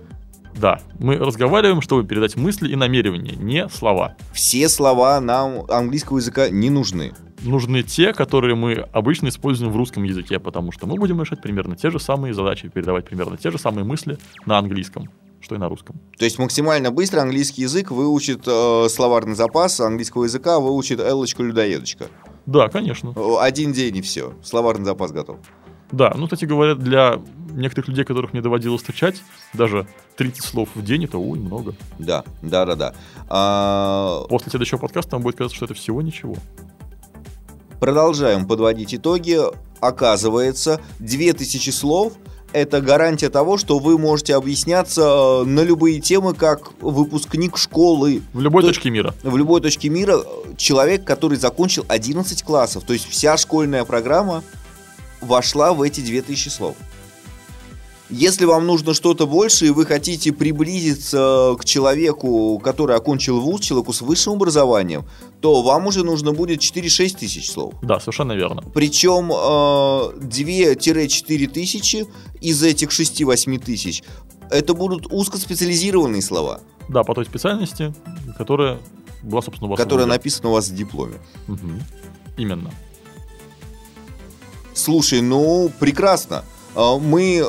Да, 0.54 0.80
мы 0.98 1.16
разговариваем, 1.16 1.80
чтобы 1.80 2.06
передать 2.06 2.36
мысли 2.36 2.70
и 2.70 2.76
намерения, 2.76 3.36
не 3.36 3.66
слова. 3.70 4.16
Все 4.34 4.68
слова 4.68 5.18
нам 5.18 5.64
английского 5.70 6.18
языка 6.18 6.50
не 6.50 6.68
нужны. 6.68 7.14
Нужны 7.42 7.82
те, 7.82 8.12
которые 8.12 8.54
мы 8.54 8.74
обычно 8.92 9.28
используем 9.28 9.72
в 9.72 9.76
русском 9.76 10.02
языке, 10.02 10.38
потому 10.38 10.72
что 10.72 10.86
мы 10.86 10.96
будем 10.96 11.22
решать 11.22 11.40
примерно 11.40 11.74
те 11.74 11.88
же 11.88 11.98
самые 11.98 12.34
задачи, 12.34 12.68
передавать 12.68 13.06
примерно 13.06 13.38
те 13.38 13.50
же 13.50 13.56
самые 13.56 13.84
мысли 13.84 14.18
на 14.44 14.58
английском 14.58 15.08
что 15.50 15.56
и 15.56 15.58
на 15.58 15.68
русском. 15.68 15.96
То 16.16 16.24
есть 16.24 16.38
максимально 16.38 16.92
быстро 16.92 17.22
английский 17.22 17.62
язык 17.62 17.90
выучит 17.90 18.42
э, 18.46 18.86
словарный 18.88 19.34
запас 19.34 19.80
английского 19.80 20.24
языка, 20.24 20.60
выучит 20.60 21.00
Эллочка-людоедочка. 21.00 22.06
Да, 22.46 22.68
конечно. 22.68 23.12
Один 23.40 23.72
день 23.72 23.96
и 23.96 24.00
все. 24.00 24.34
Словарный 24.44 24.84
запас 24.84 25.10
готов. 25.10 25.38
Да, 25.90 26.12
ну, 26.16 26.26
кстати 26.26 26.44
говоря, 26.44 26.76
для 26.76 27.20
некоторых 27.52 27.88
людей, 27.88 28.04
которых 28.04 28.32
мне 28.32 28.42
доводилось 28.42 28.80
встречать, 28.80 29.22
даже 29.54 29.88
30 30.18 30.44
слов 30.44 30.68
в 30.76 30.84
день 30.84 31.04
это 31.04 31.18
ой, 31.18 31.40
много. 31.40 31.74
Да, 31.98 32.22
да, 32.42 32.64
да, 32.64 32.76
да. 32.76 32.94
А... 33.28 34.24
После 34.28 34.50
следующего 34.50 34.78
подкаста 34.78 35.16
вам 35.16 35.24
будет 35.24 35.34
казаться, 35.34 35.56
что 35.56 35.64
это 35.64 35.74
всего 35.74 36.00
ничего. 36.00 36.36
Продолжаем 37.80 38.46
подводить 38.46 38.94
итоги. 38.94 39.40
Оказывается, 39.80 40.80
2000 41.00 41.70
слов– 41.70 42.12
это 42.52 42.80
гарантия 42.80 43.30
того, 43.30 43.56
что 43.56 43.78
вы 43.78 43.98
можете 43.98 44.34
объясняться 44.34 45.02
э, 45.02 45.44
на 45.44 45.60
любые 45.60 46.00
темы, 46.00 46.34
как 46.34 46.72
выпускник 46.80 47.56
школы. 47.56 48.22
В 48.32 48.40
любой 48.40 48.62
то, 48.62 48.68
точке 48.68 48.90
мира. 48.90 49.14
В 49.22 49.36
любой 49.36 49.60
точке 49.60 49.88
мира 49.88 50.18
э, 50.18 50.54
человек, 50.56 51.04
который 51.04 51.38
закончил 51.38 51.84
11 51.88 52.42
классов. 52.42 52.84
То 52.84 52.92
есть 52.92 53.08
вся 53.08 53.36
школьная 53.36 53.84
программа 53.84 54.42
вошла 55.20 55.72
в 55.72 55.82
эти 55.82 56.00
2000 56.00 56.48
слов. 56.48 56.76
Если 58.10 58.44
вам 58.44 58.66
нужно 58.66 58.92
что-то 58.92 59.28
больше, 59.28 59.66
и 59.66 59.70
вы 59.70 59.86
хотите 59.86 60.32
приблизиться 60.32 61.54
к 61.56 61.64
человеку, 61.64 62.58
который 62.58 62.96
окончил 62.96 63.40
вуз, 63.40 63.60
человеку 63.60 63.92
с 63.92 64.00
высшим 64.00 64.32
образованием, 64.32 65.04
то 65.40 65.62
вам 65.62 65.86
уже 65.86 66.04
нужно 66.04 66.32
будет 66.32 66.60
4-6 66.60 67.18
тысяч 67.18 67.50
слов. 67.50 67.74
Да, 67.82 67.98
совершенно 67.98 68.32
верно. 68.32 68.62
Причем 68.74 69.32
э, 69.32 70.18
2-4 70.20 71.46
тысячи 71.48 72.06
из 72.40 72.62
этих 72.62 72.90
6-8 72.90 73.58
тысяч 73.58 74.02
это 74.50 74.74
будут 74.74 75.06
узкоспециализированные 75.10 76.22
слова. 76.22 76.60
Да, 76.88 77.04
по 77.04 77.14
той 77.14 77.24
специальности, 77.24 77.94
которая 78.36 78.78
была, 79.22 79.42
собственно, 79.42 79.68
у 79.68 79.70
вас 79.70 79.80
Которая 79.80 80.06
написана 80.06 80.50
у 80.50 80.52
вас 80.52 80.68
в 80.68 80.74
дипломе. 80.74 81.18
Угу. 81.48 81.58
Именно. 82.36 82.70
Слушай, 84.74 85.20
ну, 85.20 85.70
прекрасно. 85.78 86.44
А, 86.74 86.98
мы 86.98 87.44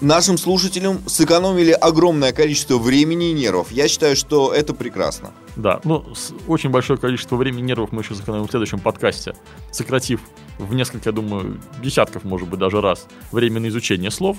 нашим 0.00 0.36
слушателям 0.36 1.00
сэкономили 1.06 1.70
огромное 1.70 2.32
количество 2.32 2.76
времени 2.76 3.30
и 3.30 3.32
нервов. 3.32 3.72
Я 3.72 3.88
считаю, 3.88 4.16
что 4.16 4.52
это 4.52 4.74
прекрасно. 4.74 5.32
Да, 5.56 5.80
ну, 5.84 6.04
очень 6.46 6.70
большое 6.70 6.98
количество 6.98 7.36
времени 7.36 7.60
и 7.60 7.64
нервов 7.64 7.90
мы 7.90 8.02
еще 8.02 8.14
сэкономим 8.14 8.46
в 8.46 8.50
следующем 8.50 8.78
подкасте, 8.78 9.34
сократив 9.72 10.20
в 10.58 10.74
несколько, 10.74 11.08
я 11.08 11.12
думаю, 11.12 11.58
десятков, 11.82 12.24
может 12.24 12.48
быть, 12.48 12.60
даже 12.60 12.80
раз 12.80 13.06
время 13.32 13.60
на 13.60 13.68
изучение 13.68 14.10
слов. 14.10 14.36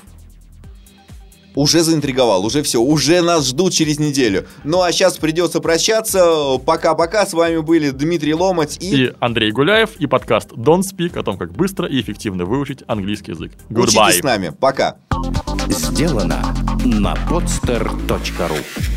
Уже 1.56 1.82
заинтриговал, 1.82 2.46
уже 2.46 2.62
все, 2.62 2.80
уже 2.80 3.22
нас 3.24 3.48
ждут 3.48 3.74
через 3.74 3.98
неделю. 3.98 4.46
Ну 4.64 4.84
а 4.84 4.92
сейчас 4.92 5.18
придется 5.18 5.60
прощаться. 5.60 6.60
Пока-пока, 6.64 7.26
с 7.26 7.34
вами 7.34 7.58
были 7.58 7.90
Дмитрий 7.90 8.36
Ломать 8.36 8.78
и... 8.80 9.06
И 9.06 9.14
Андрей 9.20 9.52
Гуляев, 9.52 9.96
и 9.98 10.06
подкаст 10.06 10.52
Don't 10.52 10.82
Speak 10.82 11.18
о 11.18 11.24
том, 11.24 11.36
как 11.40 11.54
быстро 11.54 11.88
и 11.88 12.00
эффективно 12.00 12.46
выучить 12.46 12.84
английский 12.86 13.32
язык. 13.32 13.54
Учитесь 13.72 13.98
Goodbye. 13.98 14.20
с 14.20 14.24
нами, 14.24 14.52
пока. 14.60 14.98
Сделано 15.68 16.44
на 16.86 17.16
podster.ru 17.28 18.97